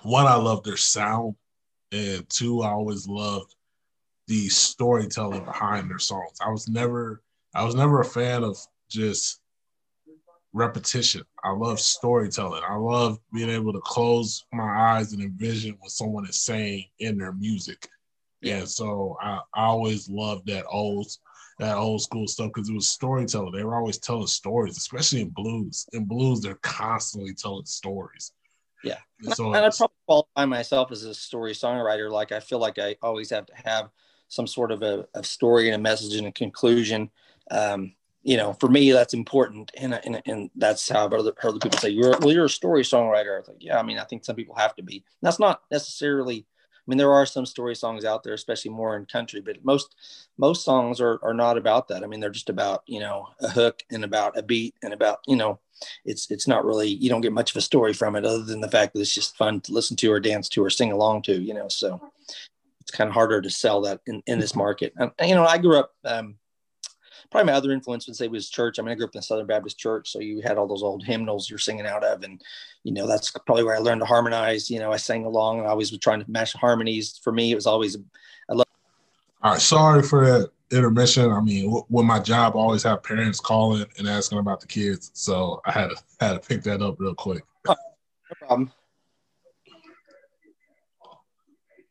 one, 0.02 0.26
I 0.26 0.34
love 0.34 0.64
their 0.64 0.76
sound, 0.76 1.36
and 1.92 2.28
two, 2.28 2.62
I 2.62 2.70
always 2.70 3.06
loved 3.06 3.54
the 4.26 4.48
storytelling 4.48 5.44
behind 5.44 5.90
their 5.90 5.98
songs. 5.98 6.38
I 6.44 6.50
was 6.50 6.68
never 6.68 7.22
I 7.54 7.64
was 7.64 7.74
never 7.74 8.00
a 8.00 8.04
fan 8.04 8.44
of 8.44 8.58
just 8.90 9.40
repetition. 10.52 11.22
I 11.44 11.52
love 11.52 11.80
storytelling. 11.80 12.62
I 12.68 12.74
love 12.74 13.18
being 13.32 13.50
able 13.50 13.72
to 13.72 13.80
close 13.80 14.44
my 14.52 14.94
eyes 14.94 15.12
and 15.12 15.22
envision 15.22 15.76
what 15.78 15.90
someone 15.90 16.26
is 16.26 16.42
saying 16.42 16.86
in 16.98 17.18
their 17.18 17.32
music. 17.32 17.88
Yeah, 18.46 18.64
so 18.64 19.16
I, 19.20 19.40
I 19.54 19.64
always 19.64 20.08
loved 20.08 20.46
that 20.46 20.64
old 20.70 21.08
that 21.58 21.76
old 21.76 22.02
school 22.02 22.28
stuff 22.28 22.50
because 22.54 22.68
it 22.68 22.74
was 22.74 22.88
storytelling. 22.88 23.52
They 23.52 23.64
were 23.64 23.76
always 23.76 23.98
telling 23.98 24.26
stories, 24.26 24.76
especially 24.76 25.22
in 25.22 25.30
blues. 25.30 25.86
In 25.92 26.04
blues, 26.04 26.40
they're 26.40 26.56
constantly 26.56 27.34
telling 27.34 27.64
stories. 27.64 28.32
Yeah, 28.84 28.98
and 29.20 29.34
so 29.34 29.54
and 29.54 29.64
I 29.64 29.70
probably 29.70 29.96
qualify 30.06 30.44
myself 30.44 30.92
as 30.92 31.02
a 31.04 31.14
story 31.14 31.52
songwriter. 31.52 32.10
Like 32.10 32.32
I 32.32 32.40
feel 32.40 32.58
like 32.58 32.78
I 32.78 32.96
always 33.02 33.30
have 33.30 33.46
to 33.46 33.54
have 33.64 33.90
some 34.28 34.46
sort 34.46 34.70
of 34.70 34.82
a, 34.82 35.06
a 35.14 35.24
story 35.24 35.68
and 35.68 35.74
a 35.74 35.78
message 35.78 36.14
and 36.16 36.26
a 36.26 36.32
conclusion. 36.32 37.10
Um, 37.50 37.94
you 38.22 38.36
know, 38.36 38.52
for 38.54 38.68
me, 38.68 38.90
that's 38.92 39.14
important, 39.14 39.70
and 39.76 39.94
and, 40.04 40.22
and 40.26 40.50
that's 40.56 40.88
how 40.88 41.04
I've 41.04 41.12
heard 41.12 41.20
other 41.20 41.58
people 41.58 41.78
say, 41.78 41.90
"You're 41.90 42.18
well, 42.18 42.32
you're 42.32 42.46
a 42.46 42.50
story 42.50 42.82
songwriter." 42.82 43.36
I 43.36 43.38
was 43.38 43.48
like, 43.48 43.56
"Yeah, 43.60 43.78
I 43.78 43.82
mean, 43.82 43.98
I 43.98 44.04
think 44.04 44.24
some 44.24 44.36
people 44.36 44.56
have 44.56 44.74
to 44.76 44.82
be." 44.82 44.96
And 44.96 45.04
that's 45.22 45.38
not 45.38 45.62
necessarily 45.70 46.44
mean, 46.86 46.98
there 46.98 47.12
are 47.12 47.26
some 47.26 47.46
story 47.46 47.74
songs 47.74 48.04
out 48.04 48.22
there, 48.22 48.34
especially 48.34 48.70
more 48.70 48.96
in 48.96 49.06
country, 49.06 49.40
but 49.40 49.64
most 49.64 49.94
most 50.38 50.64
songs 50.64 51.00
are 51.00 51.18
are 51.22 51.34
not 51.34 51.58
about 51.58 51.88
that. 51.88 52.02
I 52.02 52.06
mean, 52.06 52.20
they're 52.20 52.30
just 52.30 52.50
about 52.50 52.82
you 52.86 53.00
know 53.00 53.28
a 53.40 53.48
hook 53.48 53.82
and 53.90 54.04
about 54.04 54.38
a 54.38 54.42
beat 54.42 54.74
and 54.82 54.92
about 54.92 55.20
you 55.26 55.36
know 55.36 55.58
it's 56.04 56.30
it's 56.30 56.48
not 56.48 56.64
really 56.64 56.88
you 56.88 57.08
don't 57.08 57.20
get 57.20 57.32
much 57.32 57.50
of 57.50 57.56
a 57.56 57.60
story 57.60 57.92
from 57.92 58.16
it 58.16 58.24
other 58.24 58.42
than 58.42 58.60
the 58.60 58.70
fact 58.70 58.94
that 58.94 59.00
it's 59.00 59.14
just 59.14 59.36
fun 59.36 59.60
to 59.62 59.72
listen 59.72 59.96
to 59.96 60.12
or 60.12 60.20
dance 60.20 60.48
to 60.50 60.64
or 60.64 60.70
sing 60.70 60.92
along 60.92 61.22
to. 61.22 61.40
You 61.40 61.54
know, 61.54 61.68
so 61.68 62.00
it's 62.80 62.96
kind 62.96 63.08
of 63.08 63.14
harder 63.14 63.40
to 63.40 63.50
sell 63.50 63.80
that 63.80 64.00
in, 64.06 64.22
in 64.26 64.38
this 64.38 64.54
market. 64.54 64.92
And, 64.96 65.10
you 65.24 65.34
know, 65.34 65.44
I 65.44 65.58
grew 65.58 65.78
up. 65.78 65.92
Um, 66.04 66.36
probably 67.30 67.52
my 67.52 67.56
other 67.56 67.72
influence 67.72 68.06
would 68.06 68.16
say 68.16 68.28
was 68.28 68.48
church. 68.48 68.78
I 68.78 68.82
mean, 68.82 68.92
I 68.92 68.94
grew 68.94 69.06
up 69.06 69.14
in 69.14 69.18
the 69.18 69.22
Southern 69.22 69.46
Baptist 69.46 69.78
Church, 69.78 70.10
so 70.10 70.20
you 70.20 70.40
had 70.42 70.58
all 70.58 70.66
those 70.66 70.82
old 70.82 71.04
hymnals 71.04 71.48
you're 71.48 71.58
singing 71.58 71.86
out 71.86 72.04
of, 72.04 72.22
and 72.22 72.42
you 72.84 72.92
know 72.92 73.06
that's 73.06 73.30
probably 73.30 73.64
where 73.64 73.76
I 73.76 73.78
learned 73.78 74.00
to 74.00 74.06
harmonize. 74.06 74.70
You 74.70 74.78
know, 74.78 74.92
I 74.92 74.96
sang 74.96 75.24
along, 75.24 75.58
and 75.58 75.66
I 75.66 75.70
always 75.70 75.90
was 75.90 76.00
trying 76.00 76.22
to 76.22 76.30
match 76.30 76.52
harmonies. 76.54 77.20
For 77.22 77.32
me, 77.32 77.52
it 77.52 77.54
was 77.54 77.66
always 77.66 77.96
I 78.48 78.54
love. 78.54 78.66
All 79.42 79.52
right, 79.52 79.60
sorry 79.60 80.02
for 80.02 80.26
that 80.26 80.50
intermission. 80.70 81.30
I 81.30 81.40
mean, 81.40 81.66
w- 81.66 81.84
with 81.88 82.06
my 82.06 82.18
job, 82.18 82.56
I 82.56 82.58
always 82.58 82.82
have 82.82 83.02
parents 83.02 83.40
calling 83.40 83.86
and 83.98 84.08
asking 84.08 84.38
about 84.38 84.60
the 84.60 84.66
kids, 84.66 85.10
so 85.14 85.60
I 85.64 85.72
had 85.72 85.90
to 85.90 85.96
had 86.20 86.32
to 86.34 86.48
pick 86.48 86.62
that 86.64 86.82
up 86.82 86.96
real 86.98 87.14
quick. 87.14 87.44
no 87.68 87.74
problem. 88.40 88.72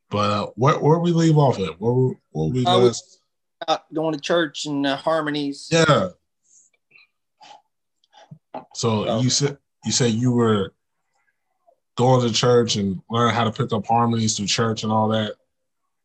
But 0.09 0.31
uh, 0.31 0.45
where 0.55 0.79
where 0.79 0.99
we 0.99 1.11
leave 1.11 1.37
off 1.37 1.59
at? 1.59 1.79
Where 1.79 2.15
where 2.31 2.49
we 2.49 2.65
uh, 2.65 2.77
last? 2.77 3.19
Going 3.93 4.13
to 4.13 4.19
church 4.19 4.65
and 4.65 4.85
uh, 4.85 4.95
harmonies. 4.95 5.69
Yeah. 5.71 6.09
So 8.73 9.07
oh. 9.07 9.21
you 9.21 9.29
said 9.29 9.57
you 9.85 9.91
said 9.91 10.11
you 10.11 10.31
were 10.31 10.73
going 11.95 12.27
to 12.27 12.33
church 12.33 12.75
and 12.75 13.01
learn 13.09 13.33
how 13.33 13.43
to 13.43 13.51
pick 13.51 13.71
up 13.73 13.85
harmonies 13.85 14.35
through 14.35 14.47
church 14.47 14.83
and 14.83 14.91
all 14.91 15.07
that. 15.09 15.35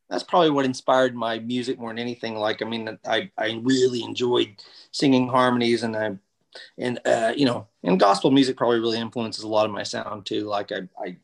That's 0.09 0.23
probably 0.23 0.51
what 0.51 0.65
inspired 0.65 1.15
my 1.15 1.39
music 1.39 1.79
more 1.79 1.91
than 1.91 1.99
anything. 1.99 2.35
Like, 2.37 2.63
I 2.63 2.65
mean, 2.65 2.99
I, 3.07 3.31
I 3.39 3.61
really 3.63 4.03
enjoyed 4.03 4.57
singing 4.91 5.29
harmonies 5.29 5.83
and 5.83 5.97
I, 5.97 6.17
and, 6.79 7.01
uh, 7.05 7.33
you 7.37 7.45
know, 7.45 7.69
and 7.85 7.99
gospel 7.99 8.31
music 8.31 8.57
probably 8.57 8.81
really 8.81 8.99
influences 8.99 9.45
a 9.45 9.49
lot 9.49 9.67
of 9.67 9.73
my 9.73 9.85
sound 9.85 10.27
too. 10.27 10.45
Like 10.45 10.73
I, 10.73 10.89
I 11.01 11.17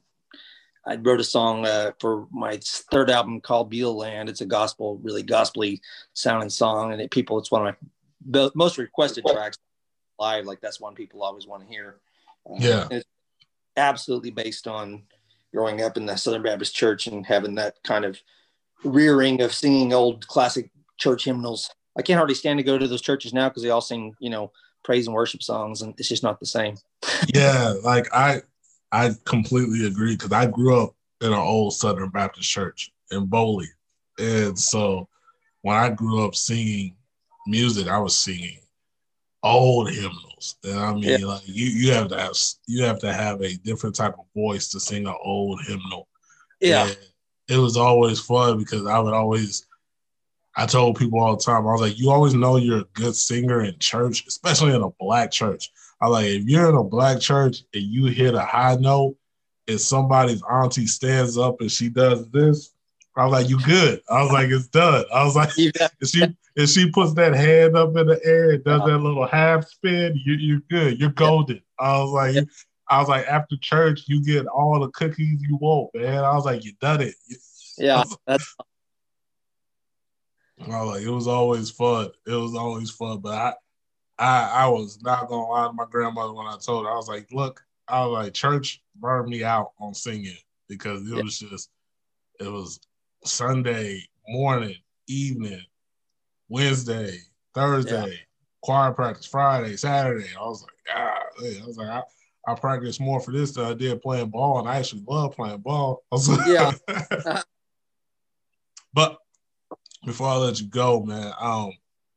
I 0.86 0.96
wrote 0.96 1.20
a 1.20 1.24
song 1.24 1.66
uh, 1.66 1.92
for 2.00 2.26
my 2.30 2.58
third 2.62 3.10
album 3.10 3.40
called 3.40 3.70
Beulah 3.70 3.90
Land. 3.90 4.28
It's 4.28 4.40
a 4.40 4.46
gospel, 4.46 4.98
really 5.02 5.22
gospely 5.22 5.80
sounding 6.12 6.50
song, 6.50 6.92
and 6.92 7.00
it, 7.00 7.10
people, 7.10 7.38
it's 7.38 7.50
one 7.50 7.66
of 7.66 7.74
my 8.30 8.50
most 8.54 8.78
requested 8.78 9.24
tracks 9.26 9.58
live. 10.18 10.46
Like 10.46 10.60
that's 10.60 10.80
one 10.80 10.94
people 10.94 11.22
always 11.22 11.46
want 11.46 11.62
to 11.62 11.68
hear. 11.68 11.96
Um, 12.48 12.56
yeah, 12.58 12.86
it's 12.90 13.06
absolutely 13.76 14.30
based 14.30 14.68
on 14.68 15.02
growing 15.52 15.82
up 15.82 15.96
in 15.96 16.06
the 16.06 16.16
Southern 16.16 16.42
Baptist 16.42 16.74
Church 16.74 17.06
and 17.08 17.26
having 17.26 17.56
that 17.56 17.76
kind 17.82 18.04
of 18.04 18.20
rearing 18.84 19.42
of 19.42 19.52
singing 19.52 19.92
old 19.92 20.26
classic 20.28 20.70
church 20.98 21.24
hymnals. 21.24 21.70
I 21.98 22.02
can't 22.02 22.18
hardly 22.18 22.34
stand 22.34 22.58
to 22.58 22.62
go 22.62 22.78
to 22.78 22.86
those 22.86 23.02
churches 23.02 23.32
now 23.32 23.48
because 23.48 23.62
they 23.62 23.70
all 23.70 23.80
sing, 23.80 24.14
you 24.20 24.30
know, 24.30 24.52
praise 24.84 25.06
and 25.06 25.14
worship 25.14 25.42
songs, 25.42 25.82
and 25.82 25.94
it's 25.98 26.08
just 26.08 26.22
not 26.22 26.38
the 26.38 26.46
same. 26.46 26.76
yeah, 27.34 27.74
like 27.82 28.12
I 28.14 28.42
I 28.96 29.10
completely 29.24 29.86
agree 29.86 30.16
because 30.16 30.32
I 30.32 30.46
grew 30.46 30.82
up 30.82 30.94
in 31.20 31.28
an 31.28 31.38
old 31.38 31.74
Southern 31.74 32.08
Baptist 32.08 32.48
church 32.48 32.92
in 33.10 33.26
Boley, 33.26 33.66
and 34.18 34.58
so 34.58 35.08
when 35.60 35.76
I 35.76 35.90
grew 35.90 36.24
up 36.24 36.34
singing 36.34 36.96
music, 37.46 37.88
I 37.88 37.98
was 37.98 38.16
singing 38.16 38.60
old 39.42 39.90
hymnals. 39.90 40.56
And 40.64 40.78
I 40.78 40.94
mean, 40.94 41.04
yeah. 41.04 41.26
like 41.26 41.42
you, 41.44 41.66
you 41.66 41.92
have 41.92 42.08
to 42.08 42.18
have 42.18 42.32
you 42.66 42.84
have 42.84 42.98
to 43.00 43.12
have 43.12 43.42
a 43.42 43.56
different 43.56 43.96
type 43.96 44.14
of 44.18 44.24
voice 44.34 44.68
to 44.68 44.80
sing 44.80 45.06
an 45.06 45.14
old 45.22 45.60
hymnal. 45.66 46.08
Yeah, 46.60 46.86
and 46.86 46.96
it 47.48 47.58
was 47.58 47.76
always 47.76 48.18
fun 48.18 48.58
because 48.58 48.86
I 48.86 48.98
would 48.98 49.14
always. 49.14 49.66
I 50.58 50.64
told 50.64 50.96
people 50.96 51.20
all 51.20 51.36
the 51.36 51.42
time, 51.42 51.68
I 51.68 51.72
was 51.72 51.82
like, 51.82 51.98
you 51.98 52.10
always 52.10 52.32
know 52.32 52.56
you're 52.56 52.80
a 52.80 52.88
good 52.94 53.14
singer 53.14 53.62
in 53.62 53.78
church, 53.78 54.24
especially 54.26 54.74
in 54.74 54.82
a 54.82 54.88
black 54.98 55.30
church. 55.30 55.70
I 56.00 56.08
like 56.08 56.26
if 56.26 56.44
you're 56.46 56.68
in 56.68 56.76
a 56.76 56.84
black 56.84 57.20
church 57.20 57.62
and 57.72 57.82
you 57.82 58.06
hit 58.06 58.34
a 58.34 58.40
high 58.40 58.76
note 58.76 59.16
and 59.66 59.80
somebody's 59.80 60.42
auntie 60.42 60.86
stands 60.86 61.38
up 61.38 61.60
and 61.60 61.70
she 61.70 61.88
does 61.88 62.28
this, 62.30 62.74
I 63.16 63.24
was 63.24 63.32
like, 63.32 63.48
"You 63.48 63.58
good?" 63.62 64.02
I 64.10 64.22
was 64.22 64.30
like, 64.30 64.50
"It's 64.50 64.68
done." 64.68 65.04
I 65.12 65.24
was 65.24 65.34
like, 65.34 65.50
yeah. 65.56 65.88
"If 66.00 66.08
she 66.08 66.36
if 66.54 66.70
she 66.70 66.90
puts 66.90 67.14
that 67.14 67.34
hand 67.34 67.76
up 67.76 67.96
in 67.96 68.06
the 68.06 68.20
air 68.24 68.50
and 68.50 68.64
does 68.64 68.82
that 68.82 68.98
little 68.98 69.26
half 69.26 69.66
spin, 69.66 70.20
you 70.22 70.34
you're 70.34 70.62
good. 70.70 71.00
You're 71.00 71.10
golden." 71.10 71.62
I 71.78 71.98
was 71.98 72.10
like, 72.10 72.46
"I 72.88 73.00
was 73.00 73.08
like, 73.08 73.26
after 73.26 73.56
church, 73.56 74.04
you 74.06 74.22
get 74.22 74.46
all 74.46 74.80
the 74.80 74.88
cookies 74.88 75.40
you 75.42 75.56
want, 75.56 75.94
man." 75.94 76.24
I 76.24 76.34
was 76.34 76.44
like, 76.44 76.64
"You 76.64 76.72
done 76.80 77.00
it." 77.00 77.14
Yeah, 77.78 78.04
that's. 78.26 78.54
I 80.60 80.82
was 80.82 80.96
like, 80.96 81.02
it 81.02 81.10
was 81.10 81.26
always 81.26 81.70
fun. 81.70 82.10
It 82.26 82.32
was 82.32 82.54
always 82.54 82.90
fun, 82.90 83.20
but 83.20 83.34
I, 83.34 83.54
I, 84.18 84.64
I 84.64 84.68
was 84.68 85.02
not 85.02 85.28
gonna 85.28 85.46
lie 85.46 85.66
to 85.66 85.72
my 85.72 85.84
grandmother 85.90 86.32
when 86.32 86.46
I 86.46 86.56
told 86.56 86.86
her. 86.86 86.90
I 86.90 86.96
was 86.96 87.08
like, 87.08 87.30
"Look, 87.32 87.62
I 87.88 88.04
was 88.04 88.12
like, 88.12 88.34
church 88.34 88.82
burned 88.96 89.28
me 89.28 89.44
out 89.44 89.72
on 89.80 89.94
singing 89.94 90.36
because 90.68 91.02
it 91.02 91.16
yeah. 91.16 91.22
was 91.22 91.38
just, 91.38 91.70
it 92.40 92.50
was 92.50 92.80
Sunday 93.24 94.02
morning, 94.28 94.76
evening, 95.06 95.62
Wednesday, 96.48 97.18
Thursday, 97.54 98.08
yeah. 98.08 98.16
choir 98.62 98.92
practice 98.92 99.26
Friday, 99.26 99.76
Saturday. 99.76 100.28
I 100.38 100.42
was 100.42 100.62
like, 100.62 100.96
ah, 100.96 101.22
I 101.40 101.66
was 101.66 101.76
like, 101.76 101.88
I, 101.88 102.02
I 102.48 102.54
practiced 102.54 103.00
more 103.00 103.20
for 103.20 103.32
this 103.32 103.52
than 103.52 103.64
I 103.64 103.74
did 103.74 104.02
playing 104.02 104.30
ball, 104.30 104.58
and 104.60 104.68
I 104.68 104.78
actually 104.78 105.04
love 105.06 105.36
playing 105.36 105.58
ball. 105.58 106.02
Like, 106.12 106.46
yeah. 106.46 106.72
but 108.94 109.18
before 110.04 110.28
I 110.28 110.36
let 110.36 110.60
you 110.60 110.66
go, 110.66 111.02
man, 111.02 111.32
um, 111.40 111.72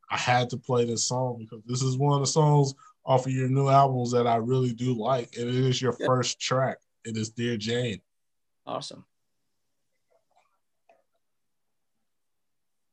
I 0.10 0.18
had 0.18 0.50
to 0.52 0.58
play 0.58 0.86
this 0.86 1.08
song 1.08 1.38
because 1.40 1.64
this 1.66 1.82
is 1.82 1.98
one 1.98 2.14
of 2.14 2.22
the 2.22 2.28
songs 2.28 2.74
off 3.06 3.26
of 3.26 3.32
your 3.32 3.48
new 3.48 3.70
albums 3.70 4.12
that 4.12 4.28
I 4.28 4.36
really 4.38 4.74
do 4.74 4.94
like, 4.94 5.36
and 5.38 5.48
it 5.48 5.56
is 5.56 5.82
your 5.82 5.94
first 5.94 6.40
track. 6.40 6.78
It 7.06 7.16
is 7.16 7.30
Dear 7.30 7.58
Jane. 7.58 8.02
Awesome. 8.66 9.06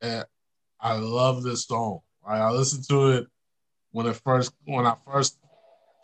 And 0.01 0.25
I 0.81 0.95
love 0.95 1.43
this 1.43 1.65
song. 1.65 2.01
I 2.25 2.51
listened 2.51 2.87
to 2.89 3.09
it 3.13 3.27
when 3.93 4.07
it 4.07 4.17
first 4.17 4.53
when 4.65 4.87
I 4.87 4.97
first 5.11 5.39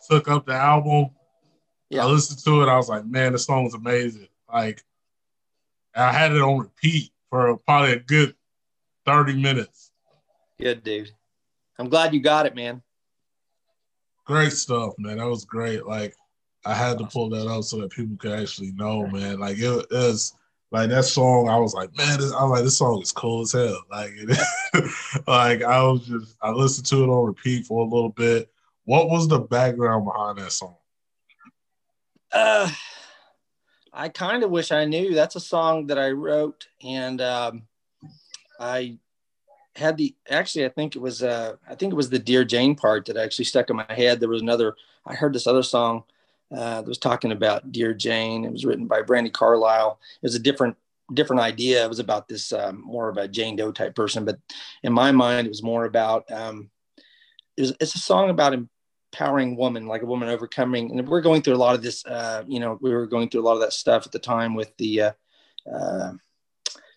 took 0.09 0.27
up 0.27 0.45
the 0.45 0.53
album. 0.53 1.11
Yeah. 1.89 2.03
I 2.03 2.05
listened 2.05 2.43
to 2.45 2.63
it. 2.63 2.69
I 2.69 2.77
was 2.77 2.89
like, 2.89 3.05
man, 3.05 3.33
this 3.33 3.45
song 3.45 3.65
is 3.65 3.73
amazing. 3.73 4.27
Like, 4.51 4.83
I 5.95 6.11
had 6.11 6.31
it 6.31 6.41
on 6.41 6.59
repeat 6.59 7.11
for 7.29 7.57
probably 7.57 7.93
a 7.93 7.99
good 7.99 8.35
thirty 9.05 9.39
minutes. 9.39 9.91
Good 10.63 10.81
dude. 10.81 11.11
I'm 11.77 11.89
glad 11.89 12.13
you 12.13 12.21
got 12.21 12.45
it, 12.45 12.55
man. 12.55 12.81
Great 14.23 14.53
stuff, 14.53 14.93
man. 14.97 15.17
That 15.17 15.27
was 15.27 15.43
great. 15.43 15.85
Like, 15.85 16.15
I 16.65 16.73
had 16.73 16.97
to 16.99 17.05
pull 17.05 17.29
that 17.31 17.49
out 17.49 17.65
so 17.65 17.81
that 17.81 17.91
people 17.91 18.15
could 18.15 18.31
actually 18.31 18.71
know, 18.71 19.05
man. 19.07 19.41
Like, 19.41 19.57
it, 19.57 19.63
it 19.63 19.87
was 19.91 20.33
like 20.71 20.89
that 20.89 21.03
song, 21.03 21.49
I 21.49 21.57
was 21.57 21.73
like, 21.73 21.93
man, 21.97 22.17
this, 22.17 22.31
I 22.31 22.43
was 22.43 22.51
like, 22.51 22.63
this 22.63 22.77
song 22.77 23.01
is 23.01 23.11
cool 23.11 23.41
as 23.41 23.51
hell. 23.51 23.77
Like, 23.91 24.13
it, 24.15 24.39
like 25.27 25.63
I 25.63 25.83
was 25.83 26.07
just, 26.07 26.37
I 26.41 26.51
listened 26.51 26.85
to 26.87 27.03
it 27.03 27.09
on 27.09 27.25
repeat 27.25 27.65
for 27.65 27.81
a 27.81 27.89
little 27.89 28.11
bit. 28.11 28.49
What 28.85 29.09
was 29.09 29.27
the 29.27 29.39
background 29.39 30.05
behind 30.05 30.37
that 30.37 30.53
song? 30.53 30.77
Uh, 32.31 32.71
I 33.91 34.07
kind 34.07 34.43
of 34.43 34.49
wish 34.49 34.71
I 34.71 34.85
knew. 34.85 35.13
That's 35.13 35.35
a 35.35 35.41
song 35.41 35.87
that 35.87 35.99
I 35.99 36.11
wrote, 36.11 36.67
and 36.81 37.19
um, 37.19 37.63
I 38.61 38.97
had 39.75 39.97
the 39.97 40.15
actually 40.29 40.65
I 40.65 40.69
think 40.69 40.95
it 40.95 40.99
was 40.99 41.23
uh, 41.23 41.55
I 41.67 41.75
think 41.75 41.91
it 41.91 41.95
was 41.95 42.09
the 42.09 42.19
Dear 42.19 42.43
Jane 42.43 42.75
part 42.75 43.05
that 43.05 43.17
actually 43.17 43.45
stuck 43.45 43.69
in 43.69 43.75
my 43.75 43.85
head. 43.89 44.19
There 44.19 44.29
was 44.29 44.41
another 44.41 44.75
I 45.05 45.15
heard 45.15 45.33
this 45.33 45.47
other 45.47 45.63
song 45.63 46.03
uh, 46.51 46.81
that 46.81 46.87
was 46.87 46.97
talking 46.97 47.31
about 47.31 47.71
Dear 47.71 47.93
Jane. 47.93 48.45
It 48.45 48.51
was 48.51 48.65
written 48.65 48.87
by 48.87 49.01
Brandi 49.01 49.31
Carlile. 49.31 49.99
It 50.21 50.25
was 50.25 50.35
a 50.35 50.39
different 50.39 50.77
different 51.13 51.41
idea. 51.41 51.83
It 51.83 51.89
was 51.89 51.99
about 51.99 52.27
this 52.27 52.53
um, 52.53 52.81
more 52.81 53.09
of 53.09 53.17
a 53.17 53.27
Jane 53.27 53.55
Doe 53.55 53.71
type 53.71 53.95
person, 53.95 54.25
but 54.25 54.39
in 54.83 54.93
my 54.93 55.11
mind, 55.11 55.47
it 55.47 55.49
was 55.49 55.63
more 55.63 55.85
about 55.85 56.31
um, 56.31 56.69
it 57.57 57.61
was, 57.61 57.73
it's 57.79 57.95
a 57.95 57.99
song 57.99 58.29
about 58.29 58.53
empowering 58.53 59.55
woman, 59.55 59.87
like 59.87 60.01
a 60.01 60.07
woman 60.07 60.29
overcoming. 60.29 60.91
And 60.91 61.07
we're 61.07 61.21
going 61.21 61.41
through 61.41 61.55
a 61.55 61.57
lot 61.57 61.75
of 61.75 61.81
this. 61.81 62.05
Uh, 62.05 62.43
you 62.47 62.59
know, 62.59 62.77
we 62.81 62.91
were 62.91 63.07
going 63.07 63.29
through 63.29 63.41
a 63.41 63.47
lot 63.47 63.55
of 63.55 63.61
that 63.61 63.73
stuff 63.73 64.05
at 64.05 64.11
the 64.11 64.19
time 64.19 64.55
with 64.55 64.75
the. 64.77 65.01
Uh, 65.01 65.11
uh, 65.71 66.13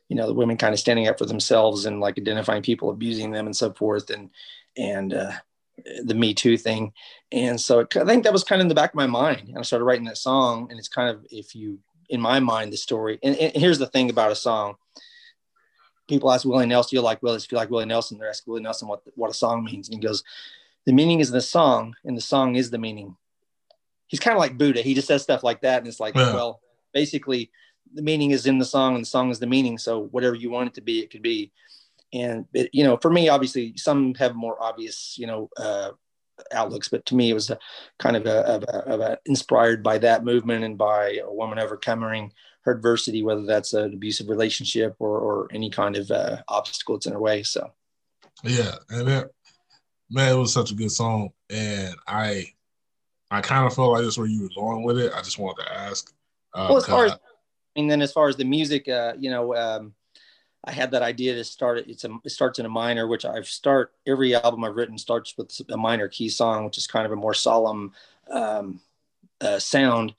you 0.09 0.17
know 0.17 0.27
the 0.27 0.35
women 0.35 0.57
kind 0.57 0.73
of 0.73 0.81
standing 0.81 1.09
up 1.09 1.19
for 1.19 1.27
themselves 1.27 1.87
and 1.87 2.01
like 2.01 2.19
identifying 2.19 2.63
people 2.63 2.91
abusing 2.91 3.33
them 3.33 3.47
and 3.47 3.57
so 3.57 3.73
forth 3.73 4.11
and 4.11 4.31
and 4.77 5.15
uh, 5.15 5.33
the 6.03 6.15
Me 6.15 6.35
Too 6.35 6.57
thing. 6.57 6.93
And 7.33 7.61
so 7.61 7.81
it, 7.81 7.97
I 7.97 8.05
think 8.05 8.25
that 8.25 8.33
was 8.33 8.45
kind 8.45 8.61
of 8.61 8.65
in 8.65 8.69
the 8.69 8.75
back 8.75 8.91
of 8.91 8.97
my 8.97 9.07
mind. 9.07 9.49
And 9.49 9.59
I 9.59 9.63
started 9.63 9.85
writing 9.85 10.05
that 10.07 10.19
song. 10.19 10.69
And 10.71 10.79
it's 10.79 10.89
kind 10.89 11.11
of, 11.11 11.27
if 11.31 11.55
you, 11.55 11.79
in 12.09 12.21
my 12.21 12.41
mind, 12.41 12.73
the 12.73 12.77
story. 12.77 13.19
And, 13.23 13.37
and 13.37 13.53
here's 13.55 13.79
the 13.79 13.87
thing 13.87 14.11
about 14.11 14.33
a 14.33 14.37
song. 14.37 14.77
People 16.09 16.33
ask 16.33 16.45
Willie 16.45 16.67
Nelson, 16.67 16.91
do 16.91 16.97
you 16.97 17.03
like 17.03 17.23
Willie? 17.23 17.37
If 17.37 17.51
you 17.51 17.59
like 17.59 17.71
Willie 17.71 17.85
Nelson, 17.85 18.19
they're 18.19 18.29
asking 18.29 18.53
Willie 18.53 18.63
Nelson 18.63 18.89
what, 18.89 19.03
what 19.17 19.31
a 19.31 19.35
song 19.35 19.65
means. 19.65 19.89
And 19.89 19.97
he 19.97 20.07
goes, 20.07 20.23
the 20.85 20.93
meaning 20.93 21.21
is 21.21 21.31
the 21.31 21.41
song 21.41 21.95
and 22.05 22.17
the 22.17 22.23
song 22.23 22.55
is 22.55 22.71
the 22.71 22.79
meaning. 22.79 23.17
He's 24.07 24.21
kind 24.21 24.37
of 24.37 24.39
like 24.39 24.57
Buddha. 24.57 24.83
He 24.83 24.95
just 24.95 25.09
says 25.09 25.23
stuff 25.25 25.43
like 25.43 25.63
that. 25.63 25.79
And 25.79 25.89
it's 25.89 25.99
like, 25.99 26.15
yeah. 26.15 26.33
well, 26.33 26.61
basically 26.95 27.51
the 27.95 28.03
meaning 28.03 28.31
is 28.31 28.47
in 28.47 28.59
the 28.59 28.65
song 28.65 28.95
and 28.95 29.03
the 29.03 29.09
song 29.09 29.31
is 29.31 29.39
the 29.39 29.47
meaning. 29.47 29.79
So 29.79 30.05
whatever 30.11 30.35
you 30.35 30.51
want 30.51 30.69
it 30.69 30.75
to 30.75 30.81
be, 30.81 31.01
it 31.01 31.11
could 31.11 31.23
be. 31.23 31.53
And 32.13 32.47
it, 32.55 32.71
you 32.73 32.85
know 32.85 32.97
for 32.97 33.11
me 33.11 33.29
obviously 33.29 33.77
some 33.77 34.15
have 34.15 34.37
more 34.37 34.63
obvious 34.63 35.17
you 35.19 35.27
know 35.27 35.51
uh, 35.57 35.91
outlooks 36.53 36.89
but 36.89 37.05
to 37.07 37.17
me 37.17 37.31
it 37.31 37.35
was 37.35 37.51
a 37.51 37.59
kind 37.99 38.17
of 38.17 38.27
a, 38.27 38.47
of 38.47 38.63
a, 38.63 38.77
of 38.89 39.01
a 39.01 39.19
inspired 39.27 39.83
by 39.83 39.99
that 39.99 40.25
movement 40.25 40.65
and 40.65 40.79
by 40.79 41.19
a 41.25 41.33
woman 41.33 41.59
overcoming 41.59 42.33
her 42.63 42.73
adversity 42.73 43.23
whether 43.23 43.45
that's 43.45 43.75
an 43.75 43.93
abusive 43.93 44.29
relationship 44.29 44.95
or, 45.01 45.19
or 45.19 45.49
any 45.53 45.69
kind 45.69 45.97
of 45.97 46.11
uh, 46.11 46.37
obstacle 46.49 46.97
that's 46.97 47.07
in 47.07 47.13
her 47.13 47.21
way. 47.21 47.43
So. 47.43 47.73
Yeah. 48.45 48.77
And 48.89 49.09
it, 49.09 49.35
man 50.09 50.33
it 50.33 50.39
was 50.39 50.53
such 50.53 50.71
a 50.71 50.75
good 50.75 50.93
song. 50.93 51.31
And 51.51 51.95
i 52.07 52.47
i 53.33 53.41
kind 53.41 53.67
of 53.67 53.75
felt 53.75 53.93
like 53.93 54.05
that's 54.05 54.19
where 54.19 54.29
you 54.29 54.43
were 54.43 54.63
going 54.63 54.85
with 54.85 54.99
it. 54.99 55.13
I 55.13 55.23
just 55.23 55.39
wanted 55.39 55.65
to 55.65 55.73
ask 55.73 56.13
uh, 56.55 56.67
well 56.69 56.79
as 56.79 56.87
far 56.87 57.07
as 57.07 57.13
and 57.77 57.91
then 57.91 58.03
as 58.03 58.13
far 58.13 58.29
as 58.29 58.37
the 58.37 58.45
music 58.45 58.89
uh, 58.89 59.13
you 59.19 59.31
know 59.31 59.55
um, 59.55 59.95
I 60.67 60.73
had 60.73 60.91
that 60.91 61.03
idea 61.03 61.35
to 61.35 61.45
start 61.45 61.79
it. 61.79 61.89
It's 61.89 62.05
a, 62.05 62.11
it 62.25 62.31
starts 62.31 62.59
in 62.59 62.67
a 62.67 62.69
minor, 62.69 63.07
which 63.07 63.25
I've 63.25 63.47
start 63.47 63.93
every 64.05 64.35
album 64.35 64.65
I've 64.65 64.75
written 64.75 64.99
starts 64.99 65.35
with 65.39 65.61
a 65.71 65.77
minor 65.77 66.09
key 66.09 66.29
song, 66.29 66.65
which 66.65 66.77
is 66.77 66.89
kind 66.89 67.07
of 67.07 67.13
a 67.13 67.17
more 67.17 67.35
solemn 67.35 67.93
um, 68.31 68.81
uh, 69.41 69.61
sound. 69.61 70.15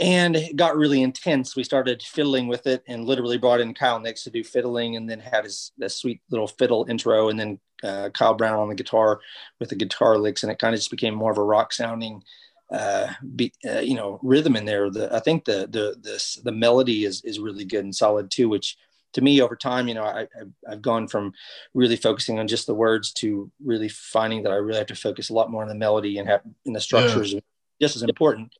And 0.00 0.34
it 0.34 0.56
got 0.56 0.76
really 0.76 1.02
intense. 1.02 1.54
We 1.54 1.64
started 1.64 2.02
fiddling 2.02 2.48
with 2.48 2.66
it 2.66 2.82
and 2.88 3.04
literally 3.04 3.38
brought 3.38 3.60
in 3.60 3.74
Kyle 3.74 4.00
Nix 4.00 4.24
to 4.24 4.30
do 4.30 4.42
fiddling 4.42 4.96
and 4.96 5.08
then 5.08 5.20
had 5.20 5.44
his 5.44 5.72
sweet 5.88 6.20
little 6.30 6.48
fiddle 6.48 6.86
intro 6.88 7.28
and 7.28 7.38
then 7.38 7.58
uh, 7.84 8.08
Kyle 8.10 8.34
Brown 8.34 8.58
on 8.58 8.68
the 8.68 8.74
guitar 8.74 9.20
with 9.60 9.68
the 9.68 9.76
guitar 9.76 10.18
licks. 10.18 10.42
And 10.42 10.52
it 10.52 10.58
kind 10.58 10.74
of 10.74 10.80
just 10.80 10.90
became 10.90 11.14
more 11.14 11.32
of 11.32 11.38
a 11.38 11.42
rock 11.42 11.72
sounding 11.72 12.22
uh, 12.70 13.08
be, 13.34 13.52
uh, 13.68 13.80
you 13.80 13.94
know, 13.94 14.18
rhythm 14.22 14.56
in 14.56 14.64
there. 14.64 14.90
The, 14.90 15.14
I 15.14 15.20
think 15.20 15.44
the, 15.44 15.68
the, 15.70 15.96
the, 16.00 16.40
the 16.44 16.52
melody 16.52 17.04
is, 17.04 17.22
is 17.24 17.38
really 17.38 17.64
good 17.64 17.84
and 17.84 17.94
solid 17.94 18.30
too, 18.30 18.48
which 18.48 18.76
to 19.12 19.20
me 19.22 19.40
over 19.40 19.56
time 19.56 19.88
you 19.88 19.94
know 19.94 20.04
I, 20.04 20.26
I've 20.68 20.82
gone 20.82 21.08
from 21.08 21.32
really 21.74 21.96
focusing 21.96 22.38
on 22.38 22.48
just 22.48 22.66
the 22.66 22.74
words 22.74 23.12
to 23.14 23.50
really 23.64 23.88
finding 23.88 24.42
that 24.42 24.52
i 24.52 24.56
really 24.56 24.78
have 24.78 24.86
to 24.88 24.94
focus 24.94 25.30
a 25.30 25.34
lot 25.34 25.50
more 25.50 25.62
on 25.62 25.68
the 25.68 25.74
melody 25.74 26.18
and 26.18 26.28
have 26.28 26.42
in 26.64 26.72
the 26.72 26.80
structures 26.80 27.32
yeah. 27.32 27.40
just 27.80 27.96
as 27.96 28.02
important 28.02 28.52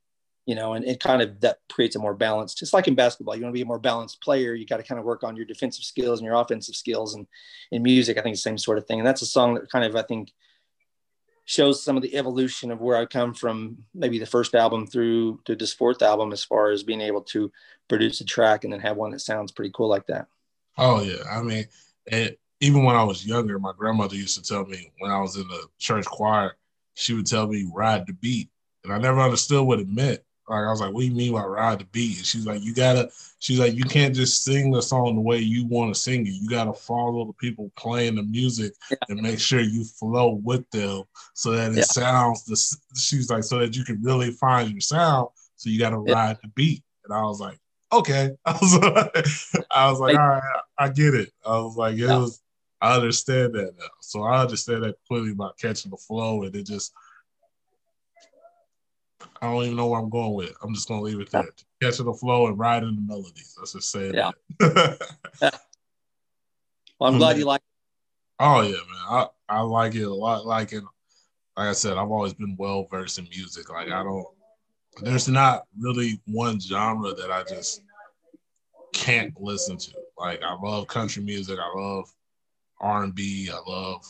you 0.46 0.54
know 0.54 0.72
and 0.72 0.84
it 0.84 1.00
kind 1.00 1.20
of 1.20 1.40
that 1.40 1.58
creates 1.70 1.96
a 1.96 1.98
more 1.98 2.14
balanced 2.14 2.58
just 2.58 2.72
like 2.72 2.88
in 2.88 2.94
basketball 2.94 3.36
you 3.36 3.42
want 3.42 3.52
to 3.52 3.58
be 3.58 3.62
a 3.62 3.66
more 3.66 3.78
balanced 3.78 4.20
player 4.22 4.54
you 4.54 4.66
got 4.66 4.78
to 4.78 4.82
kind 4.82 4.98
of 4.98 5.04
work 5.04 5.22
on 5.22 5.36
your 5.36 5.44
defensive 5.44 5.84
skills 5.84 6.18
and 6.18 6.26
your 6.26 6.40
offensive 6.40 6.74
skills 6.74 7.14
and 7.14 7.26
in 7.70 7.82
music 7.82 8.16
i 8.16 8.22
think 8.22 8.34
the 8.34 8.40
same 8.40 8.58
sort 8.58 8.78
of 8.78 8.86
thing 8.86 8.98
and 8.98 9.06
that's 9.06 9.22
a 9.22 9.26
song 9.26 9.54
that 9.54 9.70
kind 9.70 9.84
of 9.84 9.94
i 9.94 10.02
think 10.02 10.32
shows 11.48 11.82
some 11.82 11.96
of 11.96 12.02
the 12.02 12.14
evolution 12.14 12.70
of 12.70 12.78
where 12.78 12.98
I 12.98 13.06
come 13.06 13.32
from, 13.32 13.78
maybe 13.94 14.18
the 14.18 14.26
first 14.26 14.54
album 14.54 14.86
through 14.86 15.40
to 15.46 15.56
this 15.56 15.72
fourth 15.72 16.02
album, 16.02 16.30
as 16.30 16.44
far 16.44 16.70
as 16.70 16.82
being 16.82 17.00
able 17.00 17.22
to 17.22 17.50
produce 17.88 18.20
a 18.20 18.24
track 18.26 18.64
and 18.64 18.72
then 18.72 18.80
have 18.80 18.98
one 18.98 19.12
that 19.12 19.20
sounds 19.20 19.50
pretty 19.50 19.70
cool 19.74 19.88
like 19.88 20.06
that. 20.08 20.26
Oh 20.76 21.00
yeah, 21.00 21.22
I 21.32 21.40
mean, 21.40 21.64
even 22.60 22.84
when 22.84 22.96
I 22.96 23.02
was 23.02 23.24
younger, 23.24 23.58
my 23.58 23.72
grandmother 23.74 24.14
used 24.14 24.36
to 24.36 24.42
tell 24.46 24.66
me 24.66 24.92
when 24.98 25.10
I 25.10 25.20
was 25.20 25.36
in 25.36 25.48
the 25.48 25.66
church 25.78 26.04
choir, 26.04 26.58
she 26.92 27.14
would 27.14 27.26
tell 27.26 27.46
me 27.46 27.66
ride 27.74 28.06
the 28.06 28.12
beat, 28.12 28.50
and 28.84 28.92
I 28.92 28.98
never 28.98 29.18
understood 29.18 29.66
what 29.66 29.80
it 29.80 29.88
meant. 29.88 30.20
Like 30.48 30.64
I 30.64 30.70
was 30.70 30.80
like, 30.80 30.92
what 30.92 31.00
do 31.00 31.06
you 31.06 31.14
mean 31.14 31.32
by 31.32 31.44
ride 31.44 31.80
the 31.80 31.84
beat? 31.86 32.16
And 32.16 32.26
she's 32.26 32.46
like, 32.46 32.62
you 32.62 32.74
gotta. 32.74 33.10
She's 33.40 33.58
like, 33.60 33.74
you 33.74 33.84
can't 33.84 34.14
just 34.14 34.42
sing 34.44 34.70
the 34.70 34.80
song 34.82 35.14
the 35.14 35.20
way 35.20 35.38
you 35.38 35.66
want 35.66 35.94
to 35.94 36.00
sing 36.00 36.26
it. 36.26 36.30
You 36.30 36.48
gotta 36.48 36.72
follow 36.72 37.24
the 37.26 37.32
people 37.34 37.70
playing 37.76 38.16
the 38.16 38.22
music 38.24 38.72
and 39.08 39.20
make 39.20 39.38
sure 39.38 39.60
you 39.60 39.84
flow 39.84 40.40
with 40.42 40.68
them 40.70 41.02
so 41.34 41.52
that 41.52 41.72
it 41.72 41.76
Yeah. 41.78 41.82
sounds. 41.84 42.44
The 42.44 42.98
she's 42.98 43.30
like, 43.30 43.44
so 43.44 43.58
that 43.58 43.76
you 43.76 43.84
can 43.84 44.02
really 44.02 44.30
find 44.32 44.70
your 44.70 44.80
sound. 44.80 45.28
So 45.56 45.70
you 45.70 45.78
gotta 45.78 46.02
Yeah. 46.06 46.14
ride 46.14 46.38
the 46.42 46.48
beat. 46.48 46.82
And 47.04 47.12
I 47.14 47.22
was 47.22 47.40
like, 47.40 47.58
okay. 47.92 48.30
I 48.44 48.52
was 48.60 48.74
like, 48.78 49.26
I 49.70 49.90
was 49.90 50.00
like, 50.00 50.14
Like- 50.14 50.20
all 50.20 50.28
right, 50.28 50.42
I 50.78 50.88
get 50.88 51.14
it. 51.14 51.30
I 51.46 51.58
was 51.58 51.76
like, 51.76 51.94
it 51.94 51.98
Yeah. 52.00 52.18
was. 52.18 52.42
I 52.80 52.94
understand 52.94 53.54
that 53.54 53.72
now. 53.76 53.86
So 54.00 54.22
I 54.22 54.40
understand 54.40 54.84
that 54.84 54.94
clearly 55.08 55.32
about 55.32 55.58
catching 55.58 55.90
the 55.90 55.96
flow 55.96 56.44
and 56.44 56.54
it 56.54 56.64
just 56.64 56.92
I 59.40 59.52
don't 59.52 59.64
even 59.64 59.76
know 59.76 59.88
where 59.88 60.00
I'm 60.00 60.10
going 60.10 60.34
with. 60.34 60.50
it. 60.50 60.56
I'm 60.62 60.74
just 60.74 60.88
gonna 60.88 61.02
leave 61.02 61.20
it 61.20 61.30
there. 61.30 61.48
Catching 61.82 62.06
the 62.06 62.12
flow 62.14 62.46
and 62.46 62.58
riding 62.58 62.94
the 62.94 63.02
melodies. 63.02 63.56
Let's 63.58 63.72
just 63.72 63.90
say 63.90 64.12
Yeah. 64.14 64.30
Well, 66.98 67.12
I'm 67.12 67.18
glad 67.18 67.38
you 67.38 67.44
like. 67.44 67.60
It. 67.60 67.64
Oh 68.40 68.60
yeah, 68.62 68.70
man. 68.72 68.80
I, 69.08 69.26
I 69.48 69.60
like 69.60 69.94
it 69.94 70.02
a 70.02 70.14
lot. 70.14 70.46
Like 70.46 70.72
and 70.72 70.86
like 71.56 71.68
I 71.68 71.72
said, 71.72 71.96
I've 71.96 72.10
always 72.10 72.34
been 72.34 72.56
well 72.58 72.86
versed 72.90 73.18
in 73.18 73.28
music. 73.30 73.70
Like 73.70 73.88
I 73.88 74.02
don't 74.02 74.26
there's 75.02 75.28
not 75.28 75.64
really 75.78 76.20
one 76.26 76.60
genre 76.60 77.14
that 77.14 77.30
I 77.30 77.44
just 77.44 77.82
can't 78.92 79.38
listen 79.40 79.76
to. 79.76 79.92
Like 80.18 80.42
I 80.42 80.54
love 80.54 80.88
country 80.88 81.22
music, 81.22 81.58
I 81.58 81.78
love 81.78 82.12
R 82.80 83.04
and 83.04 83.14
B, 83.14 83.50
I 83.52 83.58
love 83.70 84.04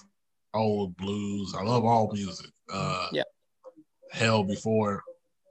old 0.54 0.96
blues, 0.96 1.54
I 1.54 1.62
love 1.62 1.84
all 1.84 2.10
music. 2.12 2.50
Uh 2.72 3.08
Yeah. 3.12 3.22
Hell 4.12 4.42
before 4.44 5.02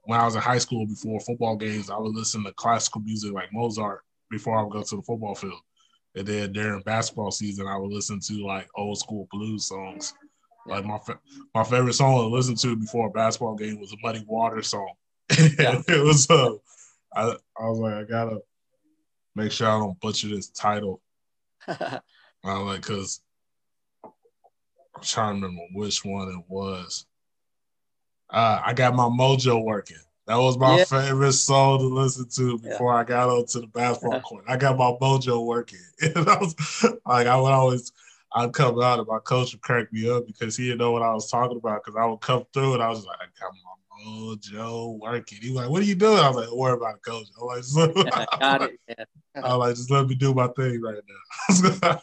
when 0.07 0.19
I 0.19 0.23
was 0.23 0.35
in 0.35 0.41
high 0.41 0.57
school 0.57 0.87
before 0.87 1.19
football 1.19 1.57
games, 1.57 1.89
I 1.89 1.97
would 1.97 2.15
listen 2.15 2.41
to 2.45 2.53
classical 2.53 3.01
music 3.01 3.33
like 3.33 3.51
Mozart 3.51 4.03
before 4.31 4.57
I 4.57 4.63
would 4.63 4.71
go 4.71 4.81
to 4.81 4.95
the 4.95 5.01
football 5.01 5.35
field. 5.35 5.59
And 6.15 6.25
then 6.25 6.53
during 6.53 6.81
basketball 6.83 7.29
season, 7.29 7.67
I 7.67 7.75
would 7.75 7.91
listen 7.91 8.21
to 8.21 8.45
like 8.45 8.69
old 8.75 8.97
school 8.97 9.27
blues 9.31 9.65
songs. 9.65 10.13
Like 10.65 10.85
my 10.85 10.97
fa- 10.99 11.19
my 11.53 11.65
favorite 11.65 11.93
song 11.93 12.15
to 12.15 12.33
listen 12.33 12.55
to 12.55 12.77
before 12.77 13.07
a 13.07 13.11
basketball 13.11 13.55
game 13.55 13.81
was 13.81 13.91
a 13.91 13.97
Muddy 14.01 14.23
Water 14.25 14.61
song. 14.61 14.93
It 15.29 16.03
was 16.03 16.29
uh, 16.29 16.53
I 17.13 17.35
I 17.59 17.69
was 17.69 17.79
like 17.79 17.93
I 17.93 18.03
gotta 18.03 18.39
make 19.35 19.51
sure 19.51 19.67
I 19.67 19.77
don't 19.77 19.99
butcher 19.99 20.29
this 20.29 20.49
title. 20.49 21.01
I 21.67 21.99
was 22.43 22.63
like 22.63 22.81
because 22.81 23.21
I'm 24.95 25.03
trying 25.03 25.41
to 25.41 25.47
remember 25.47 25.63
which 25.73 26.05
one 26.05 26.29
it 26.29 26.45
was. 26.47 27.05
Uh, 28.29 28.61
I 28.65 28.73
got 28.73 28.95
my 28.95 29.05
mojo 29.05 29.63
working. 29.63 29.97
That 30.27 30.35
was 30.35 30.57
my 30.57 30.75
Yeah. 30.77 30.83
favorite 30.85 31.33
song 31.33 31.79
to 31.79 31.85
listen 31.85 32.27
to 32.35 32.57
before 32.59 32.93
I 32.93 33.03
got 33.05 33.29
onto 33.29 33.61
the 33.61 33.67
basketball 33.67 34.19
court. 34.21 34.43
I 34.47 34.57
got 34.57 34.77
my 34.77 34.91
mojo 35.01 35.45
working. 35.45 35.79
And 36.01 36.29
I 36.29 36.37
was 36.37 36.55
like, 37.05 37.27
I 37.27 37.37
would 37.39 37.51
always, 37.51 37.91
I'd 38.35 38.53
come 38.53 38.81
out 38.81 38.99
and 38.99 39.07
my 39.07 39.19
coach 39.19 39.53
would 39.53 39.61
crack 39.61 39.91
me 39.93 40.09
up 40.09 40.27
because 40.27 40.57
he 40.57 40.65
didn't 40.65 40.79
know 40.79 40.91
what 40.91 41.01
I 41.01 41.13
was 41.13 41.31
talking 41.31 41.57
about. 41.57 41.83
Because 41.83 41.97
I 41.97 42.05
would 42.05 42.19
come 42.19 42.43
through 42.53 42.73
and 42.73 42.83
I 42.83 42.89
was 42.89 43.05
like, 43.05 43.17
I 43.21 43.25
got 43.39 43.53
my 43.53 44.05
mojo 44.05 44.99
working. 44.99 45.39
He 45.41 45.49
was 45.51 45.61
like, 45.61 45.69
What 45.69 45.81
are 45.81 45.85
you 45.85 45.95
doing? 45.95 46.19
I 46.19 46.27
was 46.27 46.35
like, 46.37 46.47
Don't 46.47 46.57
worry 46.57 46.73
about 46.73 46.95
it, 46.95 47.03
coach. 47.05 47.27
I'm 47.39 47.47
like, 47.47 47.57
just, 47.59 47.77
Yeah, 47.95 48.25
got 48.39 48.61
it. 48.63 48.79
I 49.41 49.55
was 49.55 49.57
like, 49.67 49.75
just 49.75 49.91
let 49.91 50.07
me 50.07 50.15
do 50.15 50.33
my 50.33 50.47
thing 50.49 50.81
right 50.81 51.01
now. 51.07 52.01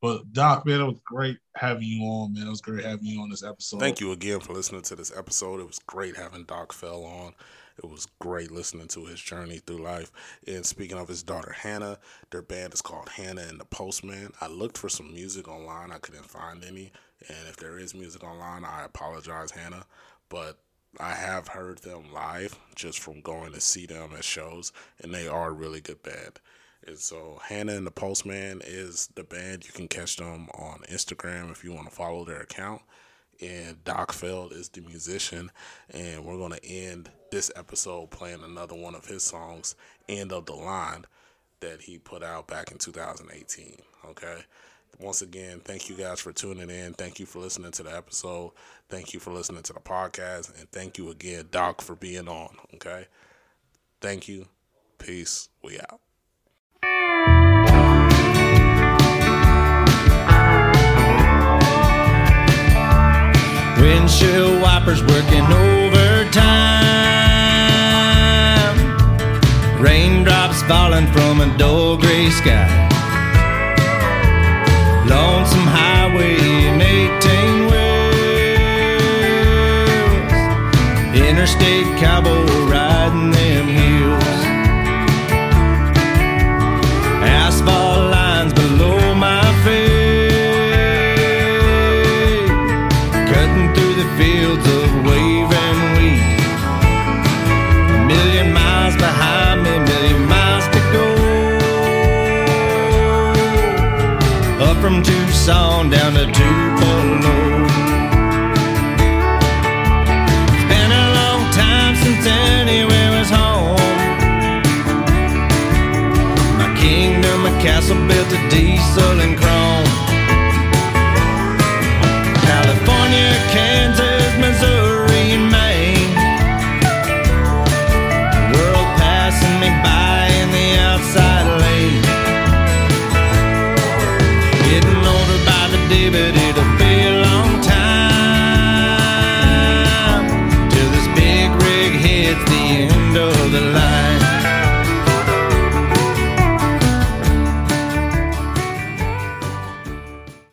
But 0.00 0.32
Doc, 0.32 0.66
man, 0.66 0.80
it 0.80 0.86
was 0.86 1.00
great 1.04 1.38
having 1.54 1.84
you 1.84 2.02
on, 2.02 2.32
man. 2.32 2.46
It 2.46 2.50
was 2.50 2.60
great 2.60 2.84
having 2.84 3.06
you 3.06 3.20
on 3.20 3.30
this 3.30 3.42
episode. 3.42 3.80
Thank 3.80 4.00
you 4.00 4.12
again 4.12 4.40
for 4.40 4.52
listening 4.52 4.82
to 4.82 4.96
this 4.96 5.16
episode. 5.16 5.60
It 5.60 5.66
was 5.66 5.78
great 5.80 6.16
having 6.16 6.44
Doc 6.44 6.72
Fell 6.72 7.04
on. 7.04 7.34
It 7.78 7.88
was 7.88 8.06
great 8.18 8.50
listening 8.50 8.88
to 8.88 9.04
his 9.04 9.20
journey 9.20 9.58
through 9.58 9.78
life. 9.78 10.10
And 10.46 10.66
speaking 10.66 10.98
of 10.98 11.08
his 11.08 11.22
daughter 11.22 11.52
Hannah, 11.52 11.98
their 12.30 12.42
band 12.42 12.74
is 12.74 12.82
called 12.82 13.08
Hannah 13.08 13.46
and 13.48 13.60
the 13.60 13.64
Postman. 13.64 14.32
I 14.40 14.48
looked 14.48 14.76
for 14.76 14.88
some 14.88 15.12
music 15.12 15.48
online. 15.48 15.92
I 15.92 15.98
couldn't 15.98 16.24
find 16.24 16.64
any. 16.64 16.92
And 17.28 17.48
if 17.48 17.56
there 17.56 17.78
is 17.78 17.94
music 17.94 18.24
online, 18.24 18.64
I 18.64 18.84
apologize, 18.84 19.52
Hannah. 19.52 19.84
But 20.28 20.58
I 20.98 21.12
have 21.12 21.48
heard 21.48 21.78
them 21.78 22.12
live 22.12 22.58
just 22.74 22.98
from 22.98 23.20
going 23.20 23.52
to 23.52 23.60
see 23.60 23.86
them 23.86 24.10
at 24.16 24.24
shows, 24.24 24.72
and 25.00 25.14
they 25.14 25.28
are 25.28 25.50
a 25.50 25.52
really 25.52 25.80
good 25.80 26.02
band. 26.02 26.40
And 26.88 26.98
so 26.98 27.38
Hannah 27.44 27.74
and 27.74 27.86
the 27.86 27.90
Postman 27.90 28.62
is 28.64 29.10
the 29.14 29.22
band. 29.22 29.66
You 29.66 29.72
can 29.72 29.88
catch 29.88 30.16
them 30.16 30.48
on 30.54 30.80
Instagram 30.90 31.52
if 31.52 31.62
you 31.62 31.72
want 31.72 31.86
to 31.88 31.94
follow 31.94 32.24
their 32.24 32.40
account. 32.40 32.80
And 33.42 33.84
Doc 33.84 34.10
Feld 34.10 34.52
is 34.52 34.70
the 34.70 34.80
musician. 34.80 35.50
And 35.90 36.24
we're 36.24 36.38
going 36.38 36.52
to 36.52 36.64
end 36.64 37.10
this 37.30 37.52
episode 37.54 38.10
playing 38.10 38.42
another 38.42 38.74
one 38.74 38.94
of 38.94 39.04
his 39.04 39.22
songs, 39.22 39.76
End 40.08 40.32
of 40.32 40.46
the 40.46 40.54
Line, 40.54 41.04
that 41.60 41.82
he 41.82 41.98
put 41.98 42.22
out 42.22 42.48
back 42.48 42.72
in 42.72 42.78
2018. 42.78 43.76
Okay. 44.06 44.38
Once 44.98 45.20
again, 45.20 45.60
thank 45.60 45.90
you 45.90 45.94
guys 45.94 46.20
for 46.20 46.32
tuning 46.32 46.70
in. 46.70 46.94
Thank 46.94 47.20
you 47.20 47.26
for 47.26 47.38
listening 47.38 47.70
to 47.72 47.82
the 47.82 47.94
episode. 47.94 48.52
Thank 48.88 49.12
you 49.12 49.20
for 49.20 49.30
listening 49.30 49.62
to 49.64 49.74
the 49.74 49.80
podcast. 49.80 50.58
And 50.58 50.70
thank 50.72 50.96
you 50.96 51.10
again, 51.10 51.48
Doc, 51.50 51.82
for 51.82 51.94
being 51.94 52.28
on. 52.28 52.56
Okay. 52.76 53.06
Thank 54.00 54.26
you. 54.26 54.46
Peace. 54.98 55.50
We 55.62 55.78
out. 55.78 56.00
Windshield 63.80 64.60
wipers 64.60 65.02
working 65.02 65.44
overtime. 65.44 66.38
Raindrops 69.80 70.62
falling 70.64 71.06
from 71.12 71.40
a 71.40 71.56
dull 71.56 71.96
gray 71.96 72.30
sky. 72.30 72.66
Lonesome 75.06 75.68
highway 75.78 76.36
in 76.66 76.80
18 76.82 77.66
wheels. 77.68 77.88
Interstate 81.28 81.86
cowboy 81.98 82.44
riding 82.68 83.37